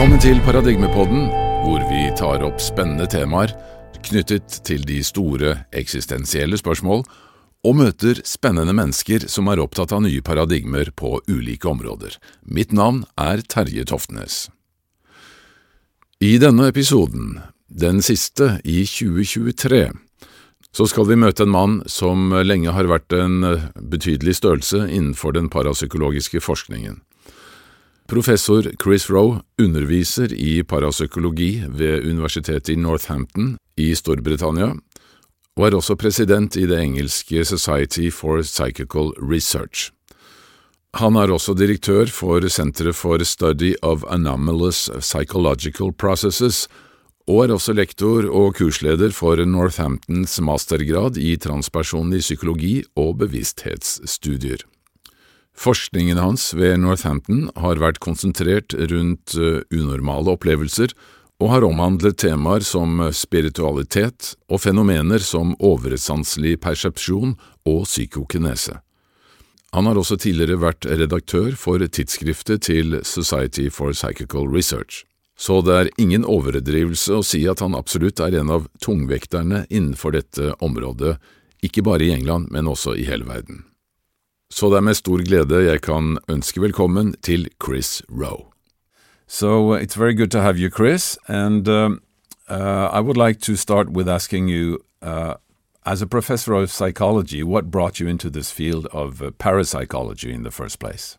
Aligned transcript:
Velkommen 0.00 0.22
til 0.24 0.38
Paradigmepodden, 0.40 1.26
hvor 1.60 1.82
vi 1.90 2.06
tar 2.16 2.40
opp 2.40 2.62
spennende 2.64 3.04
temaer 3.04 3.50
knyttet 4.00 4.54
til 4.64 4.86
de 4.88 5.02
store 5.04 5.50
eksistensielle 5.76 6.56
spørsmål, 6.56 7.02
og 7.68 7.76
møter 7.76 8.22
spennende 8.24 8.72
mennesker 8.72 9.26
som 9.28 9.50
er 9.52 9.60
opptatt 9.60 9.92
av 9.92 10.00
nye 10.06 10.22
paradigmer 10.24 10.88
på 10.96 11.18
ulike 11.28 11.68
områder. 11.68 12.16
Mitt 12.48 12.72
navn 12.72 13.02
er 13.20 13.44
Terje 13.44 13.84
Toftnes. 13.92 14.46
I 16.24 16.38
denne 16.40 16.70
episoden, 16.72 17.42
den 17.68 18.00
siste 18.00 18.54
i 18.64 18.86
2023, 18.88 19.82
så 20.72 20.88
skal 20.88 21.10
vi 21.12 21.20
møte 21.20 21.44
en 21.44 21.52
mann 21.52 21.76
som 21.84 22.32
lenge 22.40 22.72
har 22.72 22.88
vært 22.88 23.12
en 23.20 23.44
betydelig 23.76 24.38
størrelse 24.40 24.86
innenfor 24.88 25.36
den 25.36 25.52
parapsykologiske 25.52 26.40
forskningen. 26.40 27.02
Professor 28.10 28.66
Chris 28.82 29.04
Roe 29.06 29.38
underviser 29.62 30.32
i 30.34 30.64
parapsykologi 30.66 31.62
ved 31.70 32.08
universitetet 32.10 32.72
i 32.72 32.74
Northampton 32.74 33.52
i 33.78 33.92
Storbritannia, 33.94 34.72
og 35.54 35.66
er 35.66 35.76
også 35.78 35.94
president 35.94 36.56
i 36.58 36.64
det 36.66 36.80
engelske 36.82 37.44
Society 37.46 38.08
for 38.10 38.42
Psychical 38.42 39.12
Research. 39.22 39.92
Han 40.98 41.14
er 41.22 41.30
også 41.30 41.54
direktør 41.54 42.10
for 42.10 42.42
Senteret 42.50 42.98
for 42.98 43.22
Study 43.22 43.76
of 43.82 44.02
Anomalous 44.10 44.88
Psychological 44.98 45.94
Processes, 45.94 46.66
og 47.30 47.44
er 47.44 47.54
også 47.54 47.76
lektor 47.78 48.26
og 48.26 48.58
kursleder 48.58 49.14
for 49.14 49.38
Northamptons 49.46 50.40
mastergrad 50.42 51.14
i 51.14 51.36
transpersonlig 51.38 52.26
psykologi 52.26 52.82
og 52.96 53.20
bevissthetsstudier. 53.22 54.66
Forskningen 55.60 56.16
hans 56.16 56.54
ved 56.56 56.78
Northampton 56.80 57.50
har 57.60 57.80
vært 57.82 57.98
konsentrert 58.00 58.72
rundt 58.72 59.34
eh, 59.36 59.60
unormale 59.76 60.32
opplevelser 60.32 60.94
og 61.40 61.50
har 61.52 61.66
omhandlet 61.66 62.16
temaer 62.20 62.64
som 62.64 63.02
spiritualitet 63.16 64.34
og 64.48 64.62
fenomener 64.64 65.20
som 65.24 65.52
oversanselig 65.60 66.56
persepsjon 66.64 67.34
og 67.68 67.84
psykokinese. 67.84 68.78
Han 69.76 69.86
har 69.86 70.00
også 70.00 70.16
tidligere 70.20 70.62
vært 70.64 70.88
redaktør 70.88 71.52
for 71.60 71.84
tidsskriftet 71.84 72.64
til 72.66 72.98
Society 73.04 73.68
for 73.70 73.92
Psychical 73.92 74.48
Research, 74.50 75.04
så 75.36 75.60
det 75.64 75.76
er 75.76 75.92
ingen 76.00 76.24
overdrivelse 76.28 77.20
å 77.20 77.24
si 77.24 77.44
at 77.48 77.60
han 77.64 77.76
absolutt 77.76 78.20
er 78.24 78.40
en 78.40 78.52
av 78.56 78.68
tungvekterne 78.84 79.66
innenfor 79.68 80.16
dette 80.16 80.54
området, 80.64 81.18
ikke 81.64 81.84
bare 81.84 82.08
i 82.08 82.14
England, 82.16 82.48
men 82.48 82.68
også 82.68 82.96
i 82.96 83.04
hele 83.08 83.28
verden. 83.28 83.66
Så 84.50 84.70
det 84.70 84.80
er 84.82 84.92
stor 84.92 85.22
glede 85.22 85.64
jeg 85.64 85.80
kan 85.80 86.18
ønske 86.28 86.60
velkommen 86.60 87.14
til 87.22 87.48
Chris 87.62 88.02
Roe. 88.10 88.50
So 89.28 89.76
it's 89.76 89.96
very 89.96 90.12
good 90.12 90.30
to 90.30 90.40
have 90.40 90.58
you, 90.58 90.68
Chris. 90.68 91.16
And 91.28 91.68
um, 91.68 92.02
uh, 92.48 92.90
I 92.92 93.00
would 93.00 93.16
like 93.16 93.40
to 93.42 93.54
start 93.54 93.90
with 93.90 94.08
asking 94.08 94.48
you, 94.48 94.78
uh, 95.02 95.34
as 95.86 96.02
a 96.02 96.06
professor 96.06 96.54
of 96.54 96.68
psychology, 96.68 97.42
what 97.44 97.70
brought 97.70 98.00
you 98.00 98.08
into 98.08 98.28
this 98.28 98.50
field 98.50 98.86
of 98.92 99.22
uh, 99.22 99.30
parapsychology 99.30 100.32
in 100.32 100.42
the 100.42 100.50
first 100.50 100.80
place? 100.80 101.16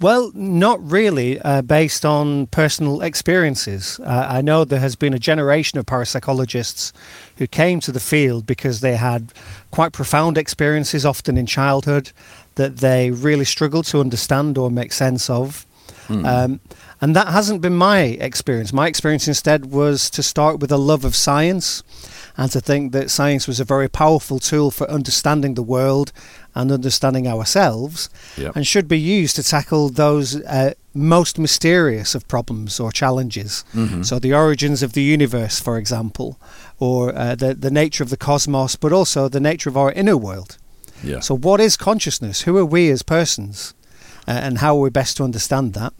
Well, 0.00 0.32
not 0.34 0.82
really, 0.90 1.40
uh, 1.40 1.62
based 1.62 2.04
on 2.04 2.48
personal 2.48 3.00
experiences. 3.00 4.00
Uh, 4.00 4.26
I 4.28 4.42
know 4.42 4.64
there 4.64 4.80
has 4.80 4.96
been 4.96 5.14
a 5.14 5.18
generation 5.18 5.78
of 5.78 5.86
parapsychologists 5.86 6.92
who 7.38 7.46
came 7.46 7.80
to 7.80 7.92
the 7.92 8.00
field 8.00 8.44
because 8.44 8.80
they 8.80 8.96
had 8.96 9.32
quite 9.70 9.92
profound 9.92 10.36
experiences, 10.36 11.06
often 11.06 11.36
in 11.36 11.46
childhood, 11.46 12.10
that 12.56 12.78
they 12.78 13.10
really 13.12 13.44
struggled 13.44 13.86
to 13.86 14.00
understand 14.00 14.58
or 14.58 14.70
make 14.70 14.92
sense 14.92 15.30
of. 15.30 15.64
Mm. 16.08 16.26
Um, 16.26 16.60
and 17.00 17.14
that 17.16 17.28
hasn't 17.28 17.60
been 17.60 17.76
my 17.76 18.00
experience. 18.00 18.72
My 18.72 18.88
experience 18.88 19.28
instead 19.28 19.66
was 19.66 20.10
to 20.10 20.22
start 20.22 20.58
with 20.60 20.72
a 20.72 20.76
love 20.76 21.04
of 21.04 21.14
science 21.14 21.82
and 22.36 22.50
to 22.50 22.60
think 22.60 22.92
that 22.92 23.10
science 23.10 23.46
was 23.46 23.60
a 23.60 23.64
very 23.64 23.88
powerful 23.88 24.38
tool 24.38 24.70
for 24.70 24.90
understanding 24.90 25.54
the 25.54 25.62
world 25.62 26.12
and 26.54 26.70
understanding 26.70 27.26
ourselves 27.26 28.08
yep. 28.36 28.54
and 28.54 28.66
should 28.66 28.88
be 28.88 28.98
used 28.98 29.36
to 29.36 29.42
tackle 29.42 29.88
those 29.88 30.36
uh, 30.44 30.74
most 30.94 31.38
mysterious 31.38 32.14
of 32.14 32.26
problems 32.28 32.78
or 32.78 32.92
challenges. 32.92 33.64
Mm-hmm. 33.74 34.02
So, 34.02 34.18
the 34.18 34.34
origins 34.34 34.82
of 34.82 34.92
the 34.92 35.02
universe, 35.02 35.60
for 35.60 35.76
example, 35.76 36.38
or 36.78 37.14
uh, 37.16 37.34
the, 37.34 37.54
the 37.54 37.70
nature 37.70 38.04
of 38.04 38.10
the 38.10 38.16
cosmos, 38.16 38.76
but 38.76 38.92
also 38.92 39.28
the 39.28 39.40
nature 39.40 39.68
of 39.68 39.76
our 39.76 39.92
inner 39.92 40.16
world. 40.16 40.58
Yeah. 41.02 41.20
So, 41.20 41.36
what 41.36 41.60
is 41.60 41.76
consciousness? 41.76 42.42
Who 42.42 42.56
are 42.58 42.64
we 42.64 42.90
as 42.90 43.02
persons? 43.02 43.74
Uh, 44.26 44.30
and 44.30 44.58
how 44.58 44.76
are 44.76 44.80
we 44.80 44.90
best 44.90 45.18
to 45.18 45.24
understand 45.24 45.74
that? 45.74 45.92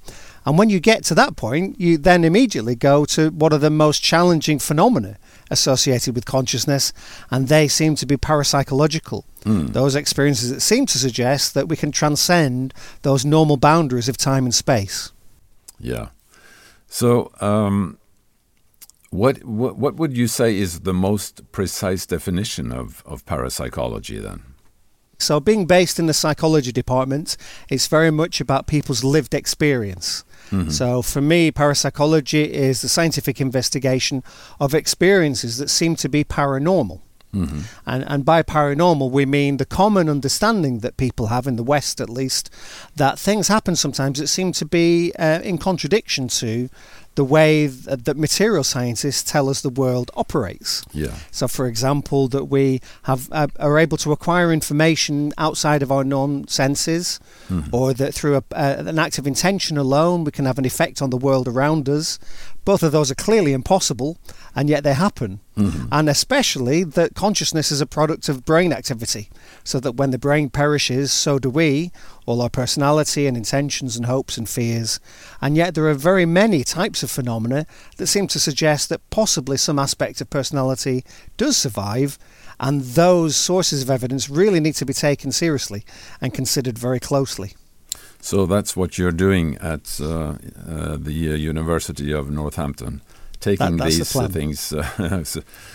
And 0.47 0.59
when 0.59 0.71
you 0.71 0.81
get 0.81 1.05
to 1.05 1.15
that 1.15 1.37
point, 1.37 1.81
you 1.81 1.99
then 1.99 2.25
immediately 2.25 2.75
go 2.75 3.05
to 3.07 3.31
what 3.31 3.53
are 3.53 3.59
the 3.59 3.71
most 3.71 4.03
challenging 4.03 4.59
phenomena 4.59 5.19
associated 5.55 6.15
with 6.15 6.27
consciousness, 6.27 6.93
and 7.31 7.49
they 7.49 7.69
seem 7.69 7.95
to 7.97 8.07
be 8.07 8.17
parapsychological. 8.17 9.25
Mm. 9.45 9.73
Those 9.73 9.95
experiences 9.95 10.51
that 10.51 10.61
seem 10.61 10.85
to 10.87 10.99
suggest 10.99 11.55
that 11.55 11.69
we 11.69 11.77
can 11.77 11.91
transcend 11.91 12.75
those 13.03 13.25
normal 13.25 13.57
boundaries 13.57 14.09
of 14.09 14.17
time 14.17 14.45
and 14.45 14.55
space. 14.55 15.13
Yeah. 15.79 16.09
So, 16.89 17.31
um, 17.41 17.99
what, 19.11 19.45
what 19.45 19.77
what 19.79 19.95
would 19.97 20.17
you 20.17 20.27
say 20.27 20.57
is 20.57 20.81
the 20.81 20.95
most 20.95 21.51
precise 21.53 22.05
definition 22.07 22.73
of, 22.73 23.03
of 23.07 23.25
parapsychology 23.27 24.19
then? 24.19 24.43
So, 25.19 25.41
being 25.41 25.67
based 25.67 25.99
in 25.99 26.07
the 26.07 26.15
psychology 26.15 26.73
department, 26.73 27.37
it's 27.69 27.87
very 27.87 28.11
much 28.11 28.41
about 28.41 28.67
people's 28.67 29.05
lived 29.05 29.35
experience. 29.35 30.25
Mm-hmm. 30.51 30.71
So, 30.71 31.03
for 31.03 31.21
me, 31.21 31.51
parapsychology 31.51 32.53
is 32.53 32.83
the 32.83 32.89
scientific 32.89 33.41
investigation 33.41 34.23
of 34.61 34.75
experiences 34.75 35.59
that 35.59 35.71
seem 35.71 35.97
to 35.97 36.09
be 36.09 36.25
paranormal. 36.25 37.01
Mm-hmm. 37.35 37.61
And, 37.87 38.05
and 38.07 38.25
by 38.25 38.43
paranormal, 38.43 39.11
we 39.11 39.27
mean 39.27 39.57
the 39.57 39.67
common 39.67 40.09
understanding 40.09 40.81
that 40.81 40.97
people 40.97 41.27
have 41.27 41.47
in 41.47 41.57
the 41.57 41.63
West, 41.63 42.01
at 42.01 42.09
least, 42.09 42.51
that 42.97 43.19
things 43.19 43.49
happen 43.49 43.77
sometimes 43.77 44.19
that 44.19 44.29
seem 44.29 44.53
to 44.53 44.65
be 44.65 45.13
uh, 45.19 45.41
in 45.41 45.59
contradiction 45.59 46.29
to 46.29 46.69
the 47.15 47.25
way 47.25 47.67
that 47.67 48.17
material 48.17 48.65
scientists 48.65 49.23
tell 49.31 49.49
us 49.49 49.61
the 49.61 49.69
world 49.69 50.11
operates. 50.17 50.85
Yeah. 50.93 51.15
So, 51.31 51.47
for 51.47 51.67
example, 51.67 52.27
that 52.29 52.47
we 52.47 52.81
have 53.05 53.29
uh, 53.31 53.47
are 53.61 53.79
able 53.79 53.97
to 53.99 54.11
acquire 54.11 54.53
information 54.53 55.33
outside 55.39 55.83
of 55.83 55.93
our 55.93 56.03
known 56.03 56.49
senses, 56.49 57.21
mm-hmm. 57.49 57.75
or 57.75 57.95
that 57.95 58.15
through 58.15 58.37
a, 58.37 58.43
uh, 58.53 58.85
an 58.87 58.99
act 58.99 59.19
of 59.19 59.27
intention 59.27 59.79
alone 59.79 60.25
we 60.25 60.33
can 60.33 60.45
have 60.45 60.59
an 60.59 60.65
effect 60.65 61.01
on 61.01 61.11
the 61.11 61.17
world 61.17 61.47
around 61.47 61.89
us. 61.89 62.19
Both 62.65 62.83
of 62.83 62.93
those 62.93 63.11
are 63.11 63.15
clearly 63.15 63.53
impossible, 63.53 64.17
and 64.55 64.69
yet 64.69 64.85
they 64.85 64.95
happen. 64.95 65.41
Mm-hmm. 65.57 65.87
And 65.93 66.09
especially 66.09 66.85
that 66.85 67.15
consciousness 67.15 67.71
is 67.71 67.81
a 67.81 67.87
product 67.87 68.29
of 68.29 68.45
brain 68.45 68.73
activity, 68.73 69.31
so 69.63 69.81
that 69.81 69.97
when 69.97 70.11
the 70.11 70.19
brain 70.19 70.51
perishes, 70.51 71.13
so 71.13 71.39
do 71.39 71.51
we, 71.51 71.91
all 72.27 72.43
our 72.43 72.51
personality 72.51 73.27
and 73.27 73.37
intentions 73.37 73.97
and 73.97 74.07
hopes 74.07 74.37
and 74.39 74.49
fears. 74.49 75.01
And 75.41 75.57
yet 75.57 75.75
there 75.75 75.89
are 75.89 75.95
very 75.95 76.27
many 76.27 76.65
types 76.65 77.03
of 77.03 77.11
phenomena 77.11 77.67
that 77.97 78.07
seem 78.07 78.27
to 78.29 78.41
suggest 78.41 78.89
that 78.89 79.09
possibly 79.11 79.57
some 79.57 79.79
aspect 79.79 80.21
of 80.21 80.31
personality 80.31 81.05
does 81.37 81.57
survive. 81.57 82.19
And 82.61 82.83
those 82.83 83.37
sources 83.37 83.83
of 83.83 83.91
evidence 83.91 84.31
really 84.31 84.61
need 84.61 84.77
to 84.77 84.87
be 84.87 84.93
taken 84.93 85.33
seriously 85.33 85.85
and 86.21 86.33
considered 86.33 86.79
very 86.79 87.01
closely. 87.01 87.55
So 88.21 88.47
that's 88.47 88.75
what 88.75 88.97
you're 88.97 89.13
doing 89.13 89.59
at 89.59 90.01
uh, 90.01 90.07
uh, 90.07 90.97
the 90.99 91.33
uh, 91.33 91.35
University 91.35 92.11
of 92.11 92.31
Northampton, 92.31 93.03
taking 93.45 93.77
that, 93.77 93.85
these 93.85 94.13
the 94.13 94.29
things 94.29 94.73
uh, 94.73 95.25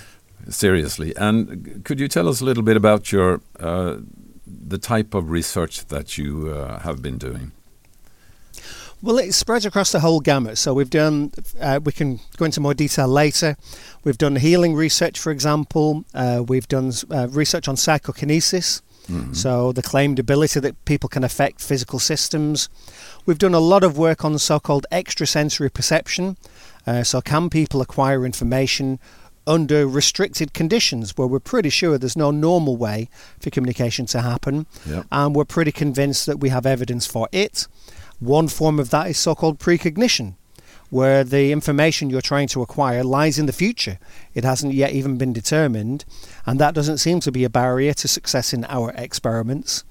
seriously. 0.50 1.16
And 1.16 1.84
could 1.86 2.00
you 2.00 2.08
tell 2.08 2.28
us 2.28 2.42
a 2.42 2.46
little 2.46 2.64
bit 2.64 2.76
about 2.76 3.12
your 3.12 3.42
uh, 3.60 3.98
the 4.46 4.78
type 4.78 5.14
of 5.14 5.30
research 5.30 5.86
that 5.88 6.18
you 6.18 6.50
uh, 6.50 6.80
have 6.80 7.02
been 7.02 7.18
doing? 7.18 7.52
Well, 9.02 9.18
it 9.18 9.34
spreads 9.34 9.66
across 9.66 9.94
the 9.94 10.02
whole 10.02 10.20
gamut. 10.20 10.58
So 10.58 10.74
we've 10.74 10.90
done, 10.90 11.32
uh, 11.62 11.80
we 11.82 11.94
can 11.94 12.20
go 12.36 12.44
into 12.44 12.60
more 12.60 12.74
detail 12.74 13.08
later. 13.08 13.56
We've 14.04 14.18
done 14.18 14.36
healing 14.36 14.76
research, 14.76 15.18
for 15.18 15.32
example. 15.32 16.04
Uh, 16.14 16.44
we've 16.46 16.68
done 16.68 16.92
uh, 17.10 17.30
research 17.30 17.70
on 17.70 17.78
psychokinesis. 17.78 18.82
Mm-hmm. 19.10 19.34
So, 19.34 19.72
the 19.72 19.82
claimed 19.82 20.20
ability 20.20 20.60
that 20.60 20.86
people 20.86 21.10
can 21.10 21.24
affect 21.24 21.62
physical 21.62 21.98
systems. 21.98 22.70
We've 23.26 23.40
done 23.40 23.56
a 23.56 23.60
lot 23.60 23.84
of 23.84 23.98
work 23.98 24.24
on 24.24 24.38
so 24.38 24.60
called 24.60 24.86
extrasensory 24.92 25.72
perception. 25.72 26.38
Uh, 26.88 27.04
so, 27.04 27.22
can 27.22 27.50
people 27.50 27.82
acquire 27.82 28.26
information 28.26 29.00
under 29.48 29.88
restricted 29.88 30.54
conditions 30.54 31.18
where 31.18 31.28
we're 31.28 31.40
pretty 31.40 31.70
sure 31.70 31.98
there's 31.98 32.18
no 32.18 32.32
normal 32.32 32.78
way 32.78 33.10
for 33.40 33.50
communication 33.50 34.06
to 34.08 34.22
happen? 34.22 34.66
Yep. 34.88 35.06
And 35.12 35.36
we're 35.36 35.46
pretty 35.46 35.72
convinced 35.72 36.26
that 36.26 36.40
we 36.40 36.50
have 36.50 36.66
evidence 36.66 37.06
for 37.06 37.28
it. 37.32 37.68
One 38.20 38.48
form 38.48 38.80
of 38.80 38.90
that 38.90 39.10
is 39.10 39.18
so 39.18 39.36
called 39.36 39.60
precognition 39.60 40.36
where 40.90 41.24
the 41.24 41.52
information 41.52 42.10
you're 42.10 42.22
trying 42.22 42.48
to 42.48 42.62
acquire 42.62 43.04
lies 43.04 43.38
in 43.38 43.46
the 43.46 43.54
future. 43.54 44.00
It 44.34 44.44
hasn't 44.44 44.74
yet 44.74 44.92
even 44.92 45.18
been 45.18 45.34
determined, 45.34 46.06
and 46.46 46.60
that 46.60 46.74
doesn't 46.74 46.98
seem 46.98 47.20
to 47.22 47.32
be 47.32 47.44
a 47.44 47.50
barrier 47.50 47.94
to 47.94 48.08
success 48.08 48.54
in 48.54 48.66
our 48.66 48.92
experiments. 48.96 49.84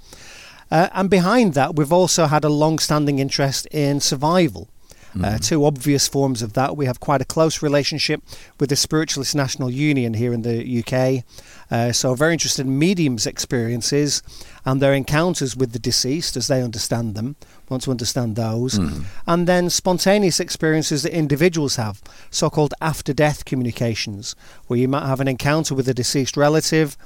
Uh, 0.70 0.88
and 0.92 1.08
behind 1.08 1.54
that, 1.54 1.76
we've 1.76 1.92
also 1.92 2.26
had 2.26 2.44
a 2.44 2.48
long 2.48 2.78
standing 2.78 3.18
interest 3.18 3.66
in 3.70 4.00
survival. 4.00 4.68
Uh, 5.14 5.18
mm-hmm. 5.18 5.36
two 5.38 5.64
obvious 5.64 6.06
forms 6.06 6.42
of 6.42 6.52
that. 6.52 6.76
We 6.76 6.86
have 6.86 7.00
quite 7.00 7.20
a 7.20 7.24
close 7.24 7.62
relationship 7.62 8.22
with 8.60 8.68
the 8.68 8.76
Spiritualist 8.76 9.34
National 9.34 9.70
Union 9.70 10.14
here 10.14 10.32
in 10.32 10.42
the 10.42 10.84
UK. 10.84 11.24
Uh, 11.70 11.92
so, 11.92 12.14
very 12.14 12.32
interested 12.32 12.66
in 12.66 12.78
mediums' 12.78 13.26
experiences 13.26 14.22
and 14.64 14.82
their 14.82 14.92
encounters 14.92 15.56
with 15.56 15.72
the 15.72 15.78
deceased 15.78 16.36
as 16.36 16.46
they 16.46 16.62
understand 16.62 17.14
them, 17.14 17.36
want 17.68 17.82
to 17.84 17.90
understand 17.90 18.36
those. 18.36 18.78
Mm. 18.78 19.04
And 19.26 19.48
then 19.48 19.70
spontaneous 19.70 20.40
experiences 20.40 21.02
that 21.02 21.12
individuals 21.12 21.76
have, 21.76 22.02
so 22.30 22.50
called 22.50 22.74
after 22.80 23.12
death 23.12 23.44
communications, 23.44 24.34
where 24.66 24.78
you 24.78 24.88
might 24.88 25.06
have 25.06 25.20
an 25.20 25.28
encounter 25.28 25.74
with 25.74 25.88
a 25.88 25.94
deceased 25.94 26.36
relative, 26.36 26.96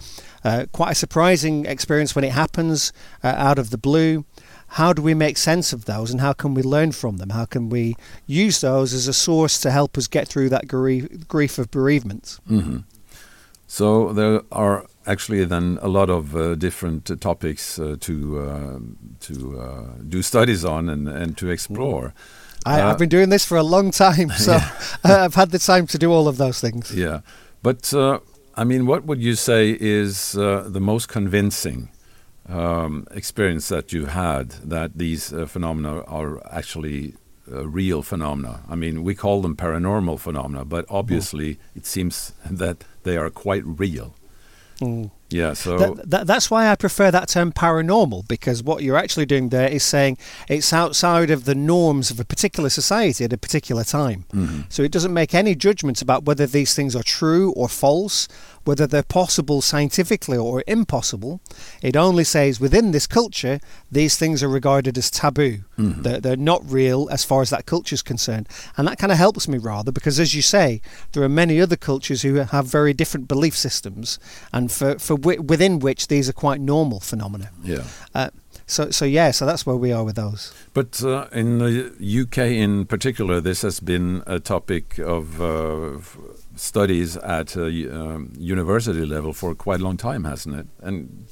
uh, 0.44 0.66
quite 0.72 0.92
a 0.92 0.94
surprising 0.96 1.66
experience 1.66 2.14
when 2.14 2.24
it 2.24 2.32
happens 2.32 2.92
uh, 3.22 3.28
out 3.28 3.58
of 3.58 3.70
the 3.70 3.78
blue. 3.78 4.24
How 4.72 4.94
do 4.94 5.02
we 5.02 5.12
make 5.12 5.36
sense 5.36 5.74
of 5.74 5.84
those 5.84 6.10
and 6.10 6.20
how 6.20 6.32
can 6.32 6.54
we 6.54 6.62
learn 6.62 6.92
from 6.92 7.18
them? 7.18 7.30
How 7.30 7.44
can 7.44 7.68
we 7.68 7.94
use 8.26 8.62
those 8.62 8.94
as 8.94 9.06
a 9.06 9.12
source 9.12 9.60
to 9.60 9.70
help 9.70 9.98
us 9.98 10.06
get 10.06 10.28
through 10.28 10.48
that 10.48 10.66
grief, 10.66 11.28
grief 11.28 11.58
of 11.58 11.70
bereavement? 11.70 12.38
Mm-hmm. 12.48 12.78
So 13.66 14.14
there 14.14 14.40
are 14.50 14.86
actually 15.06 15.44
then 15.44 15.78
a 15.82 15.88
lot 15.88 16.08
of 16.08 16.34
uh, 16.34 16.54
different 16.54 17.10
uh, 17.10 17.16
topics 17.16 17.78
uh, 17.78 17.96
to 18.00 18.40
uh, 18.40 18.78
to 19.20 19.60
uh, 19.60 19.84
do 20.08 20.22
studies 20.22 20.64
on 20.64 20.88
and, 20.88 21.06
and 21.06 21.36
to 21.36 21.50
explore. 21.50 22.14
I, 22.64 22.78
have 22.78 22.98
been 22.98 23.08
doing 23.08 23.28
this 23.28 23.44
for 23.44 23.58
a 23.58 23.62
long 23.62 23.90
time, 23.90 24.30
so 24.38 24.52
yeah. 24.52 24.70
I've 25.04 25.34
had 25.34 25.50
the 25.50 25.58
time 25.58 25.86
to 25.88 25.98
do 25.98 26.12
all 26.12 26.28
of 26.28 26.36
those 26.36 26.60
things. 26.60 26.94
Yeah, 26.94 27.20
but 27.62 27.92
I 28.54 28.64
mean, 28.64 28.86
what 28.86 29.04
would 29.04 29.22
you 29.22 29.34
say 29.34 29.76
is 29.78 30.32
the 30.32 30.80
most 30.80 31.08
convincing 31.08 31.88
um, 32.48 33.06
experience 33.10 33.68
that 33.68 33.92
you 33.92 34.06
had 34.06 34.50
that 34.64 34.98
these 34.98 35.30
phenomena 35.46 36.02
are 36.02 36.44
actually 36.52 37.14
uh, 37.50 37.66
real 37.66 38.02
phenomena. 38.02 38.62
I 38.68 38.76
mean, 38.76 39.02
we 39.02 39.14
call 39.14 39.42
them 39.42 39.56
paranormal 39.56 40.20
phenomena, 40.20 40.64
but 40.64 40.84
obviously 40.88 41.54
mm. 41.54 41.58
it 41.74 41.86
seems 41.86 42.32
that 42.50 42.84
they 43.02 43.16
are 43.16 43.30
quite 43.30 43.64
real. 43.66 44.14
Mm. 44.80 45.10
Yeah, 45.32 45.54
so 45.54 45.78
that, 45.78 46.10
that, 46.10 46.26
that's 46.26 46.50
why 46.50 46.68
I 46.68 46.76
prefer 46.76 47.10
that 47.10 47.28
term 47.28 47.52
paranormal 47.52 48.28
because 48.28 48.62
what 48.62 48.82
you're 48.82 48.96
actually 48.96 49.26
doing 49.26 49.48
there 49.48 49.68
is 49.68 49.82
saying 49.82 50.18
it's 50.48 50.72
outside 50.72 51.30
of 51.30 51.44
the 51.44 51.54
norms 51.54 52.10
of 52.10 52.20
a 52.20 52.24
particular 52.24 52.68
society 52.68 53.24
at 53.24 53.32
a 53.32 53.38
particular 53.38 53.84
time. 53.84 54.24
Mm-hmm. 54.32 54.62
So 54.68 54.82
it 54.82 54.92
doesn't 54.92 55.12
make 55.12 55.34
any 55.34 55.54
judgments 55.54 56.02
about 56.02 56.24
whether 56.24 56.46
these 56.46 56.74
things 56.74 56.94
are 56.94 57.02
true 57.02 57.52
or 57.52 57.68
false 57.68 58.28
whether 58.64 58.86
they're 58.86 59.02
possible 59.02 59.60
scientifically 59.60 60.38
or 60.38 60.62
impossible. 60.66 61.40
It 61.82 61.96
only 61.96 62.24
says 62.24 62.60
within 62.60 62.92
this 62.92 63.06
culture, 63.06 63.60
these 63.90 64.16
things 64.16 64.42
are 64.42 64.48
regarded 64.48 64.96
as 64.96 65.10
taboo. 65.10 65.64
Mm-hmm. 65.78 66.02
They're, 66.02 66.20
they're 66.20 66.36
not 66.36 66.62
real 66.70 67.08
as 67.10 67.24
far 67.24 67.42
as 67.42 67.50
that 67.50 67.66
culture 67.66 67.94
is 67.94 68.02
concerned. 68.02 68.48
And 68.76 68.86
that 68.86 68.98
kind 68.98 69.12
of 69.12 69.18
helps 69.18 69.48
me 69.48 69.58
rather 69.58 69.90
because, 69.90 70.20
as 70.20 70.34
you 70.34 70.42
say, 70.42 70.80
there 71.12 71.22
are 71.22 71.28
many 71.28 71.60
other 71.60 71.76
cultures 71.76 72.22
who 72.22 72.36
have 72.36 72.66
very 72.66 72.92
different 72.92 73.28
belief 73.28 73.56
systems 73.56 74.18
and 74.52 74.70
for, 74.70 74.98
for 74.98 75.16
w- 75.22 75.42
within 75.42 75.78
which 75.78 76.08
these 76.08 76.28
are 76.28 76.32
quite 76.34 76.60
normal 76.60 77.00
phenomena. 77.00 77.50
Yeah. 77.64 77.84
Uh, 78.14 78.30
so, 78.66 78.90
so 78.90 79.04
yeah, 79.04 79.30
so 79.32 79.44
that's 79.46 79.66
where 79.66 79.76
we 79.76 79.92
are 79.92 80.04
with 80.04 80.16
those. 80.16 80.52
But 80.72 81.02
uh, 81.02 81.26
in 81.32 81.58
the 81.58 82.22
UK, 82.22 82.38
in 82.38 82.86
particular, 82.86 83.40
this 83.40 83.62
has 83.62 83.80
been 83.80 84.22
a 84.26 84.38
topic 84.40 84.98
of 84.98 85.40
uh, 85.40 85.98
studies 86.56 87.16
at 87.18 87.56
um, 87.56 88.32
university 88.38 89.04
level 89.04 89.32
for 89.32 89.54
quite 89.54 89.80
a 89.80 89.84
long 89.84 89.96
time, 89.96 90.24
hasn't 90.24 90.56
it? 90.56 90.66
And 90.80 91.26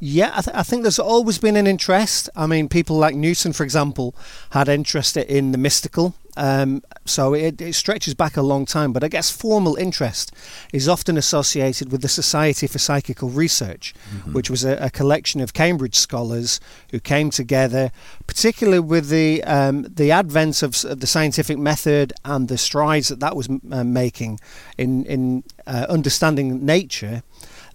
yeah, 0.00 0.32
I, 0.34 0.40
th- 0.40 0.56
I, 0.56 0.62
think 0.62 0.82
there's 0.82 0.98
always 0.98 1.38
been 1.38 1.56
an 1.56 1.66
interest. 1.66 2.30
I 2.34 2.46
mean, 2.46 2.68
people 2.68 2.96
like 2.96 3.14
Newton, 3.14 3.52
for 3.52 3.64
example, 3.64 4.14
had 4.50 4.68
interest 4.68 5.16
in 5.16 5.52
the 5.52 5.58
mystical. 5.58 6.14
Um, 6.36 6.82
so 7.04 7.34
it, 7.34 7.60
it, 7.60 7.74
stretches 7.74 8.14
back 8.14 8.36
a 8.36 8.42
long 8.42 8.64
time, 8.64 8.94
but 8.94 9.04
I 9.04 9.08
guess 9.08 9.30
formal 9.30 9.76
interest 9.76 10.32
is 10.72 10.88
often 10.88 11.18
associated 11.18 11.92
with 11.92 12.00
the 12.00 12.08
Society 12.08 12.66
for 12.66 12.78
Psychical 12.78 13.28
Research, 13.28 13.94
mm-hmm. 14.10 14.32
which 14.32 14.48
was 14.48 14.64
a, 14.64 14.76
a, 14.76 14.90
collection 14.90 15.42
of 15.42 15.52
Cambridge 15.52 15.96
scholars 15.96 16.60
who 16.92 17.00
came 17.00 17.28
together, 17.30 17.90
particularly 18.26 18.80
with 18.80 19.08
the 19.08 19.42
um, 19.44 19.82
the 19.82 20.12
advent 20.12 20.62
of, 20.62 20.82
of, 20.84 21.00
the 21.00 21.06
scientific 21.06 21.58
method 21.58 22.12
and 22.24 22.48
the 22.48 22.56
strides 22.56 23.08
that 23.08 23.20
that 23.20 23.36
was 23.36 23.48
uh, 23.70 23.84
making 23.84 24.38
in 24.78 25.04
in 25.06 25.44
uh, 25.66 25.86
understanding 25.88 26.64
nature 26.64 27.22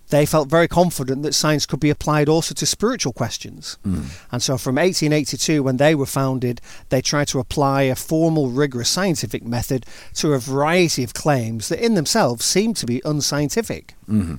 they 0.10 0.26
felt 0.26 0.50
very 0.50 0.68
confident 0.68 1.24
that 1.24 1.34
science 1.34 1.66
could 1.66 1.80
be 1.80 1.90
applied 1.90 2.30
also 2.30 2.54
to 2.54 2.66
spiritual 2.66 3.14
questions. 3.14 3.78
Mm. 3.86 4.06
And 4.32 4.44
so 4.44 4.58
from 4.58 4.76
1882, 4.76 5.64
when 5.64 5.78
they 5.78 5.96
were 5.96 6.06
founded, 6.06 6.62
they 6.90 7.02
tried 7.02 7.28
to 7.30 7.40
apply 7.40 7.84
a 7.84 7.96
formal, 7.96 8.50
rigorous 8.50 8.90
scientific 8.90 9.44
method 9.44 9.86
to 10.16 10.34
a 10.34 10.40
variety 10.40 11.04
of 11.04 11.14
claims 11.14 11.70
that 11.70 11.84
in 11.84 11.96
themselves 11.96 12.46
seemed 12.46 12.78
to 12.78 12.86
be 12.86 13.02
unscientific. 13.04 13.96
Mm-hmm. 14.08 14.36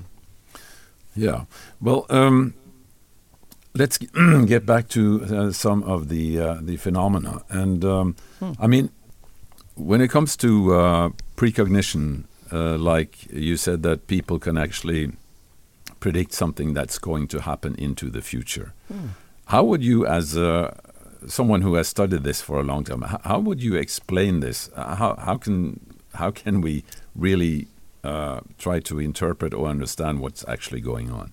Yeah. 1.16 1.44
Well, 1.80 2.06
um, 2.10 2.54
let's 3.74 3.98
get 4.46 4.66
back 4.66 4.88
to 4.90 5.24
uh, 5.24 5.52
some 5.52 5.82
of 5.82 6.08
the, 6.08 6.38
uh, 6.38 6.58
the 6.60 6.76
phenomena. 6.76 7.42
And 7.48 7.84
um, 7.84 8.16
hmm. 8.38 8.52
I 8.60 8.66
mean, 8.66 8.90
when 9.74 10.00
it 10.00 10.08
comes 10.08 10.36
to 10.38 10.74
uh, 10.74 11.10
precognition, 11.36 12.24
uh, 12.52 12.76
like 12.78 13.30
you 13.32 13.56
said, 13.56 13.82
that 13.82 14.06
people 14.06 14.38
can 14.38 14.56
actually 14.56 15.12
predict 16.00 16.32
something 16.32 16.74
that's 16.74 16.98
going 16.98 17.28
to 17.28 17.42
happen 17.42 17.74
into 17.76 18.10
the 18.10 18.22
future. 18.22 18.72
Hmm. 18.88 19.08
How 19.46 19.62
would 19.64 19.82
you, 19.82 20.06
as 20.06 20.36
a, 20.36 20.76
someone 21.26 21.62
who 21.62 21.74
has 21.74 21.88
studied 21.88 22.24
this 22.24 22.40
for 22.40 22.58
a 22.60 22.62
long 22.62 22.84
time, 22.84 23.02
how, 23.02 23.20
how 23.24 23.38
would 23.38 23.62
you 23.62 23.74
explain 23.74 24.40
this? 24.40 24.70
How, 24.74 25.16
how 25.18 25.36
can 25.36 25.80
how 26.16 26.30
can 26.30 26.60
we 26.60 26.82
really 27.14 27.68
uh, 28.02 28.40
try 28.58 28.80
to 28.80 28.98
interpret 28.98 29.54
or 29.54 29.66
understand 29.68 30.20
what's 30.20 30.44
actually 30.48 30.80
going 30.80 31.10
on? 31.10 31.32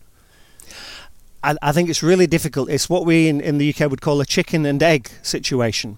I, 1.44 1.56
I 1.62 1.72
think 1.72 1.90
it's 1.90 2.04
really 2.04 2.28
difficult. 2.28 2.70
It's 2.70 2.90
what 2.90 3.06
we 3.06 3.28
in, 3.28 3.42
in 3.42 3.58
the 3.58 3.74
UK 3.74 3.90
would 3.90 4.02
call 4.02 4.22
a 4.22 4.26
chicken 4.26 4.66
and 4.66 4.82
egg 4.82 5.10
situation. 5.22 5.98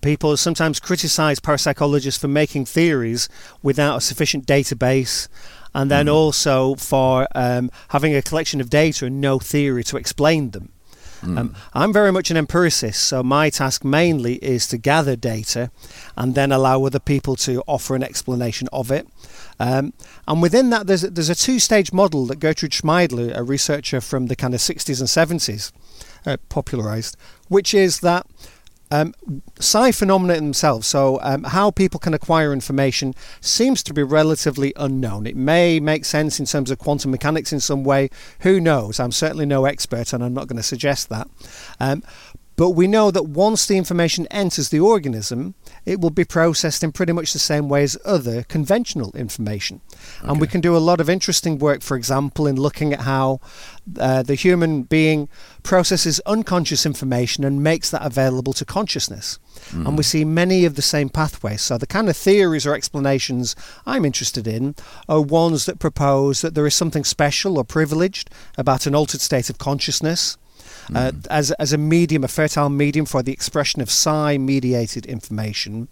People 0.00 0.36
sometimes 0.36 0.78
criticize 0.78 1.40
parapsychologists 1.40 2.18
for 2.18 2.28
making 2.28 2.66
theories 2.66 3.28
without 3.62 3.96
a 3.96 4.00
sufficient 4.00 4.46
database 4.46 5.28
and 5.78 5.92
then 5.92 6.06
mm. 6.06 6.12
also 6.12 6.74
for 6.74 7.28
um, 7.36 7.70
having 7.90 8.12
a 8.12 8.20
collection 8.20 8.60
of 8.60 8.68
data 8.68 9.06
and 9.06 9.20
no 9.20 9.38
theory 9.38 9.84
to 9.84 9.96
explain 9.96 10.50
them. 10.50 10.72
Mm. 11.20 11.38
Um, 11.38 11.54
I'm 11.72 11.92
very 11.92 12.10
much 12.10 12.32
an 12.32 12.36
empiricist, 12.36 13.00
so 13.00 13.22
my 13.22 13.48
task 13.48 13.84
mainly 13.84 14.36
is 14.36 14.66
to 14.68 14.76
gather 14.76 15.14
data 15.14 15.70
and 16.16 16.34
then 16.34 16.50
allow 16.50 16.84
other 16.84 16.98
people 16.98 17.36
to 17.36 17.62
offer 17.68 17.94
an 17.94 18.02
explanation 18.02 18.68
of 18.72 18.90
it. 18.90 19.06
Um, 19.60 19.92
and 20.26 20.42
within 20.42 20.70
that, 20.70 20.88
there's, 20.88 21.02
there's 21.02 21.30
a 21.30 21.36
two 21.36 21.60
stage 21.60 21.92
model 21.92 22.26
that 22.26 22.40
Gertrude 22.40 22.72
Schmeidler, 22.72 23.36
a 23.36 23.44
researcher 23.44 24.00
from 24.00 24.26
the 24.26 24.36
kind 24.36 24.54
of 24.54 24.60
60s 24.60 24.98
and 24.98 25.30
70s, 25.40 25.70
uh, 26.26 26.38
popularized, 26.48 27.16
which 27.46 27.72
is 27.72 28.00
that 28.00 28.26
um, 28.90 29.14
psi 29.58 29.92
phenomena 29.92 30.34
themselves, 30.34 30.86
so 30.86 31.18
um, 31.22 31.44
how 31.44 31.70
people 31.70 32.00
can 32.00 32.14
acquire 32.14 32.52
information, 32.52 33.14
seems 33.40 33.82
to 33.82 33.94
be 33.94 34.02
relatively 34.02 34.72
unknown. 34.76 35.26
It 35.26 35.36
may 35.36 35.80
make 35.80 36.04
sense 36.04 36.40
in 36.40 36.46
terms 36.46 36.70
of 36.70 36.78
quantum 36.78 37.10
mechanics 37.10 37.52
in 37.52 37.60
some 37.60 37.84
way. 37.84 38.08
Who 38.40 38.60
knows? 38.60 39.00
I'm 39.00 39.12
certainly 39.12 39.46
no 39.46 39.64
expert, 39.64 40.12
and 40.12 40.24
I'm 40.24 40.34
not 40.34 40.48
going 40.48 40.56
to 40.56 40.62
suggest 40.62 41.08
that. 41.08 41.28
Um, 41.80 42.02
but 42.58 42.70
we 42.70 42.88
know 42.88 43.12
that 43.12 43.22
once 43.22 43.66
the 43.66 43.76
information 43.76 44.26
enters 44.32 44.70
the 44.70 44.80
organism, 44.80 45.54
it 45.86 46.00
will 46.00 46.10
be 46.10 46.24
processed 46.24 46.82
in 46.82 46.90
pretty 46.90 47.12
much 47.12 47.32
the 47.32 47.38
same 47.38 47.68
way 47.68 47.84
as 47.84 47.96
other 48.04 48.42
conventional 48.42 49.12
information. 49.16 49.80
Okay. 50.18 50.28
And 50.28 50.40
we 50.40 50.48
can 50.48 50.60
do 50.60 50.76
a 50.76 50.78
lot 50.78 51.00
of 51.00 51.08
interesting 51.08 51.60
work, 51.60 51.82
for 51.82 51.96
example, 51.96 52.48
in 52.48 52.56
looking 52.56 52.92
at 52.92 53.02
how 53.02 53.38
uh, 53.96 54.24
the 54.24 54.34
human 54.34 54.82
being 54.82 55.28
processes 55.62 56.20
unconscious 56.26 56.84
information 56.84 57.44
and 57.44 57.62
makes 57.62 57.90
that 57.90 58.04
available 58.04 58.52
to 58.54 58.64
consciousness. 58.64 59.38
Mm. 59.70 59.86
And 59.86 59.96
we 59.96 60.02
see 60.02 60.24
many 60.24 60.64
of 60.64 60.74
the 60.74 60.82
same 60.82 61.10
pathways. 61.10 61.62
So, 61.62 61.78
the 61.78 61.86
kind 61.86 62.08
of 62.08 62.16
theories 62.16 62.66
or 62.66 62.74
explanations 62.74 63.54
I'm 63.86 64.04
interested 64.04 64.48
in 64.48 64.74
are 65.08 65.22
ones 65.22 65.64
that 65.66 65.78
propose 65.78 66.40
that 66.40 66.56
there 66.56 66.66
is 66.66 66.74
something 66.74 67.04
special 67.04 67.56
or 67.56 67.62
privileged 67.62 68.30
about 68.56 68.84
an 68.86 68.96
altered 68.96 69.20
state 69.20 69.48
of 69.48 69.58
consciousness 69.58 70.36
uh, 70.94 71.10
mm. 71.12 71.26
as, 71.30 71.50
as 71.52 71.72
a 71.72 71.78
medium, 71.78 72.24
a 72.24 72.28
fertile 72.28 72.68
medium 72.68 73.06
for 73.06 73.22
the 73.22 73.32
expression 73.32 73.80
of 73.80 73.90
psi 73.90 74.38
mediated 74.38 75.06
information, 75.06 75.88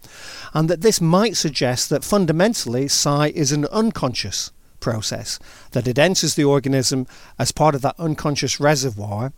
and 0.55 0.69
that 0.69 0.81
this 0.81 1.01
might 1.01 1.37
suggest 1.37 1.91
that 1.91 2.05
fundamentally 2.05 2.89
psi 2.89 3.29
is 3.29 3.53
an 3.53 3.67
unconscious 3.67 4.53
process, 4.81 5.39
that 5.73 5.89
it 5.89 5.99
enters 5.99 6.35
the 6.35 6.45
organism 6.45 7.07
as 7.39 7.53
part 7.53 7.75
of 7.75 7.83
that 7.83 7.95
unconscious 7.99 8.61
reservoir, 8.61 9.33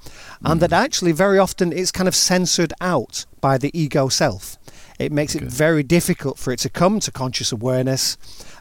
and 0.45 0.59
mm. 0.59 0.61
that 0.61 0.73
actually 0.73 1.13
very 1.13 1.39
often 1.39 1.73
it's 1.73 1.93
kind 1.93 2.09
of 2.09 2.15
censored 2.15 2.73
out 2.81 3.25
by 3.41 3.59
the 3.59 3.71
ego 3.79 4.09
self. 4.09 4.57
It 4.99 5.13
makes 5.13 5.37
okay. 5.37 5.45
it 5.45 5.51
very 5.51 5.83
difficult 5.83 6.39
for 6.39 6.53
it 6.53 6.59
to 6.61 6.69
come 6.69 6.99
to 7.01 7.13
conscious 7.13 7.53
awareness. 7.53 8.17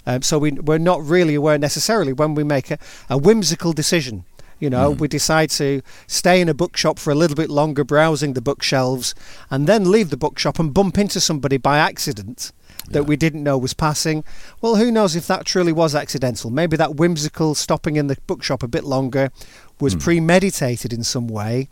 Um, 0.05 0.21
so 0.21 0.37
we, 0.37 0.51
we're 0.51 0.77
not 0.77 1.03
really 1.03 1.35
aware 1.35 1.57
necessarily 1.57 2.13
when 2.13 2.35
we 2.35 2.43
make 2.43 2.69
a, 2.69 2.77
a 3.09 3.17
whimsical 3.17 3.73
decision 3.73 4.23
You 4.59 4.69
know, 4.69 4.93
mm. 4.93 4.99
we 4.99 5.07
decide 5.07 5.49
to 5.51 5.81
stay 6.07 6.41
in 6.41 6.49
a 6.49 6.53
bookshop 6.53 6.97
for 6.97 7.11
a 7.11 7.15
little 7.15 7.35
bit 7.35 7.49
longer, 7.49 7.83
browsing 7.83 8.33
the 8.33 8.41
bookshelves, 8.41 9.13
and 9.51 9.67
then 9.67 9.91
leave 9.91 10.09
the 10.09 10.17
bookshop 10.17 10.57
and 10.59 10.73
bump 10.73 10.97
into 10.97 11.19
somebody 11.19 11.57
by 11.57 11.77
accident 11.77 12.51
that 12.89 13.01
yeah. 13.01 13.05
we 13.05 13.15
didn't 13.15 13.43
know 13.43 13.57
was 13.57 13.73
passing. 13.73 14.23
Well, 14.61 14.77
who 14.77 14.91
knows 14.91 15.15
if 15.15 15.27
that 15.27 15.45
truly 15.45 15.73
was 15.73 15.93
accidental? 15.93 16.49
Maybe 16.49 16.77
that 16.77 16.95
whimsical 16.95 17.53
stopping 17.55 17.95
in 17.97 18.07
the 18.07 18.17
bookshop 18.27 18.63
a 18.63 18.67
bit 18.67 18.83
longer 18.83 19.31
was 19.79 19.95
mm. 19.95 20.01
premeditated 20.01 20.93
in 20.93 21.03
some 21.03 21.27
way. 21.27 21.67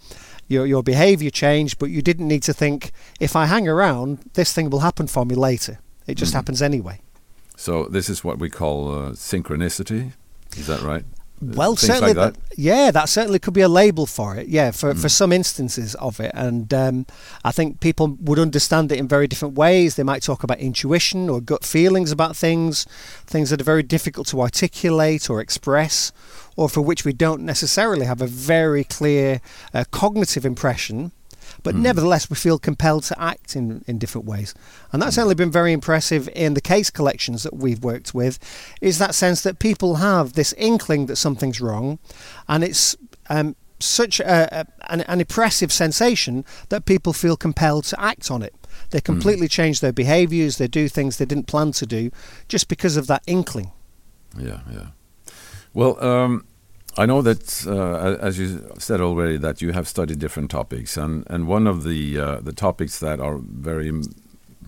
Your, 0.48 0.65
your 0.68 0.84
behavior 0.84 1.32
changed, 1.32 1.80
but 1.80 1.89
you 1.89 2.04
didn't 2.04 2.27
need 2.27 2.44
to 2.44 2.54
think, 2.54 2.92
if 3.20 3.36
I 3.36 3.46
hang 3.46 3.68
around, 3.68 4.20
this 4.34 4.54
thing 4.54 4.70
will 4.70 4.82
happen 4.82 5.08
for 5.08 5.25
me 5.25 5.34
later. 5.34 5.80
It 6.06 6.15
just 6.15 6.34
mm. 6.34 6.36
happens 6.36 6.62
anyway. 6.62 7.00
So, 7.58 7.86
this 7.86 8.10
is 8.10 8.24
what 8.24 8.38
we 8.38 8.50
call 8.50 8.92
uh, 8.92 9.12
synchronicity. 9.12 10.12
Is 10.58 10.68
that 10.68 10.82
right? 10.82 11.06
Well, 11.42 11.75
certainly, 11.75 12.13
like 12.13 12.34
that. 12.34 12.58
yeah, 12.58 12.92
that 12.92 13.10
certainly 13.10 13.39
could 13.39 13.54
be 13.54 13.62
a 13.62 13.68
label 13.68 14.06
for 14.06 14.36
it. 14.36 14.48
Yeah, 14.48 14.72
for, 14.72 14.94
mm. 14.94 15.01
for 15.01 15.10
some 15.10 15.32
instances 15.34 15.94
of 15.96 16.20
it, 16.20 16.32
and 16.34 16.74
um, 16.74 17.06
I 17.44 17.51
think 17.51 17.82
people 17.82 18.18
would 18.22 18.39
understand 18.39 18.92
it 18.92 19.00
in 19.00 19.08
very 19.08 19.27
different 19.27 19.56
ways. 19.56 19.96
They 19.96 20.04
might 20.04 20.24
talk 20.24 20.44
about 20.44 20.60
intuition 20.60 21.30
or 21.30 21.42
gut 21.42 21.65
feelings 21.65 22.12
about 22.12 22.38
things, 22.38 22.86
things 23.25 23.50
that 23.50 23.60
are 23.60 23.65
very 23.65 23.84
difficult 23.84 24.27
to 24.27 24.42
articulate 24.42 25.30
or 25.30 25.42
express, 25.42 26.13
or 26.56 26.70
for 26.70 26.82
which 26.82 27.04
we 27.04 27.12
don't 27.12 27.42
necessarily 27.42 28.06
have 28.06 28.22
a 28.22 28.27
very 28.27 28.86
clear 28.86 29.42
uh, 29.74 29.84
cognitive 29.92 30.46
impression 30.46 31.12
but 31.65 31.74
mm. 31.74 31.79
nevertheless 31.79 32.29
we 32.29 32.36
feel 32.36 32.60
compelled 32.60 33.03
to 33.03 33.19
act 33.19 33.55
in, 33.55 33.84
in 33.88 33.98
different 33.98 34.25
ways. 34.25 34.53
And 34.93 35.01
that's 35.01 35.17
mm. 35.17 35.24
only 35.24 35.36
been 35.36 35.51
very 35.51 35.74
impressive 35.74 36.29
in 36.36 36.53
the 36.53 36.62
case 36.62 36.91
collections 36.91 37.41
that 37.41 37.55
we've 37.55 37.84
worked 37.84 38.13
with, 38.13 38.38
is 38.81 39.00
that 39.00 39.15
sense 39.15 39.41
that 39.41 39.57
people 39.57 39.95
have 39.95 40.34
this 40.34 40.53
inkling 40.53 41.07
that 41.07 41.15
something's 41.15 41.60
wrong, 41.60 41.98
and 42.48 42.63
it's 42.63 42.95
um, 43.29 43.55
such 43.79 44.19
a, 44.19 44.60
a, 44.60 44.67
an, 44.91 45.01
an, 45.01 45.19
impressive 45.19 45.72
sensation 45.74 46.45
that 46.69 46.86
people 46.86 47.13
feel 47.13 47.36
compelled 47.36 47.86
to 47.86 48.00
act 48.00 48.29
on 48.29 48.43
it. 48.43 48.53
They 48.91 49.00
hmm. 49.00 49.05
completely 49.05 49.48
mm. 49.48 49.51
change 49.51 49.79
their 49.79 49.91
behaviours, 49.91 50.57
they 50.60 50.67
do 50.67 50.88
things 50.88 51.17
they 51.17 51.25
didn't 51.25 51.48
plan 51.48 51.72
to 51.74 51.88
do 51.88 52.12
just 52.48 52.67
because 52.67 52.95
of 52.95 53.07
that 53.07 53.24
inkling. 53.25 53.72
Yeah, 54.38 54.60
yeah. 54.72 54.88
Well, 55.74 56.01
um, 56.03 56.45
I 56.98 57.06
know 57.06 57.22
that, 57.22 57.68
uh, 57.68 58.25
as 58.25 58.40
you 58.40 58.72
said 58.80 59.02
already, 59.02 59.38
that 59.38 59.62
you 59.62 59.74
have 59.74 59.88
studied 59.88 60.20
different 60.20 60.50
topics, 60.50 60.98
and, 60.98 61.25
and 61.30 61.48
one 61.48 61.68
of 61.68 61.84
the 61.84 62.20
uh, 62.20 62.40
the 62.42 62.54
topics 62.54 63.00
that 63.00 63.20
are 63.20 63.38
very 63.38 63.92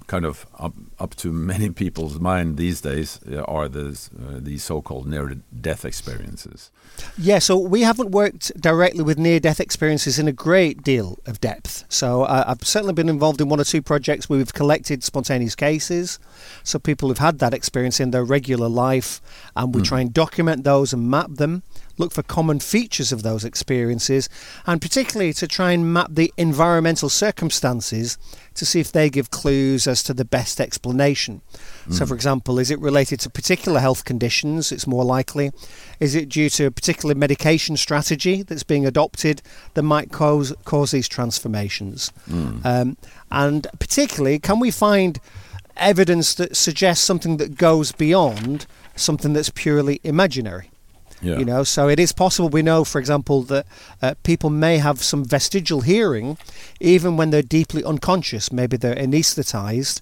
kind 0.08 0.26
of 0.26 0.46
up, 0.58 0.74
up 1.00 1.16
to 1.16 1.32
many 1.32 1.70
people's 1.70 2.20
mind 2.20 2.58
these 2.58 2.82
days 2.82 3.20
uh, 3.32 3.42
are 3.42 3.68
the 3.68 3.88
uh, 4.20 4.40
these 4.40 4.64
so-called 4.64 5.06
near-death 5.06 5.86
experiences. 5.86 6.72
Yeah, 7.18 7.40
so 7.40 7.58
we 7.58 7.82
haven't 7.82 8.12
worked 8.12 8.60
directly 8.60 9.04
with 9.04 9.18
near-death 9.18 9.60
experiences 9.60 10.18
in 10.18 10.28
a 10.28 10.32
great 10.32 10.82
deal 10.82 11.20
of 11.26 11.40
depth. 11.42 11.84
So 11.90 12.24
uh, 12.24 12.46
I've 12.48 12.66
certainly 12.66 12.94
been 12.94 13.10
involved 13.10 13.42
in 13.42 13.50
one 13.50 13.60
or 13.60 13.66
two 13.66 13.82
projects 13.82 14.30
where 14.30 14.38
we've 14.40 14.54
collected 14.54 15.04
spontaneous 15.04 15.56
cases, 15.56 16.20
so 16.64 16.80
people 16.80 17.10
who've 17.10 17.18
had 17.18 17.40
that 17.40 17.54
experience 17.54 18.00
in 18.00 18.12
their 18.12 18.24
regular 18.24 18.70
life, 18.70 19.22
and 19.56 19.74
we 19.74 19.82
mm. 19.82 19.86
try 19.86 20.02
and 20.02 20.14
document 20.14 20.64
those 20.64 20.94
and 20.94 21.10
map 21.10 21.30
them 21.32 21.64
look 21.98 22.12
for 22.12 22.24
common 22.24 22.60
features 22.60 23.12
of 23.12 23.24
those 23.24 23.44
experiences, 23.44 24.30
and 24.66 24.82
particularly 24.82 25.34
to 25.34 25.48
try 25.48 25.72
and 25.72 25.92
map 25.94 26.08
the 26.12 26.32
environmental 26.38 27.10
circumstances 27.10 28.18
to 28.54 28.66
see 28.66 28.80
if 28.80 28.92
they 28.92 29.10
give 29.10 29.30
clues 29.30 29.88
as 29.88 30.02
to 30.04 30.14
the 30.14 30.26
best 30.26 30.60
explanation. 30.60 31.42
Mm. 31.88 31.94
So, 31.94 32.06
for 32.06 32.16
example, 32.16 32.60
is 32.60 32.72
it 32.72 32.80
related 32.80 33.20
to 33.22 33.30
particular 33.30 33.80
health 33.80 34.06
conditions? 34.06 34.72
It's 34.72 34.88
more 34.88 35.04
likely. 35.04 35.52
Is 36.00 36.16
it 36.16 36.30
due 36.30 36.50
to 36.52 36.66
a 36.66 36.72
particular 36.72 37.16
medication 37.16 37.78
strategy 37.78 38.44
that's 38.44 38.64
being 38.64 38.86
adopted 38.86 39.42
that 39.74 39.84
might 39.84 40.12
cause 40.12 40.54
cause 40.66 40.92
these 40.92 41.08
transformations? 41.08 42.12
Mm. 42.30 42.66
Um, 42.66 42.98
and 43.32 43.68
particularly, 43.80 44.40
can 44.40 44.60
we 44.60 44.72
find 44.72 45.20
evidence 45.80 46.34
that 46.36 46.56
suggests 46.56 47.06
something 47.06 47.38
that 47.38 47.56
goes 47.56 47.92
beyond 47.92 48.66
something 48.96 49.34
that's 49.34 49.50
purely 49.50 50.00
imaginary? 50.04 50.72
Yeah. 51.22 51.40
You 51.40 51.46
know, 51.46 51.64
so 51.64 51.90
it 51.90 52.00
is 52.00 52.12
possible. 52.12 52.48
We 52.48 52.62
know, 52.62 52.84
for 52.84 53.00
example, 53.00 53.42
that 53.44 53.66
uh, 54.04 54.14
people 54.22 54.52
may 54.52 54.78
have 54.78 55.02
some 55.02 55.26
vestigial 55.26 55.82
hearing, 55.82 56.38
even 56.80 57.18
when 57.18 57.32
they're 57.32 57.42
deeply 57.42 57.84
unconscious. 57.84 58.52
Maybe 58.52 58.78
they're 58.78 58.96
anaesthetized, 58.96 60.02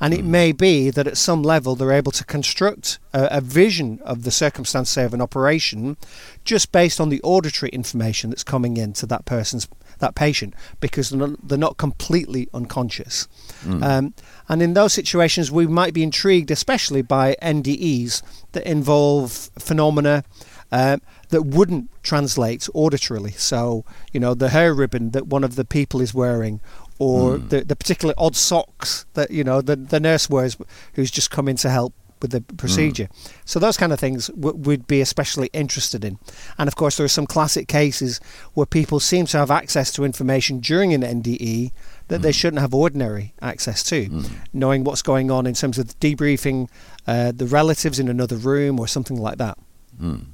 and 0.00 0.12
mm. 0.12 0.18
it 0.18 0.24
may 0.24 0.50
be 0.50 0.90
that 0.90 1.06
at 1.06 1.16
some 1.16 1.44
level 1.44 1.76
they're 1.76 1.92
able 1.92 2.10
to 2.12 2.24
construct 2.24 2.98
a, 3.12 3.28
a 3.36 3.40
vision 3.40 4.00
of 4.04 4.24
the 4.24 4.32
circumstance, 4.32 4.90
say, 4.90 5.04
of 5.04 5.14
an 5.14 5.20
operation, 5.20 5.96
just 6.44 6.72
based 6.72 7.00
on 7.00 7.10
the 7.10 7.22
auditory 7.22 7.70
information 7.70 8.30
that's 8.30 8.42
coming 8.42 8.76
in 8.76 8.92
to 8.94 9.06
that 9.06 9.24
person's 9.24 9.68
that 9.98 10.14
patient 10.14 10.54
because 10.80 11.10
they're 11.10 11.28
not, 11.28 11.48
they're 11.48 11.58
not 11.58 11.76
completely 11.76 12.48
unconscious. 12.52 13.28
Mm. 13.62 13.82
Um, 13.82 14.14
and 14.48 14.62
in 14.62 14.74
those 14.74 14.92
situations, 14.92 15.50
we 15.50 15.66
might 15.66 15.94
be 15.94 16.02
intrigued, 16.02 16.50
especially 16.50 17.02
by 17.02 17.36
NDEs 17.42 18.22
that 18.52 18.66
involve 18.66 19.50
phenomena 19.58 20.24
uh, 20.72 20.98
that 21.30 21.42
wouldn't 21.42 21.90
translate 22.02 22.68
auditorily. 22.74 23.32
So, 23.34 23.84
you 24.12 24.20
know, 24.20 24.34
the 24.34 24.50
hair 24.50 24.74
ribbon 24.74 25.10
that 25.10 25.26
one 25.26 25.44
of 25.44 25.56
the 25.56 25.64
people 25.64 26.00
is 26.00 26.12
wearing, 26.14 26.60
or 26.98 27.38
mm. 27.38 27.48
the, 27.48 27.64
the 27.64 27.76
particular 27.76 28.14
odd 28.18 28.36
socks 28.36 29.06
that, 29.14 29.30
you 29.30 29.44
know, 29.44 29.60
the, 29.60 29.76
the 29.76 30.00
nurse 30.00 30.28
wears 30.28 30.56
who's 30.94 31.10
just 31.10 31.30
come 31.30 31.48
in 31.48 31.56
to 31.56 31.70
help 31.70 31.94
with 32.20 32.30
the 32.30 32.40
procedure. 32.40 33.04
Mm. 33.04 33.32
So 33.44 33.58
those 33.58 33.76
kind 33.76 33.92
of 33.92 34.00
things 34.00 34.28
w- 34.28 34.56
would 34.56 34.86
be 34.86 35.00
especially 35.00 35.48
interested 35.52 36.04
in. 36.04 36.18
And 36.58 36.68
of 36.68 36.76
course, 36.76 36.96
there 36.96 37.04
are 37.04 37.08
some 37.08 37.26
classic 37.26 37.68
cases 37.68 38.20
where 38.54 38.66
people 38.66 39.00
seem 39.00 39.26
to 39.26 39.38
have 39.38 39.50
access 39.50 39.92
to 39.92 40.04
information 40.04 40.60
during 40.60 40.92
an 40.94 41.02
NDE 41.02 41.72
that 42.08 42.20
mm. 42.20 42.22
they 42.22 42.32
shouldn't 42.32 42.60
have 42.60 42.74
ordinary 42.74 43.34
access 43.42 43.82
to, 43.84 44.08
mm. 44.08 44.30
knowing 44.52 44.84
what's 44.84 45.02
going 45.02 45.30
on 45.30 45.46
in 45.46 45.54
terms 45.54 45.78
of 45.78 45.98
debriefing 46.00 46.68
uh, 47.06 47.32
the 47.32 47.46
relatives 47.46 47.98
in 47.98 48.08
another 48.08 48.36
room 48.36 48.80
or 48.80 48.86
something 48.86 49.20
like 49.20 49.38
that. 49.38 49.58
Mm. 50.00 50.26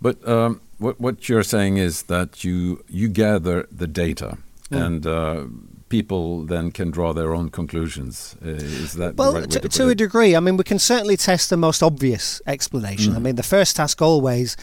But 0.00 0.26
um, 0.28 0.60
what 0.78 1.00
what 1.00 1.28
you're 1.28 1.42
saying 1.42 1.76
is 1.76 2.04
that 2.04 2.44
you 2.44 2.84
you 2.88 3.08
gather 3.08 3.66
the 3.70 3.88
data 3.88 4.38
and 4.70 5.06
uh, 5.06 5.44
people 5.88 6.44
then 6.44 6.70
can 6.70 6.90
draw 6.90 7.12
their 7.12 7.34
own 7.34 7.50
conclusions. 7.50 8.36
Uh, 8.44 8.50
is 8.50 8.94
that 8.94 9.16
well 9.16 9.34
right 9.34 9.50
to, 9.50 9.60
to 9.60 9.88
a 9.88 9.94
degree? 9.94 10.36
I 10.36 10.40
mean, 10.40 10.56
we 10.56 10.64
can 10.64 10.78
certainly 10.78 11.16
test 11.16 11.50
the 11.50 11.56
most 11.56 11.82
obvious 11.82 12.42
explanation. 12.46 13.12
Mm. 13.12 13.16
I 13.16 13.18
mean, 13.20 13.36
the 13.36 13.42
first 13.42 13.76
task 13.76 14.02
always 14.02 14.56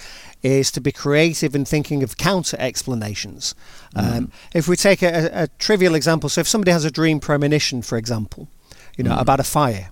is 0.44 0.72
to 0.72 0.82
be 0.82 0.91
creative 0.91 1.55
in 1.55 1.65
thinking 1.65 2.03
of 2.03 2.17
counter 2.17 2.58
explanations. 2.60 3.55
Mm. 3.96 4.17
Um, 4.17 4.32
if 4.53 4.67
we 4.67 4.75
take 4.75 5.01
a, 5.01 5.29
a, 5.34 5.48
trivial 5.60 5.96
example, 5.96 6.29
so 6.29 6.41
if 6.41 6.48
somebody 6.48 6.72
has 6.72 6.86
a 6.86 6.91
dream 6.91 7.20
premonition, 7.20 7.82
for 7.82 7.98
example, 7.98 8.48
you 8.98 9.03
know, 9.03 9.15
mm. 9.15 9.22
about 9.22 9.39
a 9.39 9.44
fire, 9.44 9.91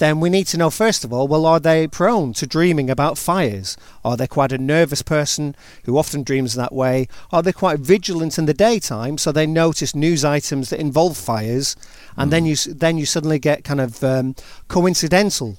then 0.00 0.18
we 0.18 0.30
need 0.30 0.46
to 0.46 0.56
know 0.56 0.70
first 0.70 1.04
of 1.04 1.12
all, 1.12 1.28
well, 1.28 1.44
are 1.44 1.60
they 1.60 1.86
prone 1.86 2.32
to 2.32 2.46
dreaming 2.46 2.88
about 2.88 3.18
fires? 3.18 3.76
Are 4.02 4.16
they 4.16 4.26
quite 4.26 4.50
a 4.50 4.56
nervous 4.56 5.02
person 5.02 5.54
who 5.84 5.98
often 5.98 6.22
dreams 6.22 6.54
that 6.54 6.72
way? 6.72 7.06
Are 7.30 7.42
they 7.42 7.52
quite 7.52 7.80
vigilant 7.80 8.38
in 8.38 8.46
the 8.46 8.54
daytime 8.54 9.18
so 9.18 9.30
they 9.30 9.46
notice 9.46 9.94
news 9.94 10.24
items 10.24 10.70
that 10.70 10.80
involve 10.80 11.18
fires, 11.18 11.76
and 12.16 12.28
mm. 12.28 12.30
then 12.30 12.46
you 12.46 12.56
then 12.56 12.96
you 12.96 13.04
suddenly 13.04 13.38
get 13.38 13.62
kind 13.62 13.80
of 13.80 14.02
um, 14.02 14.34
coincidental 14.68 15.58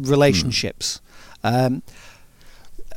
relationships. 0.00 1.00
Mm. 1.44 1.66
Um, 1.66 1.82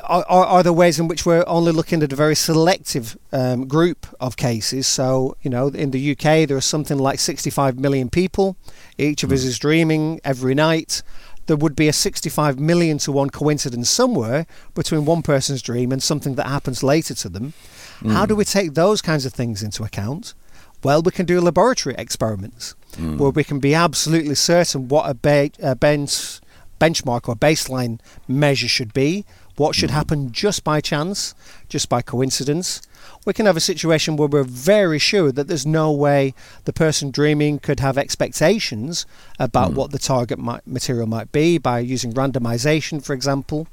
are, 0.10 0.46
are, 0.46 0.64
there 0.64 0.74
ways 0.74 1.00
in 1.00 1.08
which 1.08 1.26
we're 1.26 1.44
only 1.46 1.72
looking 1.72 2.02
at 2.02 2.12
a 2.12 2.16
very 2.16 2.36
selective 2.36 3.18
um, 3.32 3.68
group 3.68 4.08
of 4.20 4.38
cases? 4.38 4.88
So, 4.88 5.38
you 5.42 5.50
know, 5.50 5.68
in 5.68 5.92
the 5.92 6.12
UK, 6.12 6.48
there 6.48 6.58
are 6.58 6.62
something 6.62 6.98
like 6.98 7.20
65 7.20 7.80
million 7.80 8.10
people. 8.10 8.58
Each 8.98 9.24
of 9.24 9.32
us 9.32 9.44
hmm. 9.44 9.50
is 9.50 9.60
dreaming 9.60 10.20
every 10.24 10.56
night. 10.56 11.04
There 11.46 11.58
would 11.58 11.76
be 11.76 11.88
a 11.88 11.94
65 11.94 12.60
million 12.60 12.98
to 13.00 13.12
one 13.12 13.30
coincidence 13.30 13.90
somewhere 13.90 14.46
between 14.74 15.06
one 15.06 15.22
person's 15.22 15.62
dream 15.62 15.92
and 15.92 16.02
something 16.02 16.36
that 16.36 16.48
happens 16.48 16.84
later 16.84 17.16
to 17.16 17.30
them. 17.30 17.54
Mm. 18.02 18.12
How 18.12 18.28
do 18.28 18.36
we 18.36 18.46
take 18.46 18.76
those 18.76 19.02
kinds 19.02 19.26
of 19.26 19.34
things 19.34 19.64
into 19.64 19.84
account? 19.84 20.36
Well, 20.84 21.02
we 21.02 21.12
can 21.12 21.26
do 21.26 21.42
laboratory 21.42 21.96
experiments 21.98 22.76
mm. 22.94 23.18
where 23.18 23.32
we 23.32 23.44
can 23.44 23.58
be 23.58 23.74
absolutely 23.74 24.36
certain 24.36 24.90
what 24.90 25.10
a, 25.10 25.16
ba- 25.16 25.50
a 25.60 25.76
bench, 25.76 26.40
benchmark 26.80 27.28
or 27.28 27.36
baseline 27.36 28.00
measure 28.28 28.68
should 28.68 28.94
be 28.94 29.26
what 29.60 29.76
should 29.76 29.90
happen 29.90 30.32
just 30.32 30.64
by 30.64 30.80
chance, 30.80 31.36
just 31.68 31.90
by 31.90 32.02
coincidence. 32.02 32.82
We 33.26 33.34
can 33.34 33.46
have 33.46 33.58
a 33.58 33.62
situation 33.62 34.16
where 34.16 34.30
we're 34.30 34.44
very 34.44 35.00
sure 35.00 35.34
that 35.34 35.50
there's 35.50 35.66
no 35.66 35.92
way 35.92 36.34
the 36.64 36.72
person 36.72 37.12
dreaming 37.12 37.60
could 37.60 37.82
have 37.82 37.98
expectations 37.98 39.06
about 39.38 39.72
mm. 39.72 39.76
what 39.76 39.92
the 39.92 40.00
target 40.00 40.40
might, 40.40 40.66
material 40.66 41.08
might 41.08 41.34
be 41.34 41.58
by 41.58 41.80
using 41.80 42.14
randomization, 42.14 43.04
for 43.04 43.14
example, 43.14 43.68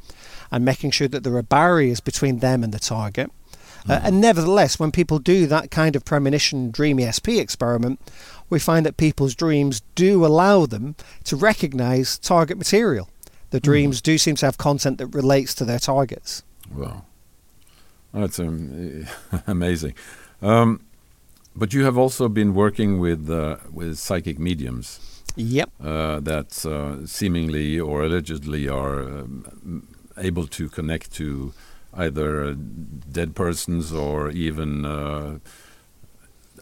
and 0.50 0.64
making 0.64 0.90
sure 0.90 1.06
that 1.06 1.22
there 1.22 1.36
are 1.36 1.42
barriers 1.42 2.00
between 2.00 2.40
them 2.40 2.64
and 2.64 2.74
the 2.74 2.80
target. 2.80 3.30
Mm. 3.84 3.90
Uh, 3.90 4.00
and 4.02 4.20
nevertheless, 4.20 4.80
when 4.80 4.90
people 4.90 5.20
do 5.20 5.46
that 5.46 5.70
kind 5.70 5.94
of 5.94 6.04
premonition 6.04 6.72
dream 6.72 6.98
ESP 6.98 7.38
experiment, 7.38 8.00
we 8.50 8.58
find 8.58 8.84
that 8.84 8.96
people's 8.96 9.36
dreams 9.36 9.82
do 9.94 10.26
allow 10.26 10.66
them 10.66 10.96
to 11.22 11.36
recognize 11.36 12.18
target 12.18 12.58
material 12.58 13.08
the 13.56 13.60
dreams 13.60 14.00
mm. 14.00 14.02
do 14.02 14.18
seem 14.18 14.36
to 14.36 14.44
have 14.44 14.58
content 14.58 14.98
that 14.98 15.06
relates 15.06 15.54
to 15.54 15.64
their 15.64 15.78
targets. 15.78 16.42
Well, 16.70 17.06
That's 18.12 18.38
um, 18.38 19.06
amazing. 19.46 19.94
Um, 20.42 20.80
but 21.54 21.72
you 21.72 21.84
have 21.84 21.96
also 21.96 22.28
been 22.28 22.52
working 22.54 23.00
with 23.00 23.30
uh, 23.30 23.56
with 23.72 23.96
psychic 23.98 24.38
mediums. 24.38 25.00
Yep. 25.36 25.70
Uh, 25.82 26.20
that 26.20 26.66
uh, 26.66 27.06
seemingly 27.06 27.80
or 27.80 28.04
allegedly 28.04 28.68
are 28.68 29.00
um, 29.00 29.86
able 30.18 30.46
to 30.58 30.68
connect 30.68 31.14
to 31.14 31.52
either 31.94 32.44
uh, 32.44 32.54
dead 33.12 33.34
persons 33.34 33.92
or 33.92 34.30
even 34.30 34.84
uh, 34.84 35.38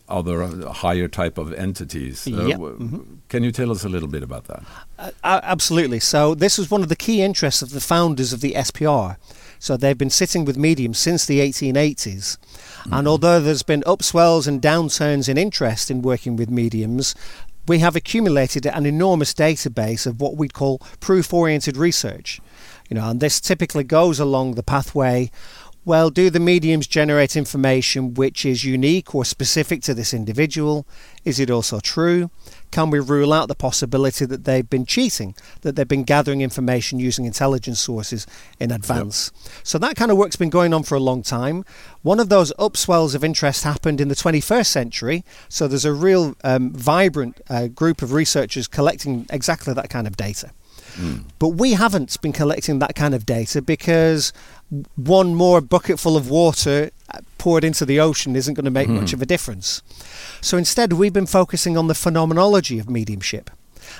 other 0.09 0.43
uh, 0.43 0.73
higher 0.73 1.09
type 1.09 1.39
of 1.39 1.53
entities. 1.53 2.27
Yep. 2.27 2.59
Mm 2.59 2.91
-hmm. 2.91 3.03
Can 3.29 3.43
you 3.43 3.53
tell 3.53 3.71
us 3.71 3.85
a 3.85 3.89
little 3.89 4.09
bit 4.09 4.23
about 4.23 4.45
that? 4.45 4.63
absolutely. 5.23 6.01
So 6.01 6.35
this 6.35 6.59
was 6.59 6.71
one 6.71 6.83
of 6.83 6.89
the 6.89 6.97
key 6.97 7.23
interests 7.23 7.63
of 7.63 7.71
the 7.71 7.81
founders 7.81 8.33
of 8.33 8.41
the 8.41 8.55
SPR. 8.55 9.17
So 9.59 9.77
they've 9.77 9.99
been 9.99 10.11
sitting 10.11 10.47
with 10.47 10.57
mediums 10.57 10.99
since 10.99 11.27
the 11.27 11.41
1880s. 11.41 12.37
Mm-hmm. 12.37 12.95
And 12.95 13.09
although 13.09 13.41
there's 13.41 13.63
been 13.63 13.83
upswells 13.87 14.47
and 14.47 14.61
downturns 14.61 15.29
in 15.29 15.39
interest 15.39 15.91
in 15.91 16.03
working 16.03 16.37
with 16.37 16.51
mediums, 16.51 17.15
we 17.67 17.79
have 17.79 17.97
accumulated 17.97 18.67
an 18.67 18.87
enormous 18.87 19.33
database 19.33 20.07
of 20.07 20.21
what 20.21 20.37
we'd 20.37 20.53
call 20.53 20.79
proof 21.01 21.33
oriented 21.33 21.77
research. 21.77 22.41
You 22.91 22.97
know, 22.97 23.09
and 23.09 23.21
this 23.21 23.41
typically 23.41 23.85
goes 23.85 24.21
along 24.21 24.55
the 24.55 24.63
pathway 24.63 25.31
well, 25.85 26.11
do 26.11 26.31
the 26.31 26.41
mediums 26.41 26.87
generate 26.87 27.37
information 27.37 28.15
which 28.15 28.47
is 28.47 28.65
unique 28.65 29.15
or 29.15 29.25
specific 29.25 29.83
to 29.83 29.95
this 29.95 30.15
individual? 30.15 30.87
Is 31.25 31.39
it 31.39 31.51
also 31.51 31.81
true? 31.81 32.31
Can 32.71 32.91
we 32.91 32.99
rule 32.99 33.33
out 33.33 33.49
the 33.49 33.55
possibility 33.55 34.25
that 34.25 34.45
they've 34.45 34.69
been 34.69 34.87
cheating, 34.87 35.35
that 35.61 35.77
they've 35.77 35.87
been 35.87 36.05
gathering 36.05 36.41
information 36.41 36.99
using 36.99 37.25
intelligence 37.25 37.81
sources 37.81 38.27
in 38.59 38.73
advance? 38.73 39.31
Yep. 39.35 39.53
So 39.63 39.79
that 39.79 39.97
kind 39.97 40.11
of 40.11 40.17
work's 40.17 40.37
been 40.37 40.51
going 40.51 40.73
on 40.73 40.83
for 40.83 40.95
a 40.95 41.01
long 41.01 41.23
time. 41.23 41.65
One 42.03 42.19
of 42.19 42.31
those 42.31 42.53
upswells 42.59 43.15
of 43.15 43.23
interest 43.23 43.63
happened 43.63 44.01
in 44.01 44.09
the 44.09 44.15
21st 44.15 44.67
century. 44.67 45.25
So 45.49 45.69
there's 45.69 45.85
a 45.85 45.93
real 45.93 46.35
um, 46.43 46.73
vibrant 46.73 47.41
uh, 47.49 47.69
group 47.69 48.03
of 48.03 48.13
researchers 48.13 48.67
collecting 48.67 49.27
exactly 49.31 49.75
that 49.75 49.91
kind 49.91 50.07
of 50.07 50.17
data. 50.17 50.51
Mm. 50.97 51.25
But 51.39 51.49
we 51.49 51.73
haven't 51.73 52.21
been 52.23 52.33
collecting 52.33 52.79
that 52.79 52.95
kind 52.95 53.15
of 53.15 53.27
data 53.27 53.61
because 53.61 54.33
one 54.97 55.35
more 55.35 55.61
bucketful 55.61 56.17
of 56.17 56.31
water 56.31 56.91
poured 57.39 57.65
into 57.65 57.85
the 57.85 58.01
ocean 58.01 58.35
isn't 58.37 58.55
going 58.55 58.65
to 58.65 58.71
make 58.71 58.89
much 58.89 59.13
of 59.13 59.21
a 59.21 59.27
difference. 59.27 59.83
So 60.41 60.57
instead, 60.57 60.95
we've 60.95 61.13
been 61.13 61.27
focusing 61.27 61.77
on 61.77 61.89
the 61.89 61.95
phenomenology 61.95 62.79
of 62.79 62.89
mediumship. 62.89 63.51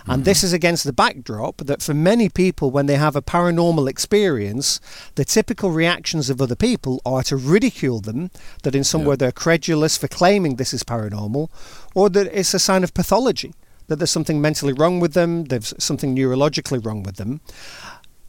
And 0.07 0.21
mm-hmm. 0.21 0.23
this 0.23 0.43
is 0.43 0.53
against 0.53 0.85
the 0.85 0.93
backdrop 0.93 1.59
that 1.59 1.83
for 1.83 1.95
many 1.95 2.29
people, 2.29 2.71
when 2.71 2.87
they 2.87 2.97
have 2.97 3.17
a 3.17 3.23
paranormal 3.23 3.89
experience, 3.89 4.81
the 5.15 5.25
typical 5.25 5.71
reactions 5.71 6.31
of 6.31 6.41
other 6.41 6.57
people 6.57 7.03
are 7.05 7.23
to 7.25 7.37
ridicule 7.37 8.01
them, 8.01 8.31
that 8.63 8.75
in 8.75 8.85
some 8.85 9.03
yeah. 9.03 9.09
way 9.09 9.17
they're 9.17 9.33
credulous 9.33 9.97
for 9.97 10.09
claiming 10.09 10.57
this 10.57 10.73
is 10.73 10.83
paranormal, 10.83 11.51
or 11.95 12.09
that 12.11 12.27
it's 12.33 12.55
a 12.55 12.59
sign 12.59 12.83
of 12.83 12.95
pathology 12.95 13.53
that 13.87 13.97
there's 13.97 14.11
something 14.11 14.41
mentally 14.41 14.73
wrong 14.73 15.01
with 15.01 15.13
them, 15.13 15.45
there's 15.45 15.75
something 15.79 16.17
neurologically 16.17 16.85
wrong 16.85 17.03
with 17.03 17.17
them. 17.17 17.41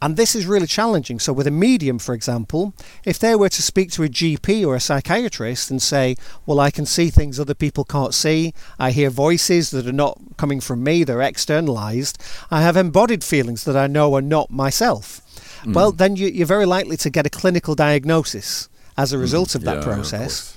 And 0.02 0.16
this 0.16 0.34
is 0.34 0.46
really 0.46 0.66
challenging. 0.66 1.18
So, 1.18 1.32
with 1.32 1.46
a 1.46 1.50
medium, 1.50 1.98
for 1.98 2.14
example, 2.14 2.74
if 3.04 3.18
they 3.18 3.34
were 3.34 3.48
to 3.48 3.62
speak 3.62 3.90
to 3.92 4.02
a 4.02 4.08
GP 4.08 4.66
or 4.66 4.74
a 4.74 4.80
psychiatrist 4.80 5.70
and 5.70 5.80
say, 5.80 6.16
Well, 6.44 6.60
I 6.60 6.70
can 6.70 6.84
see 6.84 7.08
things 7.08 7.40
other 7.40 7.54
people 7.54 7.84
can't 7.84 8.12
see, 8.12 8.52
I 8.78 8.90
hear 8.90 9.08
voices 9.08 9.70
that 9.70 9.86
are 9.86 9.92
not 9.92 10.18
coming 10.36 10.60
from 10.60 10.84
me, 10.84 11.02
they're 11.02 11.22
externalized, 11.22 12.22
I 12.50 12.60
have 12.60 12.76
embodied 12.76 13.24
feelings 13.24 13.64
that 13.64 13.76
I 13.76 13.86
know 13.86 14.14
are 14.14 14.22
not 14.22 14.50
myself. 14.50 15.22
Mm. 15.64 15.74
Well, 15.74 15.92
then 15.92 16.16
you, 16.16 16.42
are 16.42 16.46
very 16.46 16.66
likely 16.66 16.98
to 16.98 17.10
get 17.10 17.26
a 17.26 17.30
clinical 17.30 17.74
diagnosis 17.74 18.68
as 18.98 19.12
a 19.12 19.18
result 19.18 19.50
mm. 19.50 19.54
of 19.56 19.62
that 19.62 19.78
yeah, 19.78 19.82
process. 19.84 20.54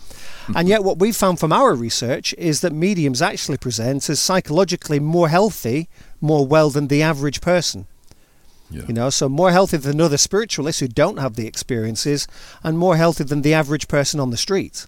Of 0.49 0.55
and 0.57 0.67
yet, 0.67 0.83
what 0.83 0.99
we've 0.99 1.15
found 1.15 1.39
from 1.39 1.53
our 1.53 1.73
research 1.75 2.33
is 2.37 2.59
that 2.59 2.73
mediums 2.73 3.21
actually 3.21 3.57
present 3.57 4.09
as 4.09 4.19
psychologically 4.19 4.99
more 4.99 5.29
healthy, 5.29 5.87
more 6.19 6.45
well 6.45 6.69
than 6.69 6.87
the 6.87 7.01
average 7.01 7.39
person. 7.39 7.87
Yeah. 8.71 8.83
You 8.87 8.93
know, 8.93 9.09
so 9.09 9.27
more 9.27 9.51
healthy 9.51 9.77
than 9.77 9.99
other 9.99 10.17
spiritualists 10.17 10.79
who 10.79 10.87
don't 10.87 11.17
have 11.17 11.35
the 11.35 11.47
experiences, 11.47 12.27
and 12.63 12.77
more 12.77 12.97
healthy 12.97 13.23
than 13.23 13.41
the 13.41 13.53
average 13.53 13.87
person 13.87 14.19
on 14.19 14.29
the 14.29 14.37
street. 14.37 14.85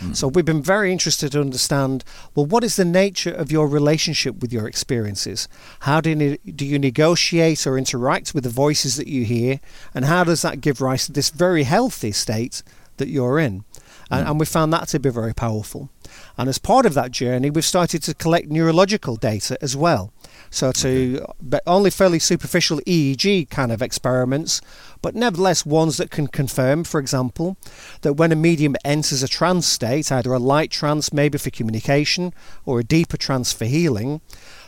Mm. 0.00 0.16
So 0.16 0.28
we've 0.28 0.44
been 0.44 0.62
very 0.62 0.92
interested 0.92 1.32
to 1.32 1.40
understand 1.40 2.04
well, 2.34 2.46
what 2.46 2.64
is 2.64 2.76
the 2.76 2.84
nature 2.84 3.32
of 3.32 3.52
your 3.52 3.68
relationship 3.68 4.40
with 4.40 4.52
your 4.52 4.66
experiences? 4.66 5.48
How 5.80 6.00
do 6.00 6.10
you, 6.10 6.38
do 6.38 6.66
you 6.66 6.78
negotiate 6.78 7.66
or 7.66 7.78
interact 7.78 8.34
with 8.34 8.44
the 8.44 8.50
voices 8.50 8.96
that 8.96 9.06
you 9.06 9.24
hear? 9.24 9.60
And 9.94 10.04
how 10.04 10.24
does 10.24 10.42
that 10.42 10.60
give 10.60 10.80
rise 10.80 11.06
to 11.06 11.12
this 11.12 11.30
very 11.30 11.64
healthy 11.64 12.12
state 12.12 12.62
that 12.96 13.08
you're 13.08 13.38
in? 13.38 13.64
And, 14.10 14.26
mm. 14.26 14.30
and 14.30 14.40
we 14.40 14.46
found 14.46 14.72
that 14.72 14.88
to 14.88 14.98
be 14.98 15.10
very 15.10 15.34
powerful. 15.34 15.90
And 16.36 16.48
as 16.48 16.58
part 16.58 16.86
of 16.86 16.94
that 16.94 17.10
journey, 17.10 17.50
we've 17.50 17.64
started 17.64 18.02
to 18.04 18.14
collect 18.14 18.48
neurological 18.48 19.16
data 19.16 19.56
as 19.62 19.76
well. 19.76 20.12
So 20.54 20.70
to 20.70 21.20
okay. 21.20 21.58
only 21.66 21.90
fairly 21.90 22.20
superficial 22.20 22.78
EEG 22.86 23.50
kind 23.50 23.72
of 23.72 23.82
experiments, 23.82 24.60
but 25.02 25.16
nevertheless 25.16 25.66
ones 25.66 25.96
that 25.96 26.12
can 26.12 26.28
confirm, 26.28 26.84
for 26.84 27.00
example, 27.00 27.56
that 28.02 28.12
when 28.12 28.30
a 28.30 28.36
medium 28.36 28.76
enters 28.84 29.24
a 29.24 29.28
trance 29.28 29.66
state, 29.66 30.12
either 30.12 30.32
a 30.32 30.38
light 30.38 30.70
trance 30.70 31.12
maybe 31.12 31.38
for 31.38 31.50
communication 31.50 32.32
or 32.64 32.78
a 32.78 32.84
deeper 32.84 33.16
trance 33.16 33.52
for 33.52 33.64
healing, 33.64 34.20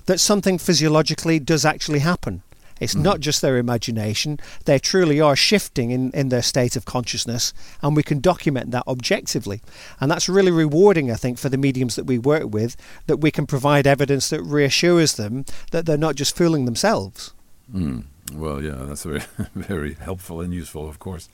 that 0.07 0.19
something 0.19 0.59
physiologically 0.59 1.39
does 1.39 1.65
actually 1.65 2.01
happen. 2.01 2.43
It's 2.81 2.95
mm. 2.95 3.03
not 3.03 3.21
just 3.21 3.43
their 3.43 3.59
imagination. 3.59 4.39
They 4.65 4.79
truly 4.79 5.21
are 5.21 5.37
shifting 5.37 5.91
in, 5.91 6.11
in 6.13 6.29
their 6.29 6.43
state 6.43 6.77
of 6.77 6.85
consciousness, 6.85 7.53
and 7.83 7.97
we 7.97 8.03
can 8.03 8.21
document 8.21 8.71
that 8.71 8.87
objectively. 8.87 9.61
And 10.01 10.11
that's 10.11 10.29
really 10.29 10.51
rewarding, 10.51 11.11
I 11.11 11.15
think, 11.15 11.39
for 11.39 11.49
the 11.49 11.59
mediums 11.59 11.97
that 11.97 12.05
we 12.05 12.19
work 12.19 12.53
with, 12.53 12.77
that 13.07 13.19
we 13.19 13.31
can 13.31 13.47
provide 13.47 13.87
evidence 13.87 14.29
that 14.31 14.43
reassures 14.43 15.15
them 15.15 15.45
that 15.71 15.87
they're 15.87 15.97
not 15.97 16.17
just 16.17 16.37
fooling 16.37 16.65
themselves. 16.65 17.33
Mm. 17.73 18.05
Well, 18.33 18.63
yeah, 18.63 18.77
that's 18.81 19.05
very, 19.05 19.23
very 19.55 19.95
helpful 19.95 20.41
and 20.41 20.53
useful, 20.53 20.89
of 20.89 20.99
course. 20.99 21.29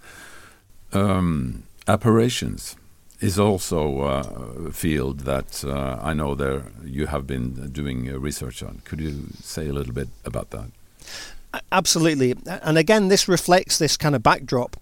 Um, 0.92 1.64
apparitions 1.88 2.76
is 3.20 3.38
also 3.38 4.00
uh, 4.00 4.68
a 4.68 4.72
field 4.72 5.20
that 5.20 5.64
uh, 5.64 5.98
I 6.02 6.12
know 6.12 6.34
there 6.34 6.64
you 6.84 7.06
have 7.06 7.26
been 7.26 7.70
doing 7.70 8.10
uh, 8.10 8.18
research 8.18 8.62
on. 8.62 8.82
Could 8.84 9.00
you 9.00 9.28
say 9.40 9.68
a 9.68 9.72
little 9.72 9.94
bit 9.94 10.08
about 10.24 10.50
that? 10.50 10.70
Absolutely. 11.70 12.34
And 12.46 12.78
again, 12.78 13.08
this 13.08 13.28
reflects 13.28 13.76
this 13.76 13.98
kind 13.98 14.14
of 14.14 14.22
backdrop 14.22 14.76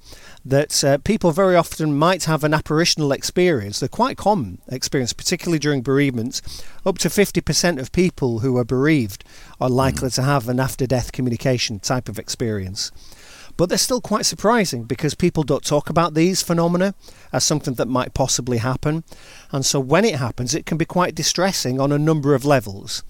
that 0.44 0.84
uh, 0.84 0.98
people 0.98 1.32
very 1.32 1.56
often 1.56 1.98
might 1.98 2.24
have 2.24 2.44
an 2.44 2.54
apparitional 2.54 3.12
experience. 3.12 3.80
They're 3.80 3.88
quite 3.88 4.16
common 4.16 4.60
experience, 4.68 5.12
particularly 5.12 5.58
during 5.58 5.82
bereavement. 5.82 6.40
Up 6.86 6.98
to 6.98 7.08
50% 7.08 7.80
of 7.80 7.90
people 7.90 8.38
who 8.38 8.56
are 8.56 8.64
bereaved 8.64 9.24
are 9.60 9.68
likely 9.68 10.08
mm. 10.08 10.14
to 10.14 10.22
have 10.22 10.48
an 10.48 10.60
after 10.60 10.86
death 10.86 11.10
communication 11.10 11.80
type 11.80 12.08
of 12.08 12.18
experience. 12.18 12.92
But 13.56 13.68
they're 13.68 13.76
still 13.76 14.00
quite 14.00 14.24
surprising 14.24 14.84
because 14.84 15.14
people 15.14 15.42
don't 15.42 15.64
talk 15.64 15.90
about 15.90 16.14
these 16.14 16.40
phenomena 16.40 16.94
as 17.32 17.44
something 17.44 17.74
that 17.74 17.88
might 17.88 18.14
possibly 18.14 18.58
happen. 18.58 19.04
And 19.50 19.66
so 19.66 19.80
when 19.80 20.04
it 20.04 20.14
happens, 20.14 20.54
it 20.54 20.66
can 20.66 20.78
be 20.78 20.84
quite 20.84 21.16
distressing 21.16 21.80
on 21.80 21.90
a 21.90 21.98
number 21.98 22.34
of 22.34 22.44
levels. 22.44 23.02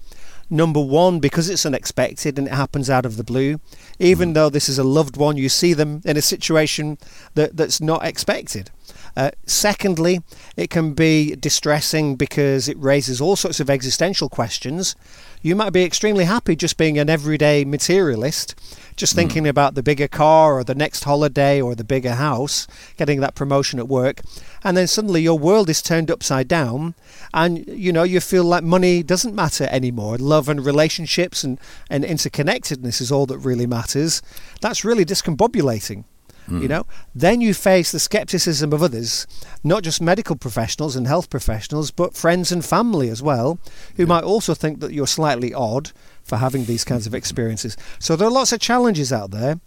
Number 0.53 0.81
one, 0.81 1.21
because 1.21 1.49
it's 1.49 1.65
unexpected 1.65 2.37
and 2.37 2.45
it 2.45 2.53
happens 2.53 2.89
out 2.89 3.05
of 3.05 3.15
the 3.15 3.23
blue, 3.23 3.61
even 3.99 4.31
mm. 4.31 4.33
though 4.33 4.49
this 4.49 4.67
is 4.67 4.77
a 4.77 4.83
loved 4.83 5.15
one, 5.15 5.37
you 5.37 5.47
see 5.47 5.73
them 5.73 6.01
in 6.03 6.17
a 6.17 6.21
situation 6.21 6.97
that, 7.35 7.55
that's 7.55 7.79
not 7.79 8.05
expected. 8.05 8.69
Uh, 9.15 9.31
secondly, 9.45 10.21
it 10.57 10.69
can 10.69 10.93
be 10.93 11.37
distressing 11.37 12.17
because 12.17 12.67
it 12.67 12.77
raises 12.77 13.21
all 13.21 13.37
sorts 13.37 13.61
of 13.61 13.69
existential 13.69 14.27
questions. 14.27 14.93
You 15.43 15.55
might 15.55 15.71
be 15.71 15.83
extremely 15.83 16.25
happy 16.25 16.55
just 16.55 16.77
being 16.77 16.99
an 16.99 17.09
everyday 17.09 17.65
materialist, 17.65 18.53
just 18.95 19.13
mm. 19.13 19.15
thinking 19.15 19.47
about 19.47 19.73
the 19.73 19.81
bigger 19.81 20.07
car 20.07 20.53
or 20.53 20.63
the 20.63 20.75
next 20.75 21.03
holiday 21.03 21.59
or 21.59 21.73
the 21.73 21.83
bigger 21.83 22.13
house, 22.13 22.67
getting 22.95 23.21
that 23.21 23.33
promotion 23.33 23.79
at 23.79 23.87
work, 23.87 24.21
and 24.63 24.77
then 24.77 24.85
suddenly 24.85 25.23
your 25.23 25.39
world 25.39 25.67
is 25.67 25.81
turned 25.81 26.11
upside 26.11 26.47
down 26.47 26.93
and 27.33 27.65
you 27.67 27.91
know 27.91 28.03
you 28.03 28.19
feel 28.19 28.43
like 28.43 28.63
money 28.63 29.01
doesn't 29.01 29.33
matter 29.33 29.67
anymore. 29.71 30.15
Love 30.19 30.47
and 30.47 30.63
relationships 30.63 31.43
and, 31.43 31.59
and 31.89 32.03
interconnectedness 32.03 33.01
is 33.01 33.11
all 33.11 33.25
that 33.25 33.39
really 33.39 33.65
matters. 33.65 34.21
That's 34.61 34.85
really 34.85 35.05
discombobulating 35.05 36.03
mm. 36.47 36.61
you 36.61 36.67
know 36.67 36.85
then 37.15 37.41
you 37.41 37.53
face 37.53 37.91
the 37.91 37.99
skepticism 37.99 38.73
of 38.73 38.83
others 38.83 39.27
not 39.63 39.83
just 39.83 40.01
medical 40.01 40.35
professionals 40.35 40.95
and 40.95 41.07
health 41.07 41.29
professionals 41.29 41.91
but 41.91 42.15
friends 42.15 42.51
and 42.51 42.63
family 42.65 43.09
as 43.09 43.21
well 43.21 43.59
who 43.95 44.03
yeah. 44.03 44.07
might 44.07 44.23
also 44.23 44.53
think 44.53 44.79
that 44.79 44.93
you're 44.93 45.07
slightly 45.07 45.53
odd 45.53 45.91
for 46.23 46.37
having 46.37 46.65
these 46.65 46.83
kinds 46.83 47.07
of 47.07 47.15
experiences 47.15 47.75
so 47.99 48.15
there 48.15 48.27
are 48.27 48.31
lots 48.31 48.51
of 48.51 48.59
challenges 48.59 49.11
out 49.11 49.31
there 49.31 49.59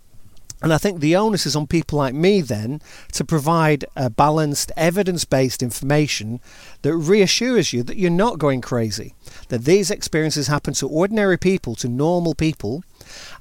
and 0.65 0.73
I 0.73 0.79
think 0.79 1.01
the 1.01 1.15
onus 1.15 1.45
is 1.45 1.55
on 1.55 1.67
people 1.67 1.99
like 1.99 2.15
me 2.15 2.41
then 2.41 2.81
to 3.13 3.25
provide 3.25 3.85
a 3.95 4.09
balanced, 4.09 4.73
evidence 4.79 5.27
based 5.27 5.63
information 5.63 6.41
that 6.81 6.97
reassures 6.97 7.75
you 7.75 7.83
that 7.83 7.99
you're 7.99 8.11
not 8.11 8.39
going 8.39 8.63
crazy, 8.63 9.15
that 9.51 9.67
these 9.67 9.91
experiences 9.91 10.47
happen 10.47 10.73
to 10.75 10.89
ordinary 10.89 11.37
people, 11.37 11.75
to 11.77 11.89
normal 11.89 12.35
people, 12.35 12.83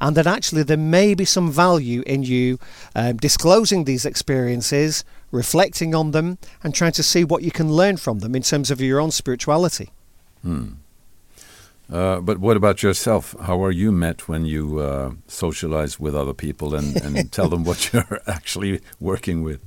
and 0.01 0.17
that 0.17 0.27
actually 0.27 0.63
there 0.63 0.75
may 0.77 1.13
be 1.13 1.23
some 1.23 1.49
value 1.49 2.03
in 2.05 2.23
you 2.23 2.59
um, 2.93 3.15
disclosing 3.15 3.85
these 3.85 4.05
experiences 4.05 5.05
reflecting 5.31 5.95
on 5.95 6.11
them, 6.11 6.37
and 6.63 6.75
trying 6.75 6.91
to 6.91 7.03
see 7.03 7.23
what 7.23 7.41
you 7.41 7.51
can 7.51 7.71
learn 7.71 7.97
from 7.97 8.19
them 8.19 8.35
in 8.35 8.43
terms 8.43 8.69
of 8.69 8.79
your 8.79 9.01
own 9.01 9.11
spirituality. 9.11 9.89
Hmm. 10.43 10.73
Uh, 11.91 12.19
but 12.21 12.37
what 12.37 12.57
about 12.57 12.81
yourself? 12.81 13.35
How 13.41 13.63
are 13.63 13.71
you 13.71 13.91
met 13.91 14.27
when 14.27 14.45
you 14.45 14.79
uh, 14.79 15.11
socialize 15.27 15.99
with 15.99 16.15
other 16.15 16.33
people 16.33 16.75
and, 16.75 16.95
and 17.01 17.31
tell 17.31 17.49
them 17.49 17.63
what 17.63 17.91
you're 17.91 18.21
actually 18.27 18.81
working 18.99 19.43
with? 19.43 19.59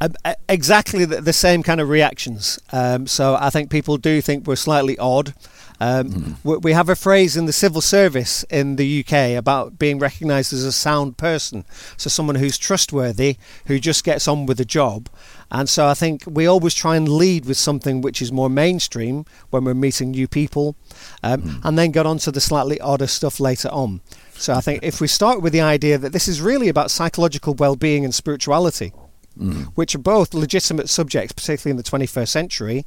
Um, 0.00 0.14
exactly 0.48 1.04
the, 1.04 1.20
the, 1.20 1.32
same 1.32 1.62
kind 1.62 1.80
of 1.80 1.88
reactions. 1.88 2.58
Um, 2.72 3.06
so 3.06 3.36
I 3.40 3.50
think 3.50 3.70
people 3.70 3.96
do 3.96 4.20
think 4.20 4.46
we're 4.46 4.56
slightly 4.56 4.98
odd. 4.98 5.34
Um, 5.80 6.36
mm. 6.44 6.62
We 6.62 6.72
have 6.72 6.88
a 6.88 6.96
phrase 6.96 7.36
in 7.36 7.46
the 7.46 7.52
civil 7.52 7.80
service 7.80 8.44
in 8.44 8.76
the 8.76 9.00
UK 9.00 9.36
about 9.36 9.78
being 9.78 9.98
recognised 9.98 10.52
as 10.52 10.64
a 10.64 10.72
sound 10.72 11.16
person. 11.16 11.64
So 11.96 12.08
someone 12.08 12.36
who's 12.36 12.58
trustworthy, 12.58 13.36
who 13.66 13.78
just 13.78 14.04
gets 14.04 14.28
on 14.28 14.46
with 14.46 14.58
the 14.58 14.64
job. 14.64 15.08
And 15.50 15.68
so 15.68 15.86
I 15.86 15.94
think 15.94 16.24
we 16.26 16.46
always 16.46 16.74
try 16.74 16.96
and 16.96 17.08
lead 17.08 17.44
with 17.44 17.56
something 17.56 18.00
which 18.00 18.22
is 18.22 18.32
more 18.32 18.50
mainstream 18.50 19.24
when 19.50 19.64
we're 19.64 19.74
meeting 19.74 20.10
new 20.12 20.26
people, 20.26 20.76
um, 21.22 21.42
mm. 21.42 21.60
and 21.64 21.78
then 21.78 21.90
get 21.90 22.06
on 22.06 22.18
to 22.18 22.32
the 22.32 22.40
slightly 22.40 22.80
odder 22.80 23.06
stuff 23.06 23.40
later 23.40 23.68
on. 23.68 24.00
So 24.34 24.54
I 24.54 24.60
think 24.60 24.82
if 24.82 25.00
we 25.00 25.06
start 25.06 25.42
with 25.42 25.52
the 25.52 25.60
idea 25.60 25.98
that 25.98 26.12
this 26.12 26.28
is 26.28 26.40
really 26.40 26.68
about 26.68 26.90
psychological 26.90 27.54
well-being 27.54 28.04
and 28.04 28.14
spirituality, 28.14 28.92
mm. 29.38 29.66
which 29.74 29.94
are 29.94 29.98
both 29.98 30.34
legitimate 30.34 30.88
subjects, 30.88 31.32
particularly 31.32 31.72
in 31.72 31.76
the 31.76 31.82
21st 31.82 32.28
century, 32.28 32.86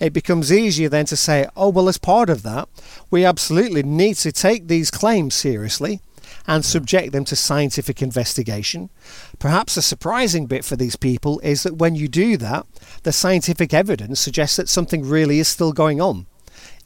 it 0.00 0.12
becomes 0.12 0.52
easier 0.52 0.88
then 0.88 1.06
to 1.06 1.16
say, 1.16 1.46
oh, 1.56 1.68
well, 1.68 1.88
as 1.88 1.98
part 1.98 2.30
of 2.30 2.42
that, 2.42 2.68
we 3.10 3.24
absolutely 3.24 3.82
need 3.82 4.14
to 4.16 4.32
take 4.32 4.68
these 4.68 4.90
claims 4.90 5.34
seriously 5.34 6.00
and 6.46 6.64
subject 6.64 7.12
them 7.12 7.24
to 7.26 7.36
scientific 7.36 8.02
investigation. 8.02 8.90
Perhaps 9.38 9.76
a 9.76 9.82
surprising 9.82 10.46
bit 10.46 10.64
for 10.64 10.76
these 10.76 10.96
people 10.96 11.40
is 11.40 11.62
that 11.62 11.76
when 11.76 11.94
you 11.94 12.08
do 12.08 12.36
that, 12.38 12.66
the 13.02 13.12
scientific 13.12 13.74
evidence 13.74 14.20
suggests 14.20 14.56
that 14.56 14.68
something 14.68 15.06
really 15.06 15.38
is 15.38 15.48
still 15.48 15.72
going 15.72 16.00
on. 16.00 16.26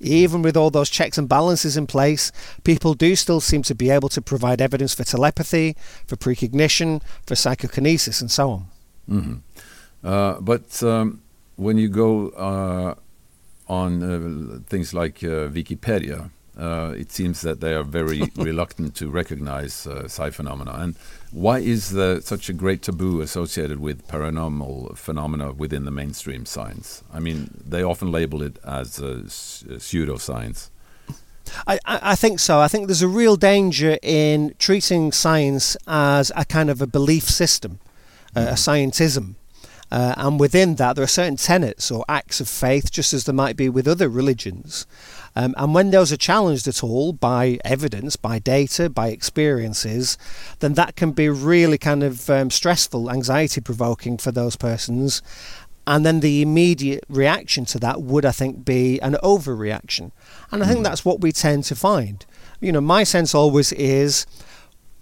Even 0.00 0.42
with 0.42 0.56
all 0.56 0.70
those 0.70 0.90
checks 0.90 1.16
and 1.16 1.28
balances 1.28 1.76
in 1.76 1.86
place, 1.86 2.32
people 2.64 2.94
do 2.94 3.14
still 3.14 3.40
seem 3.40 3.62
to 3.62 3.74
be 3.74 3.88
able 3.88 4.08
to 4.08 4.20
provide 4.20 4.60
evidence 4.60 4.94
for 4.94 5.04
telepathy, 5.04 5.76
for 6.06 6.16
precognition, 6.16 7.00
for 7.24 7.36
psychokinesis, 7.36 8.20
and 8.20 8.30
so 8.30 8.50
on. 8.50 8.66
Mm-hmm. 9.08 9.34
Uh, 10.04 10.40
but 10.40 10.82
um, 10.82 11.22
when 11.56 11.78
you 11.78 11.88
go 11.88 12.28
uh, 12.30 12.94
on 13.68 14.02
uh, 14.02 14.58
things 14.68 14.92
like 14.92 15.22
uh, 15.22 15.48
Wikipedia, 15.48 16.30
uh, 16.58 16.92
it 16.96 17.10
seems 17.10 17.40
that 17.40 17.60
they 17.60 17.72
are 17.72 17.82
very 17.82 18.22
reluctant 18.36 18.94
to 18.96 19.08
recognize 19.08 19.86
uh, 19.86 20.06
psi 20.06 20.30
phenomena. 20.30 20.72
And 20.74 20.96
why 21.30 21.60
is 21.60 21.90
there 21.90 22.20
such 22.20 22.48
a 22.48 22.52
great 22.52 22.82
taboo 22.82 23.20
associated 23.22 23.80
with 23.80 24.06
paranormal 24.06 24.98
phenomena 24.98 25.52
within 25.52 25.84
the 25.84 25.90
mainstream 25.90 26.44
science? 26.44 27.02
I 27.12 27.20
mean, 27.20 27.50
they 27.64 27.82
often 27.82 28.12
label 28.12 28.42
it 28.42 28.58
as 28.64 28.98
pseudoscience. 28.98 30.68
I, 31.66 31.78
I 31.86 32.14
think 32.16 32.38
so. 32.38 32.60
I 32.60 32.68
think 32.68 32.86
there's 32.86 33.02
a 33.02 33.08
real 33.08 33.36
danger 33.36 33.98
in 34.02 34.54
treating 34.58 35.12
science 35.12 35.76
as 35.86 36.30
a 36.36 36.44
kind 36.44 36.70
of 36.70 36.80
a 36.80 36.86
belief 36.86 37.24
system 37.24 37.78
uh, 38.36 38.40
a 38.50 38.54
scientism. 38.54 39.34
Uh, 39.90 40.14
and 40.16 40.40
within 40.40 40.76
that, 40.76 40.96
there 40.96 41.04
are 41.04 41.06
certain 41.08 41.36
tenets 41.36 41.90
or 41.90 42.02
acts 42.08 42.40
of 42.40 42.48
faith, 42.48 42.90
just 42.90 43.12
as 43.12 43.24
there 43.24 43.34
might 43.34 43.56
be 43.58 43.68
with 43.68 43.86
other 43.86 44.08
religions. 44.08 44.86
Um, 45.36 45.54
and 45.58 45.74
when 45.74 45.90
those 45.90 46.10
are 46.10 46.16
challenged 46.16 46.66
at 46.66 46.82
all 46.82 47.12
by 47.12 47.58
evidence, 47.62 48.16
by 48.16 48.38
data, 48.38 48.88
by 48.88 49.08
experiences, 49.08 50.16
then 50.60 50.72
that 50.74 50.96
can 50.96 51.12
be 51.12 51.28
really 51.28 51.76
kind 51.76 52.02
of 52.02 52.30
um, 52.30 52.50
stressful, 52.50 53.10
anxiety 53.10 53.60
provoking 53.60 54.16
for 54.16 54.32
those 54.32 54.56
persons. 54.56 55.20
And 55.86 56.06
then 56.06 56.20
the 56.20 56.40
immediate 56.40 57.04
reaction 57.10 57.66
to 57.66 57.78
that 57.80 58.00
would, 58.00 58.24
I 58.24 58.30
think, 58.30 58.64
be 58.64 58.98
an 59.00 59.16
overreaction. 59.22 60.12
And 60.50 60.62
I 60.62 60.68
think 60.68 60.80
mm. 60.80 60.84
that's 60.84 61.04
what 61.04 61.20
we 61.20 61.32
tend 61.32 61.64
to 61.64 61.74
find. 61.74 62.24
You 62.60 62.72
know, 62.72 62.80
my 62.80 63.04
sense 63.04 63.34
always 63.34 63.72
is 63.72 64.24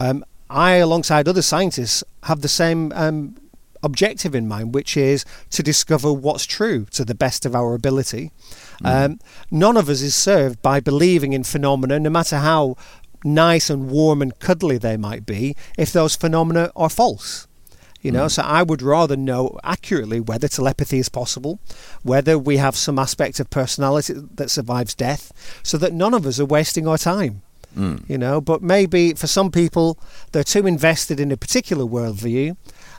um, 0.01 0.25
I, 0.51 0.73
alongside 0.73 1.29
other 1.29 1.43
scientists, 1.43 2.05
have 2.25 2.41
the 2.43 2.49
same 2.49 2.93
um, 2.93 3.37
objective 3.83 4.35
in 4.35 4.49
mind, 4.49 4.75
which 4.75 4.97
is 4.97 5.25
to 5.51 5.63
discover 5.63 6.13
what's 6.13 6.45
true 6.45 6.87
to 6.91 7.05
the 7.05 7.15
best 7.15 7.47
of 7.47 7.55
our 7.55 7.75
ability. 7.75 8.33
Mm. 8.83 9.05
Um, 9.05 9.21
none 9.51 9.77
of 9.77 9.89
us 9.89 10.03
is 10.03 10.15
served 10.15 10.61
by 10.61 10.81
believing 10.81 11.33
in 11.33 11.45
phenomena, 11.45 12.01
no 12.01 12.11
matter 12.11 12.39
how 12.39 12.77
nice 13.25 13.71
and 13.71 13.91
warm 13.91 14.23
and 14.23 14.39
cuddly 14.39 14.79
they 14.79 14.97
might 14.97 15.25
be, 15.25 15.57
if 15.79 15.93
those 15.93 16.17
phenomena 16.17 16.73
are 16.75 16.91
false. 16.91 17.47
You 18.03 18.11
know, 18.11 18.27
mm. 18.27 18.31
so 18.31 18.43
I 18.43 18.63
would 18.63 18.81
rather 18.81 19.17
know 19.17 19.59
accurately 19.63 20.21
whether 20.21 20.49
telepathy 20.49 20.99
is 20.99 21.11
possible, 21.11 21.61
whether 22.03 22.39
we 22.39 22.57
have 22.57 22.75
some 22.75 22.99
aspect 22.99 23.41
of 23.41 23.51
personality 23.51 24.15
that 24.35 24.51
survives 24.51 24.95
death, 24.95 25.33
so 25.63 25.77
that 25.79 25.93
none 25.93 26.15
of 26.15 26.27
us 26.27 26.41
are 26.41 26.47
wasting 26.47 26.89
our 26.89 26.97
time. 26.99 27.43
Mm. 27.77 28.09
You 28.09 28.19
know, 28.19 28.41
but 28.41 28.63
maybe 28.63 29.15
for 29.15 29.27
some 29.27 29.51
people 29.51 29.99
they're 30.33 30.45
too 30.45 30.67
invested 30.67 31.21
in 31.21 31.31
a 31.31 31.37
particular 31.37 31.85
worldview 31.85 32.57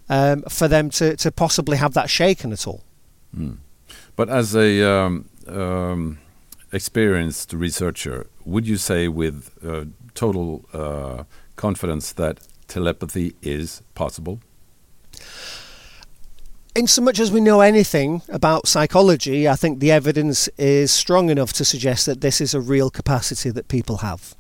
um, 0.10 0.44
for 0.44 0.68
them 0.68 0.90
to, 0.92 1.16
to 1.18 1.32
possibly 1.32 1.78
have 1.78 1.94
that 1.94 2.10
shaken 2.10 2.52
at 2.52 2.68
all. 2.68 2.84
Mm. 3.36 3.58
But 4.16 4.30
as 4.30 4.56
a 4.56 4.84
um, 4.90 5.30
um, 5.48 6.20
experienced 6.72 7.54
researcher, 7.54 8.28
would 8.46 8.68
you 8.68 8.78
say 8.78 9.08
with 9.08 9.52
uh, 9.66 9.86
total 10.14 10.66
uh, 10.74 11.24
confidence 11.56 12.14
that 12.14 12.48
telepathy 12.68 13.36
is 13.42 13.82
possible? 13.94 14.40
in 16.76 16.88
so 16.88 17.02
much 17.02 17.20
as 17.20 17.32
we 17.32 17.42
know 17.42 17.62
anything 17.62 18.22
about 18.30 18.68
psychology, 18.68 19.48
I 19.48 19.56
think 19.56 19.80
the 19.80 19.92
evidence 19.92 20.48
is 20.58 20.92
strong 20.92 21.30
enough 21.30 21.54
to 21.54 21.66
suggest 21.66 22.06
that 22.06 22.22
this 22.22 22.40
is 22.40 22.54
a 22.54 22.62
real 22.62 22.90
capacity 22.90 23.50
that 23.52 23.68
people 23.68 23.98
have. 23.98 24.36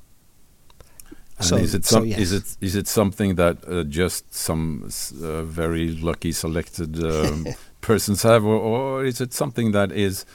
And 1.41 1.49
so, 1.49 1.57
is 1.57 1.73
it 1.73 1.85
some, 1.85 2.03
so 2.03 2.05
yes. 2.05 2.19
is 2.19 2.31
it 2.33 2.57
is 2.61 2.75
it 2.75 2.87
something 2.87 3.35
that 3.35 3.57
uh, 3.67 3.83
just 3.83 4.33
some 4.33 4.83
uh, 4.83 5.41
very 5.43 5.89
lucky 5.95 6.31
selected 6.31 7.03
um, 7.03 7.47
persons 7.81 8.23
have, 8.23 8.45
or, 8.45 8.59
or, 8.59 9.05
is 9.05 9.19
it 9.21 9.33
something 9.33 9.71
that 9.71 9.91
is 9.91 10.25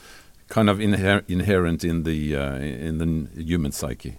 kind 0.49 0.69
of 0.69 0.79
inher 0.79 1.23
inherent 1.29 1.83
in 1.83 2.03
the 2.03 2.35
uh, 2.35 2.55
in 2.57 2.97
the 2.97 3.41
human 3.41 3.71
psyche? 3.71 4.17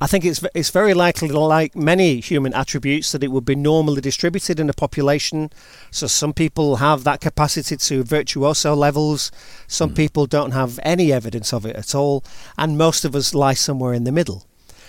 I 0.00 0.06
think 0.06 0.24
it's 0.24 0.42
it's 0.54 0.70
very 0.70 0.94
likely, 0.94 1.28
like 1.28 1.76
many 1.76 2.20
human 2.20 2.54
attributes, 2.54 3.12
that 3.12 3.22
it 3.22 3.30
would 3.30 3.44
be 3.44 3.56
normally 3.56 4.00
distributed 4.00 4.58
in 4.58 4.70
a 4.70 4.72
population. 4.72 5.50
So 5.90 6.06
some 6.06 6.32
people 6.32 6.76
have 6.76 7.04
that 7.04 7.20
capacity 7.20 7.76
to 7.76 8.02
virtuoso 8.02 8.74
levels. 8.74 9.30
Some 9.66 9.90
mm. 9.90 9.96
people 9.96 10.26
don't 10.26 10.52
have 10.52 10.80
any 10.82 11.12
evidence 11.12 11.52
of 11.52 11.66
it 11.66 11.76
at 11.76 11.94
all, 11.94 12.24
and 12.56 12.78
most 12.78 13.04
of 13.04 13.14
us 13.14 13.34
lie 13.34 13.54
somewhere 13.54 13.92
in 13.92 14.04
the 14.04 14.12
middle. 14.12 14.47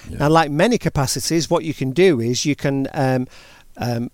Yeah. 0.09 0.17
Now, 0.17 0.29
like 0.29 0.51
many 0.51 0.77
capacities, 0.77 1.49
what 1.49 1.63
you 1.63 1.73
can 1.73 1.91
do 1.91 2.19
is 2.19 2.45
you 2.45 2.55
can 2.55 2.87
um, 2.93 3.27
um, 3.77 4.11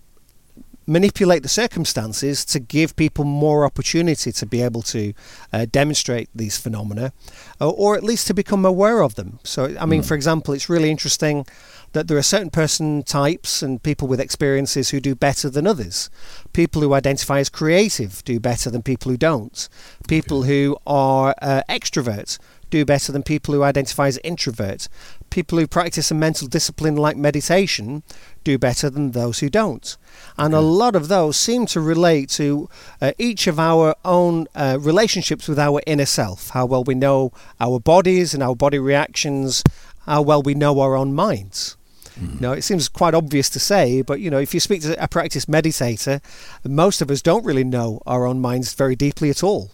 manipulate 0.86 1.42
the 1.42 1.48
circumstances 1.48 2.44
to 2.44 2.60
give 2.60 2.94
people 2.96 3.24
more 3.24 3.64
opportunity 3.64 4.30
to 4.30 4.46
be 4.46 4.62
able 4.62 4.82
to 4.82 5.12
uh, 5.52 5.66
demonstrate 5.70 6.28
these 6.34 6.56
phenomena 6.56 7.12
or, 7.60 7.74
or, 7.76 7.96
at 7.96 8.04
least 8.04 8.26
to 8.28 8.34
become 8.34 8.64
aware 8.64 9.02
of 9.02 9.16
them. 9.16 9.40
So, 9.42 9.76
I 9.80 9.86
mean, 9.86 10.02
mm. 10.02 10.06
for 10.06 10.14
example, 10.14 10.54
it's 10.54 10.68
really 10.68 10.90
interesting 10.90 11.44
that 11.92 12.08
there 12.08 12.16
are 12.16 12.22
certain 12.22 12.50
person 12.50 13.02
types 13.02 13.62
and 13.62 13.82
people 13.82 14.06
with 14.06 14.20
experiences 14.20 14.90
who 14.90 15.00
do 15.00 15.14
better 15.14 15.50
than 15.50 15.66
others. 15.66 16.08
People 16.52 16.82
who 16.82 16.92
identify 16.94 17.40
as 17.40 17.48
creative 17.48 18.22
do 18.24 18.38
better 18.38 18.70
than 18.70 18.82
people 18.82 19.10
who 19.10 19.16
don't. 19.16 19.68
People 20.06 20.44
who 20.44 20.76
are 20.86 21.34
uh, 21.42 21.62
extroverts 21.68 22.38
do 22.70 22.84
better 22.84 23.12
than 23.12 23.22
people 23.22 23.54
who 23.54 23.62
identify 23.62 24.06
as 24.06 24.18
introverts. 24.24 24.88
People 25.30 25.58
who 25.58 25.66
practice 25.66 26.10
a 26.10 26.14
mental 26.14 26.48
discipline 26.48 26.96
like 26.96 27.16
meditation 27.16 28.02
do 28.44 28.58
better 28.58 28.90
than 28.90 29.12
those 29.12 29.40
who 29.40 29.48
don't. 29.48 29.96
And 30.38 30.54
okay. 30.54 30.58
a 30.58 30.66
lot 30.66 30.96
of 30.96 31.08
those 31.08 31.36
seem 31.36 31.66
to 31.66 31.80
relate 31.80 32.28
to 32.30 32.68
uh, 33.00 33.12
each 33.18 33.46
of 33.46 33.58
our 33.58 33.94
own 34.04 34.46
uh, 34.54 34.78
relationships 34.80 35.48
with 35.48 35.58
our 35.58 35.80
inner 35.86 36.06
self, 36.06 36.50
how 36.50 36.66
well 36.66 36.84
we 36.84 36.94
know 36.94 37.32
our 37.60 37.78
bodies 37.80 38.34
and 38.34 38.42
our 38.42 38.56
body 38.56 38.78
reactions, 38.78 39.62
how 40.06 40.22
well 40.22 40.42
we 40.42 40.54
know 40.54 40.80
our 40.80 40.96
own 40.96 41.14
minds. 41.14 41.76
Mm. 42.18 42.40
Now, 42.40 42.52
it 42.52 42.62
seems 42.62 42.88
quite 42.88 43.14
obvious 43.14 43.50
to 43.50 43.60
say, 43.60 44.02
but 44.02 44.20
you 44.20 44.30
know, 44.30 44.38
if 44.38 44.54
you 44.54 44.60
speak 44.60 44.82
to 44.82 45.02
a 45.02 45.08
practice 45.08 45.46
meditator, 45.46 46.22
most 46.64 47.02
of 47.02 47.10
us 47.10 47.20
don't 47.20 47.44
really 47.44 47.64
know 47.64 48.00
our 48.06 48.26
own 48.26 48.40
minds 48.40 48.72
very 48.72 48.96
deeply 48.96 49.28
at 49.28 49.42
all. 49.42 49.70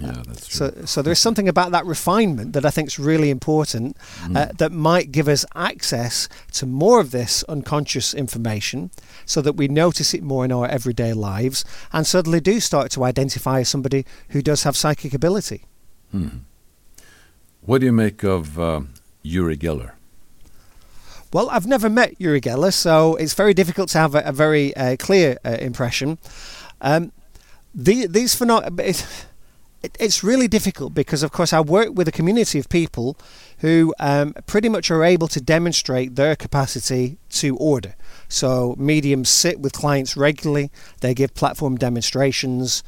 Yeah, 0.00 0.22
that's 0.26 0.48
true. 0.48 0.56
So, 0.56 0.84
so 0.84 1.02
there's 1.02 1.18
something 1.18 1.48
about 1.48 1.72
that 1.72 1.86
refinement 1.86 2.52
that 2.52 2.64
I 2.64 2.70
think 2.70 2.88
is 2.88 2.98
really 2.98 3.30
important 3.30 3.96
mm. 4.22 4.36
uh, 4.36 4.52
that 4.58 4.72
might 4.72 5.12
give 5.12 5.28
us 5.28 5.44
access 5.54 6.28
to 6.52 6.66
more 6.66 7.00
of 7.00 7.10
this 7.10 7.42
unconscious 7.44 8.12
information 8.12 8.90
so 9.24 9.40
that 9.40 9.54
we 9.54 9.68
notice 9.68 10.12
it 10.14 10.22
more 10.22 10.44
in 10.44 10.52
our 10.52 10.66
everyday 10.66 11.12
lives 11.12 11.64
and 11.92 12.06
suddenly 12.06 12.40
do 12.40 12.60
start 12.60 12.90
to 12.92 13.04
identify 13.04 13.60
as 13.60 13.68
somebody 13.68 14.04
who 14.30 14.42
does 14.42 14.64
have 14.64 14.76
psychic 14.76 15.14
ability. 15.14 15.64
Mm. 16.14 16.40
What 17.62 17.80
do 17.80 17.86
you 17.86 17.92
make 17.92 18.22
of 18.22 18.58
uh, 18.58 18.82
Uri 19.22 19.56
Geller? 19.56 19.92
Well, 21.32 21.50
I've 21.50 21.66
never 21.66 21.90
met 21.90 22.20
Uri 22.20 22.40
Geller, 22.40 22.72
so 22.72 23.16
it's 23.16 23.34
very 23.34 23.52
difficult 23.52 23.88
to 23.90 23.98
have 23.98 24.14
a, 24.14 24.20
a 24.20 24.32
very 24.32 24.74
uh, 24.76 24.96
clear 24.96 25.38
uh, 25.44 25.56
impression. 25.60 26.18
Um, 26.80 27.12
the, 27.74 28.06
these 28.06 28.34
phenomena. 28.34 28.94
It, 29.82 29.96
it's 30.00 30.24
really 30.24 30.48
difficult 30.48 30.94
because, 30.94 31.22
of 31.22 31.32
course, 31.32 31.52
I 31.52 31.60
work 31.60 31.90
with 31.94 32.08
a 32.08 32.12
community 32.12 32.58
of 32.58 32.68
people 32.68 33.16
who 33.58 33.94
um, 33.98 34.34
pretty 34.46 34.68
much 34.68 34.90
are 34.90 35.04
able 35.04 35.28
to 35.28 35.40
demonstrate 35.40 36.16
their 36.16 36.34
capacity 36.36 37.18
to 37.30 37.56
order. 37.56 37.94
So, 38.28 38.74
mediums 38.78 39.28
sit 39.28 39.60
with 39.60 39.72
clients 39.72 40.16
regularly, 40.16 40.70
they 41.00 41.14
give 41.14 41.34
platform 41.34 41.76
demonstrations. 41.76 42.82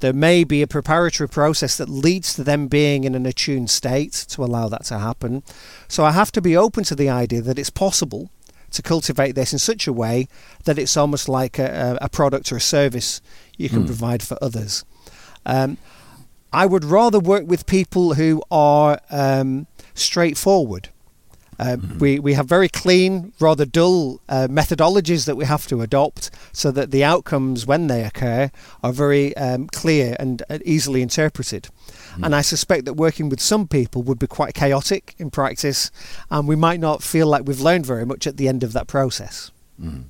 There 0.00 0.12
may 0.12 0.44
be 0.44 0.62
a 0.62 0.68
preparatory 0.68 1.28
process 1.28 1.76
that 1.76 1.88
leads 1.88 2.32
to 2.34 2.44
them 2.44 2.68
being 2.68 3.02
in 3.02 3.16
an 3.16 3.26
attuned 3.26 3.68
state 3.68 4.12
to 4.28 4.44
allow 4.44 4.68
that 4.68 4.84
to 4.84 4.98
happen. 5.00 5.42
So, 5.88 6.04
I 6.04 6.12
have 6.12 6.32
to 6.32 6.40
be 6.40 6.56
open 6.56 6.84
to 6.84 6.94
the 6.94 7.10
idea 7.10 7.42
that 7.42 7.58
it's 7.58 7.70
possible 7.70 8.30
to 8.70 8.82
cultivate 8.82 9.32
this 9.32 9.52
in 9.52 9.58
such 9.58 9.86
a 9.86 9.92
way 9.92 10.28
that 10.64 10.78
it's 10.78 10.96
almost 10.96 11.28
like 11.28 11.58
a, 11.58 11.98
a 12.00 12.08
product 12.08 12.52
or 12.52 12.56
a 12.56 12.60
service 12.60 13.20
you 13.56 13.68
can 13.68 13.84
mm. 13.84 13.86
provide 13.86 14.22
for 14.22 14.38
others. 14.42 14.84
Um, 15.46 15.78
I 16.52 16.66
would 16.66 16.84
rather 16.84 17.18
work 17.18 17.46
with 17.46 17.66
people 17.66 18.14
who 18.14 18.42
are 18.50 19.00
um, 19.10 19.66
straightforward. 19.94 20.88
Uh, 21.60 21.76
mm-hmm. 21.76 21.98
we, 21.98 22.18
we 22.20 22.34
have 22.34 22.46
very 22.46 22.68
clean, 22.68 23.32
rather 23.40 23.64
dull 23.64 24.20
uh, 24.28 24.46
methodologies 24.48 25.26
that 25.26 25.36
we 25.36 25.44
have 25.44 25.66
to 25.66 25.80
adopt 25.82 26.30
so 26.52 26.70
that 26.70 26.92
the 26.92 27.02
outcomes, 27.02 27.66
when 27.66 27.88
they 27.88 28.04
occur, 28.04 28.48
are 28.82 28.92
very 28.92 29.36
um, 29.36 29.66
clear 29.66 30.14
and 30.20 30.42
uh, 30.48 30.58
easily 30.64 31.02
interpreted. 31.02 31.64
Mm-hmm. 31.64 32.24
And 32.24 32.34
I 32.36 32.42
suspect 32.42 32.84
that 32.84 32.94
working 32.94 33.28
with 33.28 33.40
some 33.40 33.66
people 33.66 34.02
would 34.04 34.20
be 34.20 34.28
quite 34.28 34.54
chaotic 34.54 35.16
in 35.18 35.30
practice, 35.30 35.90
and 36.30 36.46
we 36.46 36.54
might 36.54 36.78
not 36.78 37.02
feel 37.02 37.26
like 37.26 37.44
we've 37.44 37.60
learned 37.60 37.86
very 37.86 38.06
much 38.06 38.28
at 38.28 38.36
the 38.36 38.46
end 38.46 38.62
of 38.62 38.72
that 38.74 38.86
process. 38.86 39.50
Mm-hmm. 39.82 40.02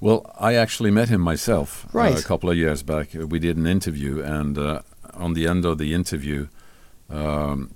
Well, 0.00 0.34
I 0.38 0.54
actually 0.54 0.90
met 0.90 1.08
him 1.08 1.20
myself 1.20 1.86
uh, 1.86 1.98
right. 1.98 2.18
a 2.18 2.22
couple 2.22 2.50
of 2.50 2.56
years 2.56 2.82
back. 2.82 3.08
We 3.14 3.38
did 3.38 3.58
an 3.58 3.66
interview, 3.66 4.22
and 4.22 4.56
uh, 4.56 4.80
on 5.16 5.34
the 5.34 5.46
end 5.46 5.64
of 5.64 5.78
the 5.78 5.94
interview, 5.94 6.48
um, 7.10 7.74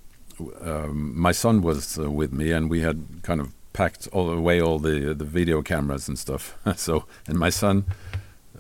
um, 0.61 1.19
my 1.19 1.33
son 1.33 1.63
was 1.63 1.99
uh, 1.99 2.11
with 2.11 2.33
me, 2.33 2.53
and 2.53 2.71
we 2.71 2.81
had 2.81 3.05
kind 3.23 3.41
of 3.41 3.53
packed 3.73 4.09
all 4.13 4.31
away 4.31 4.61
all 4.61 4.79
the 4.79 5.15
the 5.15 5.25
video 5.25 5.63
cameras 5.63 6.09
and 6.09 6.19
stuff. 6.19 6.57
so, 6.77 7.05
and 7.27 7.39
my 7.39 7.51
son, 7.51 7.85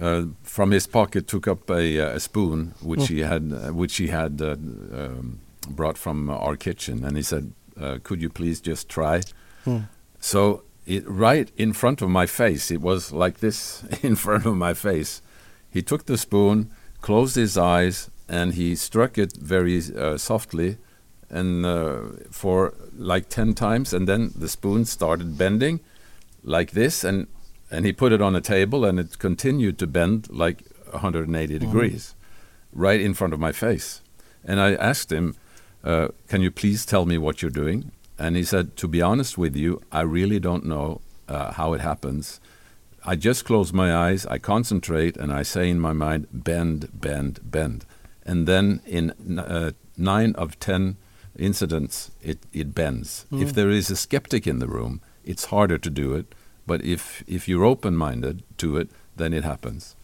uh, 0.00 0.24
from 0.42 0.70
his 0.70 0.86
pocket, 0.86 1.26
took 1.26 1.46
up 1.48 1.70
a, 1.70 2.00
uh, 2.00 2.16
a 2.16 2.20
spoon 2.20 2.74
which 2.80 3.00
mm. 3.00 3.08
he 3.08 3.20
had 3.20 3.52
uh, 3.52 3.72
which 3.72 3.96
he 3.96 4.08
had 4.08 4.40
uh, 4.42 4.52
um, 4.52 5.40
brought 5.68 5.98
from 5.98 6.30
our 6.30 6.56
kitchen, 6.56 7.04
and 7.04 7.16
he 7.16 7.22
said, 7.22 7.52
uh, 7.80 7.98
"Could 8.02 8.20
you 8.20 8.30
please 8.30 8.60
just 8.60 8.88
try?" 8.88 9.22
Mm. 9.64 9.88
So, 10.20 10.62
it, 10.86 11.08
right 11.08 11.50
in 11.56 11.72
front 11.72 12.02
of 12.02 12.10
my 12.10 12.26
face, 12.26 12.70
it 12.70 12.80
was 12.80 13.12
like 13.12 13.38
this 13.38 13.84
in 14.02 14.16
front 14.16 14.46
of 14.46 14.56
my 14.56 14.74
face. 14.74 15.22
He 15.70 15.82
took 15.82 16.06
the 16.06 16.16
spoon, 16.16 16.70
closed 17.02 17.36
his 17.36 17.58
eyes, 17.58 18.10
and 18.28 18.54
he 18.54 18.74
struck 18.76 19.16
it 19.18 19.32
very 19.36 19.80
softly 20.18 20.76
and 21.30 21.66
uh, 21.66 22.00
for 22.30 22.74
like 22.96 23.28
10 23.28 23.54
times 23.54 23.92
and 23.92 24.08
then 24.08 24.32
the 24.34 24.48
spoon 24.48 24.84
started 24.84 25.36
bending 25.36 25.80
like 26.42 26.72
this 26.72 27.04
and 27.04 27.26
and 27.70 27.84
he 27.84 27.92
put 27.92 28.12
it 28.12 28.22
on 28.22 28.34
a 28.34 28.40
table 28.40 28.84
and 28.84 28.98
it 28.98 29.18
continued 29.18 29.78
to 29.78 29.86
bend 29.86 30.28
like 30.30 30.62
180 30.90 31.54
mm. 31.54 31.58
degrees 31.60 32.14
right 32.72 33.00
in 33.00 33.12
front 33.12 33.34
of 33.34 33.40
my 33.40 33.52
face. 33.52 34.00
And 34.44 34.60
i 34.60 34.74
asked 34.74 35.12
him 35.12 35.36
uh, 35.84 36.08
can 36.28 36.40
you 36.40 36.50
please 36.50 36.84
tell 36.84 37.06
me 37.06 37.18
what 37.18 37.40
you're 37.40 37.50
doing? 37.50 37.92
And 38.18 38.34
he 38.34 38.42
said 38.42 38.76
to 38.76 38.88
be 38.88 39.02
honest 39.02 39.36
with 39.36 39.54
you 39.56 39.82
i 39.92 40.00
really 40.00 40.40
don't 40.40 40.64
know 40.64 41.00
uh, 41.28 41.52
how 41.52 41.74
it 41.74 41.80
happens. 41.80 42.40
I 43.04 43.16
just 43.16 43.44
close 43.44 43.72
my 43.72 43.94
eyes 43.94 44.26
i 44.26 44.38
concentrate 44.38 45.16
and 45.16 45.32
i 45.32 45.42
say 45.42 45.68
in 45.68 45.78
my 45.78 45.92
mind 45.92 46.26
bend 46.32 46.88
bend 46.92 47.40
bend 47.42 47.84
and 48.28 48.46
then 48.46 48.80
in 48.86 49.38
uh, 49.38 49.72
nine 49.96 50.34
of 50.34 50.60
ten 50.60 50.98
incidents, 51.38 52.10
it, 52.22 52.38
it 52.52 52.74
bends. 52.74 53.24
Mm. 53.32 53.42
If 53.42 53.54
there 53.54 53.70
is 53.70 53.90
a 53.90 53.96
skeptic 53.96 54.46
in 54.46 54.58
the 54.58 54.68
room, 54.68 55.00
it's 55.24 55.46
harder 55.46 55.78
to 55.78 55.90
do 55.90 56.14
it. 56.14 56.34
But 56.66 56.84
if, 56.84 57.24
if 57.26 57.48
you're 57.48 57.64
open 57.64 57.96
minded 57.96 58.42
to 58.58 58.76
it, 58.76 58.90
then 59.16 59.32
it 59.32 59.44
happens. 59.44 59.96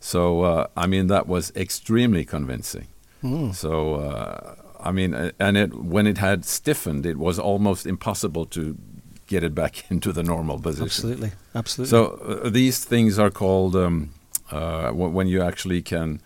So, 0.00 0.42
uh, 0.42 0.66
I 0.76 0.86
mean, 0.86 1.08
that 1.08 1.26
was 1.26 1.52
extremely 1.54 2.24
convincing. 2.24 2.86
Mm. 3.22 3.54
So, 3.54 3.96
uh, 3.96 4.54
I 4.80 4.92
mean, 4.92 5.32
and 5.38 5.56
it, 5.58 5.74
when 5.74 6.06
it 6.06 6.18
had 6.18 6.46
stiffened, 6.46 7.04
it 7.04 7.18
was 7.18 7.38
almost 7.38 7.84
impossible 7.86 8.46
to 8.46 8.78
get 9.26 9.44
it 9.44 9.54
back 9.54 9.84
into 9.90 10.12
the 10.12 10.22
normal 10.22 10.58
position. 10.58 10.86
Absolutely, 10.86 11.32
absolutely. 11.54 11.90
So 11.90 12.06
uh, 12.44 12.48
these 12.48 12.84
things 12.84 13.18
are 13.18 13.30
called 13.30 13.76
um, 13.76 14.10
uh, 14.50 14.92
when 14.92 15.26
you 15.26 15.42
actually 15.42 15.82
can 15.82 16.20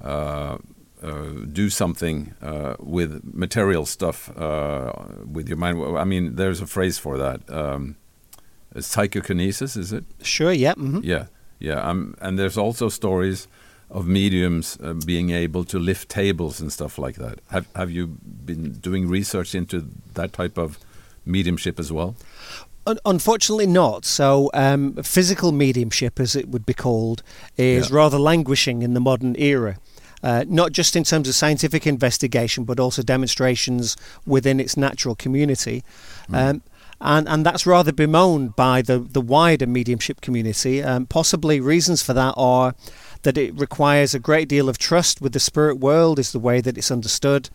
uh, 0.00 0.58
do 1.52 1.70
something 1.70 2.34
uh, 2.42 2.74
with 2.78 3.22
material 3.24 3.86
stuff 3.86 4.30
uh, 4.36 4.92
with 5.30 5.48
your 5.48 5.58
mind. 5.58 5.98
I 5.98 6.04
mean, 6.04 6.36
there's 6.36 6.60
a 6.60 6.66
phrase 6.66 6.98
for 6.98 7.18
that. 7.18 7.40
Um, 7.50 7.96
psychokinesis, 8.78 9.76
is 9.76 9.92
it? 9.92 10.04
Sure. 10.22 10.52
Yeah. 10.52 10.74
Mm-hmm. 10.74 11.00
Yeah. 11.02 11.26
Yeah. 11.58 11.80
Um, 11.80 12.14
and 12.20 12.38
there's 12.38 12.58
also 12.58 12.88
stories 12.88 13.48
of 13.90 14.06
mediums 14.06 14.78
uh, 14.82 14.94
being 14.94 15.30
able 15.30 15.64
to 15.64 15.78
lift 15.78 16.08
tables 16.08 16.60
and 16.60 16.72
stuff 16.72 16.98
like 16.98 17.16
that. 17.16 17.38
Have 17.50 17.66
Have 17.74 17.90
you 17.90 18.18
been 18.44 18.72
doing 18.72 19.08
research 19.08 19.54
into 19.54 19.88
that 20.14 20.32
type 20.32 20.58
of 20.58 20.78
mediumship 21.24 21.78
as 21.78 21.92
well? 21.92 22.16
Unfortunately, 23.06 23.66
not. 23.66 24.04
So, 24.04 24.50
um, 24.52 24.94
physical 25.02 25.52
mediumship, 25.52 26.20
as 26.20 26.36
it 26.36 26.48
would 26.48 26.66
be 26.66 26.74
called, 26.74 27.22
is 27.56 27.88
yeah. 27.88 27.96
rather 27.96 28.18
languishing 28.18 28.82
in 28.82 28.92
the 28.92 29.00
modern 29.00 29.36
era 29.38 29.78
uh, 30.24 30.44
not 30.48 30.72
just 30.72 30.96
in 30.96 31.04
terms 31.04 31.28
of 31.28 31.34
scientific 31.34 31.86
investigation, 31.86 32.64
but 32.64 32.80
also 32.80 33.02
demonstrations 33.02 33.94
within 34.26 34.58
its 34.58 34.74
natural 34.74 35.14
community. 35.14 35.84
Mm. 36.30 36.34
Um, 36.34 36.62
and, 37.00 37.28
and 37.28 37.44
that's 37.44 37.66
rather 37.66 37.92
bemoaned 37.92 38.56
by 38.56 38.80
the, 38.80 38.98
the 38.98 39.20
wider 39.20 39.66
mediumship 39.66 40.22
community. 40.22 40.82
Um, 40.82 41.04
possibly 41.04 41.60
reasons 41.60 42.02
for 42.02 42.14
that 42.14 42.32
are 42.38 42.74
that 43.22 43.36
it 43.36 43.54
requires 43.58 44.14
a 44.14 44.18
great 44.18 44.48
deal 44.48 44.68
of 44.68 44.78
trust 44.78 45.20
with 45.20 45.32
the 45.34 45.40
spirit 45.40 45.78
world, 45.78 46.18
is 46.18 46.32
the 46.32 46.38
way 46.38 46.62
that 46.62 46.78
it's 46.78 46.90
understood. 46.90 47.50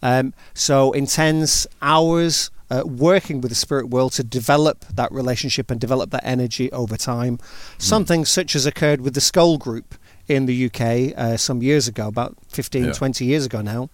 Um, 0.00 0.32
so, 0.54 0.92
intense 0.92 1.66
hours 1.80 2.50
uh, 2.70 2.82
working 2.84 3.40
with 3.40 3.50
the 3.50 3.56
spirit 3.56 3.88
world 3.88 4.12
to 4.12 4.24
develop 4.24 4.84
that 4.94 5.10
relationship 5.10 5.70
and 5.70 5.80
develop 5.80 6.10
that 6.10 6.24
energy 6.24 6.70
over 6.72 6.96
time. 6.96 7.38
Mm. 7.38 7.82
Something 7.82 8.24
such 8.24 8.54
as 8.54 8.64
occurred 8.64 9.00
with 9.00 9.14
the 9.14 9.20
Scole 9.20 9.58
Group 9.58 9.96
in 10.34 10.46
the 10.46 10.66
UK 10.66 11.16
uh, 11.16 11.36
some 11.36 11.62
years 11.62 11.88
ago, 11.88 12.08
about 12.08 12.36
15, 12.48 12.84
yeah. 12.84 12.92
20 12.92 13.24
years 13.24 13.46
ago 13.46 13.60
now. 13.60 13.88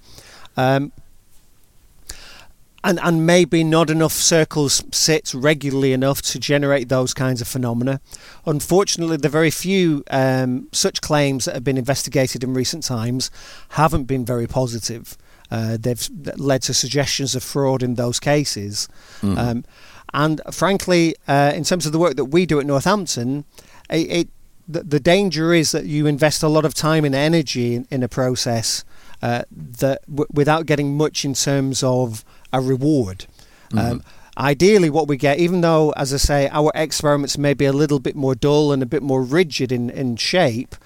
Um, 0.57 0.93
and, 2.85 3.01
and 3.03 3.27
maybe 3.27 3.65
not 3.65 3.91
enough 3.91 4.13
circles 4.13 4.85
sit 4.93 5.35
regularly 5.35 5.93
enough 5.93 6.23
to 6.23 6.39
generate 6.39 6.89
those 6.89 7.13
kinds 7.13 7.41
of 7.41 7.49
phenomena. 7.49 8.01
Unfortunately, 8.47 9.17
the 9.17 9.29
very 9.29 9.51
few 9.51 10.05
um, 10.11 10.69
such 10.73 11.01
claims 11.01 11.45
that 11.45 11.55
have 11.55 11.65
been 11.65 11.77
investigated 11.77 12.45
in 12.45 12.55
recent 12.55 12.85
times 12.85 13.31
haven't 13.71 14.05
been 14.05 14.25
very 14.25 14.47
positive. 14.47 15.19
Uh, 15.51 15.77
they've 15.79 16.09
led 16.37 16.63
to 16.63 16.75
suggestions 16.75 17.35
of 17.35 17.43
fraud 17.43 17.83
in 17.83 17.97
those 17.97 18.21
cases. 18.21 18.89
Mm. 19.23 19.39
Um, 19.39 19.65
and 20.15 20.41
frankly, 20.53 21.17
uh, 21.27 21.53
in 21.55 21.65
terms 21.65 21.85
of 21.85 21.93
the 21.93 21.99
work 21.99 22.17
that 22.17 22.27
we 22.27 22.47
do 22.47 22.61
at 22.61 22.67
Northampton, 22.67 23.45
it, 23.91 24.11
it 24.11 24.29
the, 24.69 24.83
the 24.83 25.01
danger 25.01 25.55
is 25.55 25.73
that 25.73 25.87
you 25.87 26.07
invest 26.07 26.43
a 26.43 26.49
lot 26.49 26.65
of 26.65 26.75
time 26.75 27.05
and 27.05 27.15
energy 27.15 27.75
in, 27.75 27.87
in 27.91 28.03
a 28.03 28.09
process 28.09 28.85
uh, 29.23 29.43
that 29.51 30.03
w- 30.07 30.29
without 30.33 30.67
getting 30.67 30.97
much 30.97 31.25
in 31.25 31.35
terms 31.35 31.83
of 31.83 32.25
a 32.53 32.61
reward. 32.61 33.27
Mm-hmm. 33.71 33.79
Um, 33.79 34.05
ideally, 34.37 34.91
what 34.91 35.09
we 35.09 35.17
get, 35.17 35.39
even 35.39 35.63
though, 35.63 35.91
as 35.97 36.13
I 36.13 36.19
say, 36.19 36.49
our 36.53 36.71
experiments 36.75 37.39
may 37.39 37.55
be 37.55 37.65
a 37.65 37.73
little 37.73 37.99
bit 37.99 38.15
more 38.15 38.35
dull 38.35 38.73
and 38.73 38.83
a 38.83 38.87
bit 38.87 39.03
more 39.03 39.23
rigid 39.23 39.73
in, 39.73 39.91
in 39.91 40.17
shape, 40.17 40.77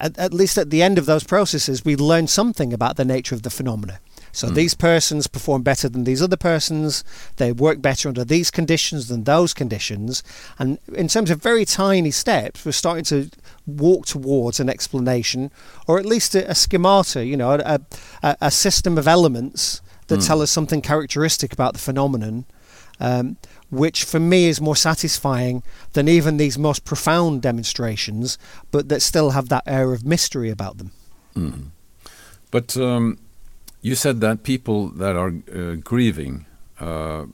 at, 0.00 0.18
at 0.18 0.34
least 0.34 0.58
at 0.58 0.70
the 0.70 0.82
end 0.82 0.98
of 0.98 1.06
those 1.06 1.24
processes, 1.24 1.84
we 1.84 1.96
learn 1.96 2.26
something 2.26 2.72
about 2.72 2.96
the 2.96 3.04
nature 3.04 3.34
of 3.34 3.42
the 3.42 3.50
phenomena. 3.50 4.00
So 4.32 4.48
mm. 4.48 4.54
these 4.54 4.74
persons 4.74 5.26
perform 5.26 5.62
better 5.62 5.88
than 5.88 6.04
these 6.04 6.22
other 6.22 6.36
persons. 6.36 7.04
They 7.36 7.52
work 7.52 7.80
better 7.80 8.08
under 8.08 8.24
these 8.24 8.50
conditions 8.50 9.08
than 9.08 9.24
those 9.24 9.54
conditions. 9.54 10.22
And 10.58 10.78
in 10.94 11.08
terms 11.08 11.30
of 11.30 11.42
very 11.42 11.64
tiny 11.64 12.10
steps, 12.10 12.64
we're 12.64 12.72
starting 12.72 13.04
to 13.04 13.30
walk 13.66 14.06
towards 14.06 14.58
an 14.58 14.68
explanation, 14.68 15.50
or 15.86 15.98
at 15.98 16.06
least 16.06 16.34
a, 16.34 16.50
a 16.50 16.54
schemata, 16.54 17.24
you 17.24 17.36
know, 17.36 17.52
a, 17.52 17.80
a, 18.22 18.36
a, 18.40 18.50
system 18.50 18.98
of 18.98 19.06
elements 19.06 19.80
that 20.08 20.20
mm. 20.20 20.26
tell 20.26 20.42
us 20.42 20.50
something 20.50 20.80
characteristic 20.80 21.52
about 21.52 21.74
the 21.74 21.78
phenomenon. 21.78 22.44
Um, 23.00 23.36
which 23.70 24.04
for 24.04 24.20
me 24.20 24.46
is 24.46 24.60
more 24.60 24.76
satisfying 24.76 25.62
than 25.94 26.06
even 26.06 26.36
these 26.36 26.58
most 26.58 26.84
profound 26.84 27.40
demonstrations, 27.40 28.36
but 28.70 28.90
that 28.90 29.00
still 29.00 29.30
have 29.30 29.48
that 29.48 29.64
air 29.66 29.94
of 29.94 30.04
mystery 30.04 30.50
about 30.50 30.76
them. 30.76 30.92
Mm. 31.34 31.70
But 32.50 32.76
um, 32.76 33.18
you 33.82 33.94
said 33.94 34.20
that 34.20 34.42
people 34.42 34.88
that 34.88 35.16
are 35.16 35.32
uh, 35.54 35.74
grieving 35.82 36.46
uh, 36.80 37.26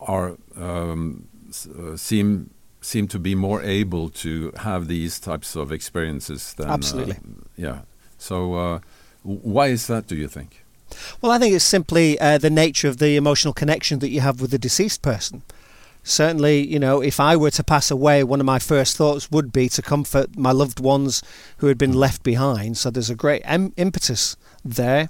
are 0.00 0.36
um, 0.56 1.26
uh, 1.52 1.96
seem 1.96 2.50
seem 2.80 3.08
to 3.08 3.18
be 3.18 3.34
more 3.34 3.62
able 3.62 4.10
to 4.10 4.52
have 4.58 4.86
these 4.86 5.18
types 5.18 5.56
of 5.56 5.72
experiences 5.72 6.54
than 6.54 6.68
absolutely 6.68 7.16
yeah 7.56 7.80
So, 8.18 8.54
uh, 8.54 8.80
why 9.22 9.68
is 9.68 9.86
that, 9.86 10.06
do 10.06 10.16
you 10.16 10.28
think? 10.28 10.64
Well, 11.20 11.32
I 11.32 11.38
think 11.38 11.54
it's 11.54 11.64
simply 11.64 12.18
uh, 12.18 12.38
the 12.38 12.50
nature 12.50 12.88
of 12.88 12.98
the 12.98 13.16
emotional 13.16 13.52
connection 13.52 13.98
that 13.98 14.10
you 14.10 14.20
have 14.20 14.40
with 14.40 14.50
the 14.50 14.58
deceased 14.58 15.02
person. 15.02 15.42
Certainly, 16.04 16.66
you 16.68 16.78
know, 16.78 17.02
if 17.02 17.18
I 17.18 17.36
were 17.36 17.50
to 17.50 17.64
pass 17.64 17.90
away, 17.90 18.22
one 18.22 18.38
of 18.38 18.46
my 18.46 18.60
first 18.60 18.96
thoughts 18.96 19.28
would 19.30 19.52
be 19.52 19.68
to 19.70 19.82
comfort 19.82 20.38
my 20.38 20.52
loved 20.52 20.78
ones 20.78 21.22
who 21.58 21.66
had 21.66 21.76
been 21.76 21.92
left 21.92 22.22
behind. 22.22 22.78
So 22.78 22.90
there's 22.90 23.10
a 23.10 23.16
great 23.16 23.42
em- 23.44 23.72
impetus 23.76 24.36
there. 24.64 25.08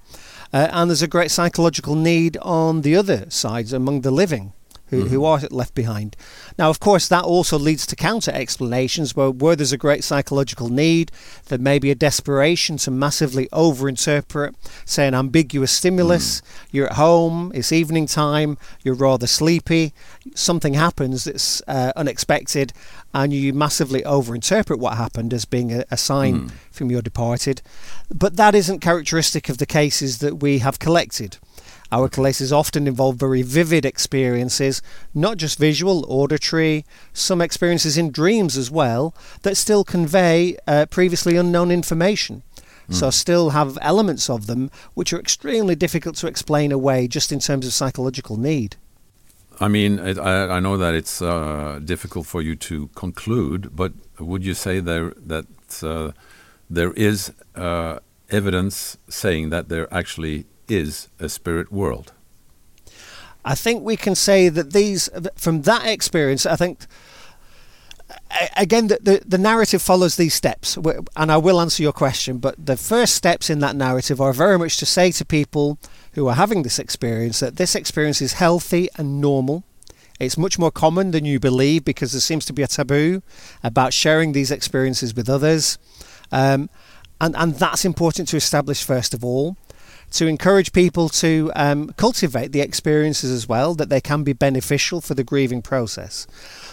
Uh, 0.53 0.69
and 0.73 0.91
there's 0.91 1.03
a 1.03 1.09
great 1.09 1.31
psychological 1.31 1.95
need 1.95 2.37
on 2.39 2.83
the 2.83 2.97
other 2.97 3.27
sides 3.31 3.73
among 3.73 4.03
the 4.03 4.11
living 4.11 4.53
who, 4.89 5.01
mm-hmm. 5.01 5.09
who 5.09 5.25
are 5.25 5.41
left 5.51 5.75
behind. 5.75 6.17
Now, 6.59 6.71
of 6.71 6.81
course, 6.81 7.09
that 7.09 7.25
also 7.25 7.59
leads 7.59 7.87
to 7.87 7.97
counter 7.97 8.31
explanations 8.31 9.17
where, 9.17 9.31
where 9.31 9.57
there's 9.57 9.73
a 9.73 9.79
great 9.79 10.05
psychological 10.05 10.69
need, 10.69 11.11
there 11.47 11.59
may 11.59 11.79
be 11.79 11.91
a 11.91 11.95
desperation 11.95 12.77
to 12.79 12.91
massively 12.91 13.49
overinterpret, 13.49 14.55
say, 14.85 15.07
an 15.07 15.15
ambiguous 15.15 15.73
stimulus. 15.73 16.41
Mm. 16.41 16.45
You're 16.71 16.87
at 16.87 16.93
home, 16.93 17.53
it's 17.55 17.73
evening 17.73 18.07
time, 18.07 18.59
you're 18.85 18.95
rather 18.95 19.27
sleepy, 19.27 19.93
something 20.35 20.75
happens 20.75 21.25
that's 21.25 21.63
uh, 21.67 21.93
unexpected, 21.97 22.73
and 23.17 23.33
you 23.33 23.55
massively 23.55 24.03
overinterpret 24.03 24.79
what 24.79 24.99
happened 24.99 25.33
as 25.33 25.47
being 25.47 25.73
a, 25.73 25.87
a 25.91 25.97
sign 25.97 26.35
mm. 26.35 26.51
from 26.71 26.91
your 26.91 27.01
departed. 27.01 27.63
But 28.15 28.37
that 28.37 28.55
isn't 28.55 28.81
characteristic 28.81 29.49
of 29.49 29.57
the 29.57 29.65
cases 29.65 30.19
that 30.19 30.43
we 30.43 30.59
have 30.59 30.79
collected. 30.79 31.39
Our 31.91 32.11
cases 32.11 32.53
often 32.53 32.87
involve 32.87 33.17
very 33.17 33.41
vivid 33.41 33.87
experiences, 33.87 34.83
not 35.15 35.39
just 35.39 35.59
visual, 35.59 36.05
auditory, 36.09 36.85
some 37.15 37.41
experiences 37.41 37.97
in 37.97 38.11
dreams 38.11 38.59
as 38.59 38.71
well, 38.71 39.15
that 39.43 39.57
still 39.57 39.83
convey 39.83 40.59
uh, 40.67 40.85
previously 40.91 41.37
unknown 41.39 41.71
information. 41.71 42.43
Mm. 42.91 42.95
So, 42.95 43.11
still 43.11 43.51
have 43.51 43.79
elements 43.81 44.29
of 44.29 44.47
them 44.47 44.71
which 44.93 45.15
are 45.15 45.19
extremely 45.19 45.75
difficult 45.75 46.17
to 46.17 46.27
explain 46.27 46.71
away 46.71 47.09
just 47.09 47.33
in 47.33 47.39
terms 47.39 47.67
of 47.67 47.73
psychological 47.73 48.37
need. 48.37 48.77
I 49.59 49.69
mean, 49.69 49.99
it, 49.99 50.19
I, 50.19 50.57
I, 50.57 50.61
know 50.61 50.77
that 50.77 50.95
it's 50.95 51.23
uh, 51.23 51.81
difficult 51.83 52.27
for 52.27 52.43
you 52.43 52.57
to 52.57 52.89
conclude, 52.89 53.75
but 53.75 53.93
would 54.19 54.45
you 54.45 54.55
say 54.55 54.81
there 54.81 55.15
that 55.17 55.47
uh, 55.83 56.13
there 56.69 56.93
is 56.93 57.33
uh, 57.55 58.01
evidence 58.31 58.99
saying 59.09 59.51
that 59.51 59.69
there 59.69 59.93
actually 59.93 60.45
is 60.69 61.09
a 61.19 61.29
spirit 61.29 61.73
world? 61.73 62.13
I 63.45 63.55
think 63.55 63.83
we 63.83 63.97
can 63.97 64.15
say 64.15 64.49
that 64.49 64.73
these, 64.73 65.09
from 65.37 65.63
that 65.63 65.87
experience, 65.87 66.45
I 66.45 66.57
think 66.57 66.87
again, 68.57 68.89
the, 68.89 68.99
the, 69.01 69.23
the, 69.27 69.39
narrative 69.39 69.83
follows 69.83 70.17
these 70.17 70.35
steps, 70.35 70.77
and 71.17 71.33
I 71.33 71.37
will 71.37 71.61
answer 71.61 71.83
your 71.83 71.93
question. 71.93 72.39
But 72.39 72.55
the 72.65 72.77
first 72.77 73.15
steps 73.15 73.51
in 73.51 73.61
that 73.61 73.77
narrative 73.77 74.21
are 74.21 74.33
very 74.33 74.59
much 74.59 74.79
to 74.79 74.87
say 74.87 75.11
to 75.13 75.25
people 75.25 75.79
who 76.17 76.27
are 76.29 76.35
having 76.35 76.63
this 76.63 76.79
experience 76.79 77.41
that 77.41 77.57
this 77.57 77.75
experience 77.75 78.23
is 78.23 78.33
healthy 78.33 78.89
and 78.97 79.21
normal. 79.21 79.63
It's 80.19 80.39
much 80.39 80.59
more 80.59 80.71
common 80.71 81.11
than 81.11 81.27
you 81.27 81.39
believe 81.39 81.85
because 81.85 82.13
there 82.13 82.23
seems 82.23 82.47
to 82.47 82.55
be 82.55 82.63
a 82.63 82.67
taboo 82.67 83.23
about 83.63 83.93
sharing 83.93 84.33
these 84.33 84.51
experiences 84.51 85.15
with 85.15 85.29
others. 85.29 85.77
Um, 86.33 86.71
and, 87.21 87.37
and 87.37 87.55
that's 87.57 87.85
important 87.85 88.29
to 88.29 88.37
establish 88.39 88.83
first 88.83 89.13
of 89.13 89.23
all 89.23 89.59
to 90.13 90.27
encourage 90.27 90.73
people 90.73 91.09
to 91.09 91.51
um, 91.57 91.89
cultivate 91.97 92.53
the 92.53 92.61
experiences 92.61 93.31
as 93.31 93.49
well, 93.49 93.75
that 93.75 93.89
they 93.89 94.01
can 94.01 94.23
be 94.23 94.33
beneficial 94.33 95.01
for 95.01 95.15
the 95.15 95.25
grieving 95.25 95.63
process. 95.63 96.27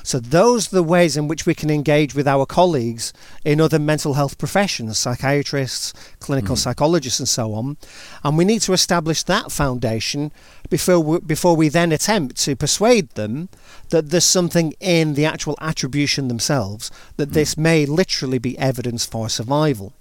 So, 0.04 0.20
those 0.20 0.68
are 0.68 0.78
the 0.78 0.84
ways 0.84 1.16
in 1.16 1.28
which 1.28 1.46
we 1.46 1.56
can 1.56 1.70
engage 1.70 2.14
with 2.14 2.28
our 2.28 2.46
colleagues 2.46 3.14
in 3.46 3.62
other 3.62 3.80
mental 3.80 4.16
health 4.16 4.38
professions, 4.38 4.98
psychiatrists, 4.98 5.94
clinical 6.20 6.56
mm. 6.56 6.60
psychologists, 6.60 7.20
and 7.20 7.28
so 7.28 7.54
on. 7.54 7.78
And 8.24 8.38
we 8.38 8.46
need 8.46 8.62
to 8.64 8.74
establish 8.74 9.24
that 9.24 9.52
foundation 9.52 10.32
before 10.70 11.00
we, 11.00 11.20
before 11.20 11.56
we 11.56 11.70
then 11.70 11.92
attempt 11.92 12.38
to 12.42 12.56
persuade 12.56 13.10
them 13.12 13.50
that 13.90 14.10
there's 14.10 14.26
something 14.26 14.74
in 14.80 15.14
the 15.14 15.26
actual 15.26 15.58
attribution 15.62 16.28
themselves, 16.28 16.92
that 17.18 17.30
mm. 17.30 17.34
this 17.34 17.58
may 17.58 17.86
literally 17.86 18.40
be 18.40 18.58
evidence 18.58 19.06
for 19.06 19.30
survival. 19.30 19.94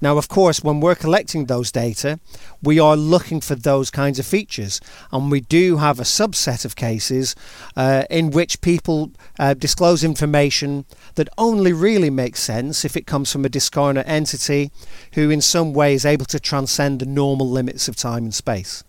Now, 0.00 0.16
of 0.16 0.28
course, 0.28 0.62
when 0.62 0.80
we're 0.80 0.94
collecting 0.94 1.46
those 1.46 1.72
data, 1.72 2.20
we 2.62 2.78
are 2.78 2.96
looking 2.96 3.40
for 3.40 3.54
those 3.54 3.90
kinds 3.90 4.18
of 4.18 4.26
features, 4.26 4.80
and 5.12 5.30
we 5.30 5.40
do 5.40 5.78
have 5.78 5.98
a 5.98 6.04
subset 6.04 6.64
of 6.64 6.76
cases 6.76 7.34
uh, 7.76 8.04
in 8.10 8.30
which 8.30 8.60
people 8.60 9.10
uh, 9.38 9.54
disclose 9.54 10.04
information 10.04 10.84
that 11.16 11.28
only 11.36 11.72
really 11.72 12.10
makes 12.10 12.40
sense 12.40 12.84
if 12.84 12.96
it 12.96 13.06
comes 13.06 13.32
from 13.32 13.44
a 13.44 13.48
discarnate 13.48 14.08
entity 14.08 14.70
who, 15.14 15.30
in 15.30 15.40
some 15.40 15.72
way, 15.72 15.94
is 15.94 16.06
able 16.06 16.26
to 16.26 16.38
transcend 16.38 17.00
the 17.00 17.06
normal 17.06 17.48
limits 17.48 17.88
of 17.88 17.96
time 17.96 18.24
and 18.24 18.34
space. 18.34 18.84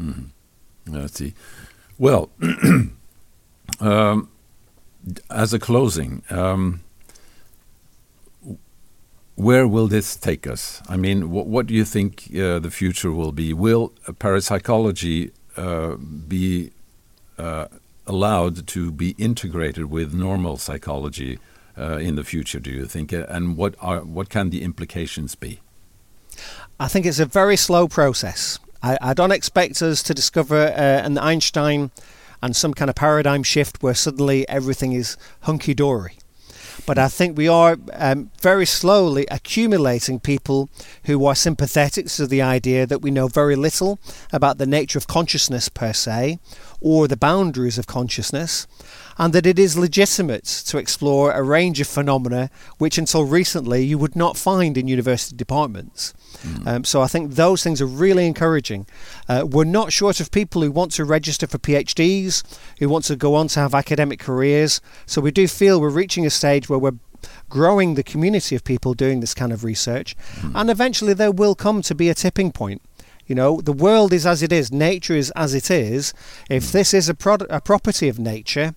Mm-hmm. 0.00 0.96
I 0.96 1.06
see. 1.06 1.34
Well, 1.98 2.30
um, 3.80 4.28
as 5.30 5.52
a 5.52 5.58
closing, 5.58 6.22
um, 6.30 6.82
where 9.36 9.68
will 9.68 9.86
this 9.86 10.16
take 10.16 10.46
us? 10.46 10.82
I 10.88 10.96
mean, 10.96 11.30
what, 11.30 11.46
what 11.46 11.66
do 11.66 11.74
you 11.74 11.84
think 11.84 12.30
uh, 12.34 12.58
the 12.58 12.70
future 12.70 13.12
will 13.12 13.32
be? 13.32 13.52
Will 13.52 13.92
parapsychology 14.18 15.30
uh, 15.56 15.96
be 15.96 16.72
uh, 17.38 17.66
allowed 18.06 18.66
to 18.66 18.90
be 18.90 19.14
integrated 19.18 19.86
with 19.86 20.14
normal 20.14 20.56
psychology 20.56 21.38
uh, 21.78 21.98
in 21.98 22.16
the 22.16 22.24
future? 22.24 22.58
Do 22.58 22.70
you 22.70 22.86
think? 22.86 23.12
Uh, 23.12 23.26
and 23.28 23.56
what 23.56 23.74
are 23.80 24.00
what 24.00 24.30
can 24.30 24.50
the 24.50 24.62
implications 24.62 25.34
be? 25.34 25.60
I 26.80 26.88
think 26.88 27.06
it's 27.06 27.20
a 27.20 27.26
very 27.26 27.56
slow 27.56 27.88
process. 27.88 28.58
I, 28.82 28.98
I 29.00 29.14
don't 29.14 29.32
expect 29.32 29.82
us 29.82 30.02
to 30.04 30.14
discover 30.14 30.56
uh, 30.56 31.04
an 31.04 31.18
Einstein 31.18 31.90
and 32.42 32.54
some 32.54 32.74
kind 32.74 32.88
of 32.88 32.96
paradigm 32.96 33.42
shift 33.42 33.82
where 33.82 33.94
suddenly 33.94 34.48
everything 34.48 34.92
is 34.92 35.16
hunky 35.40 35.74
dory. 35.74 36.18
But 36.84 36.98
I 36.98 37.08
think 37.08 37.36
we 37.36 37.48
are 37.48 37.76
um, 37.92 38.30
very 38.42 38.66
slowly 38.66 39.26
accumulating 39.30 40.20
people 40.20 40.68
who 41.04 41.24
are 41.26 41.34
sympathetic 41.34 42.06
to 42.08 42.26
the 42.26 42.42
idea 42.42 42.86
that 42.86 43.02
we 43.02 43.10
know 43.10 43.28
very 43.28 43.56
little 43.56 43.98
about 44.32 44.58
the 44.58 44.66
nature 44.66 44.98
of 44.98 45.06
consciousness 45.06 45.68
per 45.68 45.92
se 45.92 46.38
or 46.80 47.08
the 47.08 47.16
boundaries 47.16 47.78
of 47.78 47.86
consciousness, 47.86 48.66
and 49.18 49.32
that 49.32 49.46
it 49.46 49.58
is 49.58 49.78
legitimate 49.78 50.44
to 50.44 50.78
explore 50.78 51.32
a 51.32 51.42
range 51.42 51.80
of 51.80 51.86
phenomena 51.86 52.50
which 52.78 52.98
until 52.98 53.24
recently 53.24 53.84
you 53.84 53.98
would 53.98 54.16
not 54.16 54.36
find 54.36 54.76
in 54.76 54.88
university 54.88 55.36
departments. 55.36 56.12
Mm. 56.42 56.66
Um, 56.66 56.84
so 56.84 57.00
I 57.00 57.06
think 57.06 57.32
those 57.32 57.62
things 57.62 57.80
are 57.80 57.86
really 57.86 58.26
encouraging. 58.26 58.86
Uh, 59.28 59.46
we're 59.48 59.64
not 59.64 59.92
short 59.92 60.20
of 60.20 60.30
people 60.30 60.62
who 60.62 60.70
want 60.70 60.92
to 60.92 61.04
register 61.04 61.46
for 61.46 61.58
PhDs, 61.58 62.42
who 62.78 62.88
want 62.88 63.04
to 63.06 63.16
go 63.16 63.34
on 63.34 63.48
to 63.48 63.60
have 63.60 63.74
academic 63.74 64.18
careers. 64.20 64.80
So 65.06 65.20
we 65.20 65.30
do 65.30 65.48
feel 65.48 65.80
we're 65.80 65.88
reaching 65.88 66.26
a 66.26 66.30
stage 66.30 66.68
where 66.68 66.78
we're 66.78 66.98
growing 67.48 67.94
the 67.94 68.02
community 68.02 68.54
of 68.54 68.64
people 68.64 68.94
doing 68.94 69.20
this 69.20 69.34
kind 69.34 69.52
of 69.52 69.64
research, 69.64 70.16
mm. 70.34 70.52
and 70.54 70.70
eventually 70.70 71.14
there 71.14 71.32
will 71.32 71.54
come 71.54 71.82
to 71.82 71.94
be 71.94 72.08
a 72.08 72.14
tipping 72.14 72.52
point. 72.52 72.82
You 73.26 73.34
know, 73.34 73.60
the 73.60 73.72
world 73.72 74.12
is 74.12 74.24
as 74.24 74.42
it 74.42 74.52
is, 74.52 74.70
nature 74.70 75.16
is 75.16 75.32
as 75.34 75.52
it 75.54 75.70
is. 75.70 76.14
If 76.48 76.64
mm. 76.64 76.72
this 76.72 76.94
is 76.94 77.08
a, 77.08 77.14
pro- 77.14 77.46
a 77.50 77.60
property 77.60 78.08
of 78.08 78.18
nature, 78.18 78.74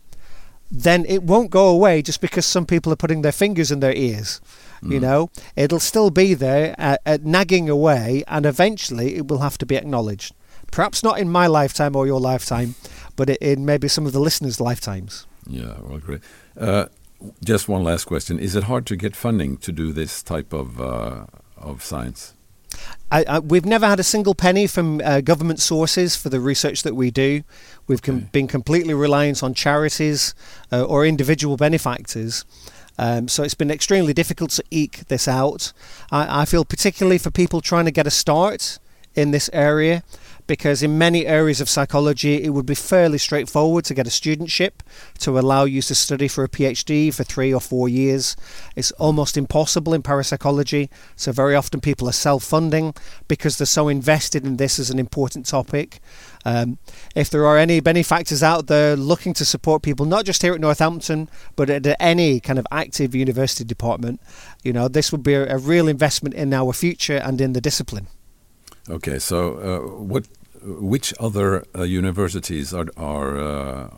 then 0.71 1.05
it 1.08 1.23
won't 1.23 1.49
go 1.49 1.67
away 1.67 2.01
just 2.01 2.21
because 2.21 2.45
some 2.45 2.65
people 2.65 2.93
are 2.93 2.97
putting 2.97 3.21
their 3.21 3.32
fingers 3.32 3.71
in 3.71 3.79
their 3.79 3.95
ears. 3.95 4.39
Mm. 4.84 4.93
You 4.93 4.99
know, 4.99 5.29
it'll 5.55 5.79
still 5.79 6.10
be 6.10 6.34
there, 6.34 6.75
uh, 6.77 6.97
uh, 7.05 7.17
nagging 7.21 7.69
away, 7.69 8.23
and 8.27 8.45
eventually 8.45 9.15
it 9.15 9.27
will 9.27 9.39
have 9.39 9.58
to 9.60 9.65
be 9.65 9.75
acknowledged. 9.75 10.34
Perhaps 10.71 11.03
not 11.03 11.19
in 11.19 11.29
my 11.29 11.47
lifetime 11.47 11.95
or 11.95 12.05
your 12.05 12.19
lifetime, 12.19 12.75
but 13.15 13.29
in 13.29 13.65
maybe 13.65 13.88
some 13.88 14.05
of 14.05 14.13
the 14.13 14.19
listeners' 14.19 14.62
lifetimes. 14.62 15.25
Yeah, 15.47 15.77
well, 15.82 15.97
great. 15.97 16.21
Uh, 16.58 16.86
just 17.43 17.67
one 17.67 17.84
last 17.84 18.05
question: 18.05 18.39
Is 18.39 18.55
it 18.55 18.65
hard 18.65 18.86
to 18.86 18.95
get 18.95 19.15
funding 19.15 19.58
to 19.58 19.71
do 19.71 19.91
this 19.91 20.21
type 20.21 20.53
of 20.53 20.79
uh, 20.79 21.25
of 21.58 21.84
science? 21.84 22.36
I, 23.11 23.23
I, 23.23 23.39
we've 23.39 23.65
never 23.65 23.88
had 23.88 23.99
a 23.99 24.03
single 24.03 24.36
penny 24.36 24.67
from 24.67 25.01
uh, 25.03 25.21
government 25.21 25.59
sources 25.59 26.15
for 26.15 26.30
the 26.30 26.39
research 26.39 26.84
that 26.84 26.95
we 26.95 27.11
do. 27.11 27.43
We've 27.88 28.01
com- 28.01 28.30
been 28.32 28.47
completely 28.47 28.93
reliant 28.93 29.41
on 29.41 29.53
charities 29.53 30.36
uh, 30.71 30.84
or 30.84 31.05
individual 31.05 31.57
benefactors. 31.57 32.45
Um, 32.99 33.27
so 33.27 33.43
it's 33.43 33.53
been 33.53 33.71
extremely 33.71 34.13
difficult 34.13 34.51
to 34.51 34.63
eke 34.69 35.07
this 35.07 35.27
out. 35.27 35.71
I, 36.11 36.41
I, 36.41 36.45
feel 36.45 36.65
particularly 36.65 37.17
for 37.17 37.32
people 37.32 37.61
trying 37.61 37.86
to 37.86 37.91
get 37.91 38.05
a 38.05 38.11
start 38.11 38.77
in 39.15 39.32
this 39.32 39.49
area, 39.53 40.03
because 40.50 40.82
in 40.82 40.97
many 40.97 41.28
areas 41.28 41.62
of 41.62 41.70
psychology 41.70 42.43
it 42.43 42.50
would 42.50 42.66
be 42.66 42.74
fairly 42.74 43.20
straightforward 43.20 43.86
to 43.86 43.93
get 43.93 44.08
a 44.08 44.10
studentship 44.10 44.82
to 45.20 45.38
allow 45.38 45.64
you 45.64 45.80
to 45.80 45.93
study 45.93 46.28
for 46.28 46.43
a 46.43 46.50
PhD 46.50 47.14
for 47.14 47.24
three 47.24 47.54
or 47.54 47.62
four 47.62 47.88
years. 47.88 48.36
It's 48.76 48.91
almost 48.93 49.38
impossible 49.38 49.93
in 49.93 50.02
parapsychology, 50.02 50.89
so 51.16 51.32
very 51.32 51.54
often 51.56 51.82
people 51.82 52.10
are 52.10 52.14
self 52.14 52.43
funding 52.43 52.95
because 53.28 53.60
they're 53.60 53.68
so 53.68 53.89
invested 53.89 54.43
in 54.43 54.58
this 54.58 54.80
as 54.80 54.89
an 54.89 54.97
important 54.97 55.45
topic. 55.45 56.00
Um, 56.45 56.80
if 57.16 57.30
there 57.30 57.45
are 57.45 57.60
any 57.60 57.80
benefactors 57.80 58.41
out 58.41 58.66
there 58.66 58.95
looking 58.95 59.36
to 59.36 59.45
support 59.45 59.84
people, 59.84 60.08
not 60.08 60.26
just 60.26 60.41
here 60.41 60.56
at 60.56 60.60
Northampton, 60.60 61.30
but 61.56 61.70
at 61.70 61.86
any 62.00 62.39
kind 62.39 62.58
of 62.58 62.66
active 62.72 63.14
university 63.14 63.64
department, 63.64 64.20
you 64.64 64.74
know, 64.74 64.88
this 64.88 65.12
would 65.12 65.22
be 65.22 65.36
a, 65.36 65.58
real 65.60 65.88
investment 65.88 66.34
in 66.34 66.56
our 66.56 66.74
future 66.74 67.18
and 67.18 67.39
in 67.39 67.54
the 67.54 67.62
discipline. 67.62 68.08
Okay, 68.89 69.20
so 69.20 69.58
uh, 69.60 70.02
what 70.02 70.26
which 70.64 71.14
other 71.20 71.64
uh, 71.76 71.84
universities 71.84 72.74
are 72.74 72.88
are 72.97 73.38
uh, 73.39 73.89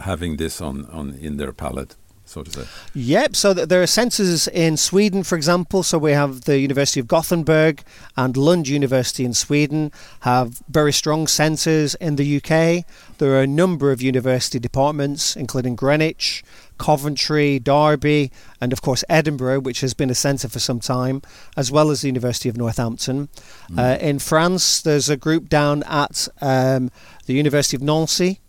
having 0.00 0.36
this 0.36 0.60
on, 0.60 0.86
on 0.86 1.14
in 1.14 1.36
their 1.36 1.52
palette? 1.52 1.96
So 2.24 2.42
to 2.42 2.50
say. 2.50 2.64
Yep. 2.94 3.36
So 3.36 3.52
there 3.52 3.82
are 3.82 3.86
centres 3.86 4.48
in 4.48 4.76
Sweden, 4.76 5.22
for 5.22 5.36
example. 5.36 5.82
So 5.82 5.98
we 5.98 6.12
have 6.12 6.42
the 6.42 6.58
University 6.58 7.00
of 7.00 7.06
Gothenburg 7.06 7.82
and 8.16 8.36
Lund 8.36 8.68
University 8.68 9.24
in 9.24 9.34
Sweden 9.34 9.92
have 10.20 10.62
very 10.68 10.92
strong 10.92 11.26
centres 11.26 11.94
in 11.96 12.16
the 12.16 12.36
UK. 12.36 12.86
There 13.18 13.32
are 13.32 13.42
a 13.42 13.46
number 13.46 13.92
of 13.92 14.00
university 14.00 14.58
departments, 14.58 15.36
including 15.36 15.76
Greenwich, 15.76 16.42
Coventry, 16.78 17.58
Derby, 17.58 18.32
and 18.60 18.72
of 18.72 18.82
course 18.82 19.04
Edinburgh, 19.08 19.60
which 19.60 19.80
has 19.80 19.94
been 19.94 20.10
a 20.10 20.14
centre 20.14 20.48
for 20.48 20.58
some 20.58 20.80
time, 20.80 21.22
as 21.56 21.70
well 21.70 21.90
as 21.90 22.00
the 22.00 22.08
University 22.08 22.48
of 22.48 22.56
Northampton. 22.56 23.28
Mm. 23.70 23.78
Uh, 23.78 23.98
in 23.98 24.18
France, 24.18 24.80
there's 24.80 25.08
a 25.08 25.16
group 25.16 25.48
down 25.48 25.82
at 25.84 26.28
um, 26.40 26.90
the 27.26 27.34
University 27.34 27.76
of 27.76 27.82
Nancy. 27.82 28.40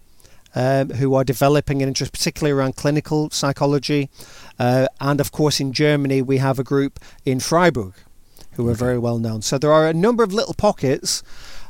Um, 0.55 0.91
who 0.91 1.15
are 1.15 1.23
developing 1.23 1.81
an 1.81 1.87
interest, 1.87 2.11
particularly 2.11 2.51
around 2.51 2.75
clinical 2.75 3.31
psychology. 3.31 4.11
Uh, 4.59 4.85
and 5.01 5.19
of 5.19 5.31
course, 5.31 5.59
in 5.59 5.73
Germany, 5.73 6.21
we 6.21 6.37
have 6.37 6.59
a 6.59 6.63
group 6.63 6.99
in 7.25 7.39
Freiburg 7.39 7.93
who 8.51 8.69
are 8.69 8.75
very 8.75 8.99
well 8.99 9.17
known. 9.17 9.41
So 9.41 9.57
there 9.57 9.73
are 9.73 9.87
a 9.87 9.93
number 9.93 10.23
of 10.23 10.31
little 10.31 10.53
pockets. 10.53 11.23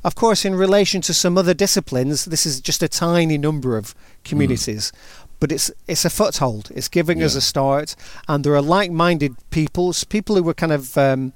Of 0.03 0.15
course, 0.15 0.43
in 0.43 0.53
relation 0.53 0.99
to 1.03 1.13
some 1.13 1.37
other 1.37 1.53
disciplines, 1.53 2.25
this 2.25 2.45
is 2.45 2.59
just 2.59 2.83
a 2.83 2.89
tiny 2.89 3.37
number 3.37 3.77
of 3.77 3.95
communities. 4.25 4.91
Mm 4.91 5.23
but 5.43 5.51
it's 5.51 5.69
it's 5.89 6.05
a 6.05 6.09
foothold. 6.09 6.71
It's 6.73 6.87
giving 6.87 7.19
yeah. 7.19 7.25
us 7.25 7.35
a 7.35 7.41
start, 7.41 7.97
and 8.29 8.45
there 8.45 8.55
are 8.55 8.61
like-minded 8.61 9.35
peoples, 9.49 10.05
people 10.05 10.37
who 10.37 10.47
are 10.47 10.53
kind 10.53 10.71
of 10.71 10.97
um, 10.97 11.33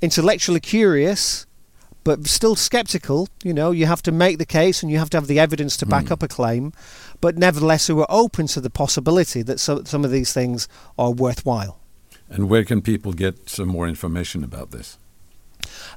intellectually 0.00 0.60
curious, 0.60 1.44
but 2.04 2.26
still 2.26 2.56
skeptical. 2.56 3.28
You 3.42 3.54
know, 3.54 3.70
you 3.70 3.86
have 3.86 4.02
to 4.02 4.12
make 4.12 4.38
the 4.38 4.46
case, 4.46 4.82
and 4.82 4.90
you 4.90 4.98
have 4.98 5.10
to 5.10 5.16
have 5.16 5.26
the 5.26 5.38
evidence 5.38 5.76
to 5.78 5.86
back 5.86 6.06
mm. 6.06 6.12
up 6.12 6.22
a 6.22 6.28
claim, 6.28 6.72
but 7.20 7.36
nevertheless, 7.36 7.86
who 7.86 8.00
are 8.00 8.06
open 8.08 8.46
to 8.48 8.60
the 8.60 8.70
possibility 8.70 9.42
that 9.42 9.60
so, 9.60 9.84
some 9.84 10.04
of 10.04 10.10
these 10.10 10.32
things 10.32 10.68
are 10.98 11.12
worthwhile. 11.12 11.80
And 12.28 12.48
where 12.48 12.64
can 12.64 12.82
people 12.82 13.12
get 13.12 13.48
some 13.48 13.68
more 13.68 13.88
information 13.88 14.44
about 14.44 14.70
this? 14.70 14.98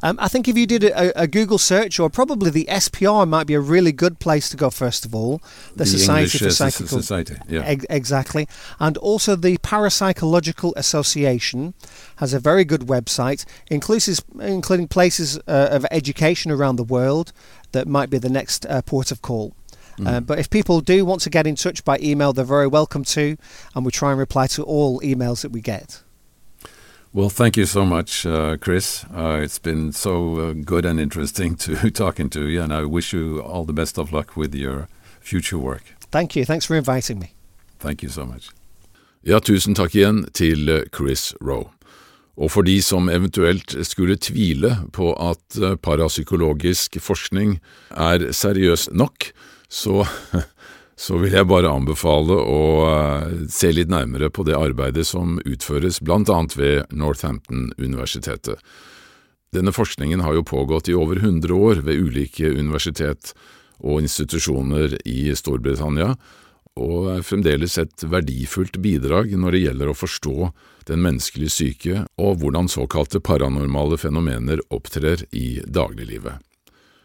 Um, 0.03 0.17
I 0.19 0.27
think 0.27 0.47
if 0.47 0.57
you 0.57 0.65
did 0.65 0.83
a, 0.83 1.21
a, 1.21 1.27
Google 1.27 1.57
search, 1.57 1.99
or 1.99 2.09
probably 2.09 2.49
the 2.49 2.65
SPR 2.69 3.27
might 3.27 3.47
be 3.47 3.53
a 3.53 3.59
really 3.59 3.91
good 3.91 4.19
place 4.19 4.49
to 4.49 4.57
go. 4.57 4.69
First 4.69 5.05
of 5.05 5.13
all, 5.13 5.41
the, 5.71 5.79
the 5.79 5.85
Society 5.85 6.21
English, 6.21 6.39
for 6.39 6.47
uh, 6.47 6.69
Psychical 6.69 6.87
Society, 6.87 7.35
yeah, 7.47 7.71
e- 7.71 7.85
exactly, 7.89 8.47
and 8.79 8.97
also 8.97 9.35
the 9.35 9.57
Parapsychological 9.59 10.73
Association 10.75 11.73
has 12.17 12.33
a 12.33 12.39
very 12.39 12.65
good 12.65 12.81
website, 12.81 13.45
includes 13.69 14.21
including 14.39 14.87
places 14.87 15.37
uh, 15.47 15.69
of 15.71 15.85
education 15.91 16.51
around 16.51 16.77
the 16.77 16.83
world 16.83 17.31
that 17.71 17.87
might 17.87 18.09
be 18.09 18.17
the 18.17 18.29
next 18.29 18.65
uh, 18.65 18.81
port 18.81 19.11
of 19.11 19.21
call. 19.21 19.53
Mm. 19.97 20.07
Uh, 20.07 20.19
but 20.21 20.39
if 20.39 20.49
people 20.49 20.81
do 20.81 21.05
want 21.05 21.21
to 21.21 21.29
get 21.29 21.45
in 21.45 21.55
touch 21.55 21.83
by 21.83 21.97
email, 22.01 22.33
they're 22.33 22.45
very 22.45 22.67
welcome 22.67 23.03
to, 23.03 23.37
and 23.75 23.85
we 23.85 23.91
try 23.91 24.11
and 24.11 24.19
reply 24.19 24.47
to 24.47 24.63
all 24.63 24.99
emails 25.01 25.41
that 25.41 25.51
we 25.51 25.61
get. 25.61 26.01
Well, 27.13 27.29
thank 27.29 27.57
you 27.57 27.65
so 27.65 27.85
much, 27.85 28.25
uh, 28.25 28.55
Chris. 28.55 29.03
Uh, 29.13 29.41
it's 29.43 29.59
been 29.59 29.91
so 29.91 30.39
uh, 30.39 30.53
good 30.53 30.85
and 30.85 30.97
interesting 30.97 31.55
to 31.65 31.91
talking 31.91 32.29
to 32.29 32.47
you, 32.47 32.61
and 32.61 32.71
I 32.73 32.85
wish 32.85 33.11
you 33.11 33.41
all 33.41 33.65
the 33.65 33.73
best 33.73 33.97
of 33.97 34.13
luck 34.13 34.37
with 34.37 34.55
your 34.55 34.87
future 35.19 35.57
work. 35.57 35.83
Thank 36.09 36.37
you. 36.37 36.45
Thanks 36.45 36.65
for 36.65 36.77
inviting 36.77 37.19
me. 37.19 37.33
Thank 37.79 38.01
you 38.01 38.09
so 38.09 38.25
much. 38.25 38.51
Ja, 39.23 39.39
tusen 39.39 39.75
takk 39.75 39.93
igjen 39.95 40.23
til 40.33 40.69
uh, 40.69 40.85
Chris 40.95 41.33
Rowe. 41.41 41.67
Og 42.37 42.51
for 42.51 42.63
de 42.63 42.81
som 42.81 43.09
eventuelt 43.09 43.75
skulle 43.85 44.15
tvile 44.15 44.77
på 44.95 45.11
at 45.13 45.59
uh, 45.59 45.75
parapsykologisk 45.75 46.95
forskning 47.03 47.59
er 47.91 48.31
seriøs 48.31 48.87
nok, 48.91 49.33
så 49.69 50.07
så 51.01 51.17
vil 51.17 51.33
jeg 51.33 51.49
bare 51.49 51.71
anbefale 51.71 52.35
å 52.37 52.61
eh, 52.85 53.31
se 53.49 53.71
litt 53.73 53.89
nærmere 53.89 54.29
på 54.29 54.45
det 54.45 54.57
arbeidet 54.57 55.07
som 55.09 55.39
utføres 55.49 55.97
blant 56.05 56.29
annet 56.29 56.53
ved 56.59 56.93
Northampton-universitetet. 56.93 58.61
Denne 59.51 59.73
forskningen 59.73 60.21
har 60.21 60.37
jo 60.37 60.45
pågått 60.47 60.91
i 60.91 60.95
over 60.95 61.17
100 61.17 61.55
år 61.57 61.81
ved 61.87 62.05
ulike 62.05 62.53
universitet 62.53 63.33
og 63.81 64.03
institusjoner 64.05 64.93
i 65.09 65.33
Storbritannia, 65.35 66.13
og 66.79 67.09
er 67.17 67.25
fremdeles 67.25 67.79
et 67.81 68.05
verdifullt 68.07 68.77
bidrag 68.83 69.33
når 69.35 69.57
det 69.57 69.63
gjelder 69.65 69.91
å 69.91 69.97
forstå 69.97 70.35
den 70.87 71.01
menneskelige 71.03 71.51
syke 71.57 72.05
og 72.21 72.39
hvordan 72.39 72.69
såkalte 72.71 73.19
paranormale 73.25 73.97
fenomener 73.99 74.61
opptrer 74.69 75.25
i 75.35 75.59
dagliglivet. 75.65 76.39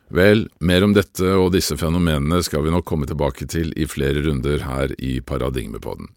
Vel, 0.09 0.47
mer 0.63 0.85
om 0.87 0.93
dette 0.95 1.33
og 1.35 1.51
disse 1.57 1.75
fenomenene 1.79 2.39
skal 2.47 2.63
vi 2.63 2.75
nok 2.75 2.87
komme 2.87 3.09
tilbake 3.11 3.49
til 3.51 3.73
i 3.75 3.89
flere 3.91 4.23
runder 4.27 4.63
her 4.63 4.95
i 5.03 5.19
Paradigmepodden. 5.21 6.13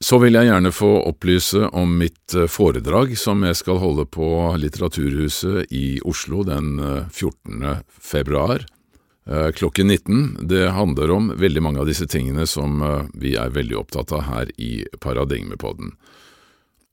Så 0.00 0.16
vil 0.22 0.32
jeg 0.32 0.48
gjerne 0.48 0.72
få 0.72 0.88
opplyse 1.10 1.66
om 1.76 1.90
mitt 2.00 2.32
eh, 2.32 2.48
foredrag 2.48 3.12
som 3.20 3.42
jeg 3.44 3.58
skal 3.58 3.82
holde 3.82 4.06
på 4.08 4.26
Litteraturhuset 4.56 5.68
i 5.76 6.00
Oslo 6.08 6.40
den 6.48 6.78
14. 7.12 7.66
Eh, 7.68 7.82
februar 8.00 8.64
eh, 8.64 9.50
klokken 9.52 9.92
19. 9.92 10.48
Det 10.48 10.70
handler 10.72 11.12
om 11.12 11.28
veldig 11.36 11.62
mange 11.66 11.84
av 11.84 11.90
disse 11.90 12.08
tingene 12.08 12.48
som 12.48 12.80
vi 13.12 13.34
er 13.36 13.52
veldig 13.52 13.76
opptatt 13.82 14.16
av 14.16 14.24
her 14.30 14.54
i 14.56 14.86
Paradigmepodden. 15.04 15.92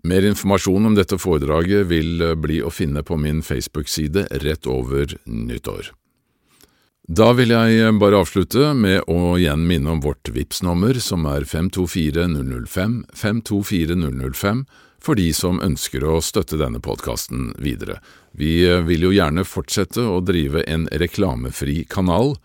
Mer 0.08 0.24
informasjon 0.26 0.86
om 0.86 0.96
dette 0.96 1.18
foredraget 1.20 1.88
vil 1.90 2.22
eh, 2.24 2.36
bli 2.40 2.62
å 2.64 2.72
finne 2.72 3.04
på 3.04 3.18
min 3.20 3.42
Facebook-side 3.44 4.28
rett 4.44 4.68
over 4.72 5.18
nyttår. 5.26 5.90
Da 7.08 7.34
vil 7.36 7.52
jeg 7.52 7.82
eh, 7.82 7.92
bare 8.00 8.22
avslutte 8.24 8.72
med 8.78 9.04
å 9.12 9.36
igjen 9.36 9.66
minne 9.68 9.98
om 9.98 10.04
vårt 10.04 10.32
vips 10.32 10.62
nummer 10.64 10.96
som 11.04 11.28
er 11.28 11.44
524005, 11.44 13.02
524005, 13.20 14.64
for 15.04 15.20
de 15.20 15.28
som 15.36 15.60
ønsker 15.64 16.06
å 16.08 16.22
støtte 16.24 16.60
denne 16.62 16.80
podkasten 16.84 17.52
videre. 17.60 18.00
Vi 18.32 18.62
eh, 18.64 18.86
vil 18.88 19.10
jo 19.10 19.16
gjerne 19.16 19.44
fortsette 19.48 20.08
å 20.08 20.22
drive 20.24 20.64
en 20.72 20.88
reklamefri 21.04 21.82
kanal, 21.92 22.38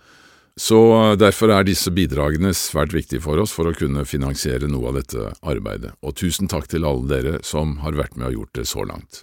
så 0.60 0.78
eh, 0.98 1.16
derfor 1.20 1.52
er 1.54 1.66
disse 1.66 1.92
bidragene 1.94 2.52
svært 2.56 2.94
viktige 2.94 3.22
for 3.24 3.40
oss 3.40 3.54
for 3.56 3.68
å 3.68 3.76
kunne 3.76 4.04
finansiere 4.08 4.68
noe 4.70 4.90
av 4.90 5.00
dette 5.00 5.32
arbeidet, 5.40 5.94
og 6.02 6.16
tusen 6.20 6.50
takk 6.50 6.68
til 6.72 6.86
alle 6.88 7.08
dere 7.08 7.38
som 7.46 7.78
har 7.84 7.96
vært 7.98 8.18
med 8.18 8.32
og 8.32 8.40
gjort 8.40 8.60
det 8.60 8.66
så 8.68 8.86
langt. 8.88 9.22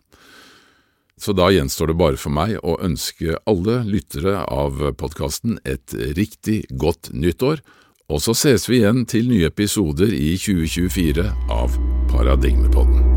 Så 1.19 1.35
da 1.35 1.49
gjenstår 1.51 1.91
det 1.91 1.99
bare 1.99 2.17
for 2.19 2.31
meg 2.31 2.55
å 2.63 2.77
ønske 2.79 3.35
alle 3.49 3.81
lyttere 3.83 4.37
av 4.47 4.79
podkasten 4.95 5.59
et 5.67 5.91
riktig 6.15 6.63
godt 6.71 7.11
nyttår, 7.11 7.59
og 8.09 8.23
så 8.23 8.33
ses 8.33 8.65
vi 8.71 8.79
igjen 8.79 9.03
til 9.05 9.29
nye 9.29 9.51
episoder 9.51 10.15
i 10.15 10.33
2024 10.39 11.27
av 11.53 11.75
Paradigmepodden. 12.09 13.08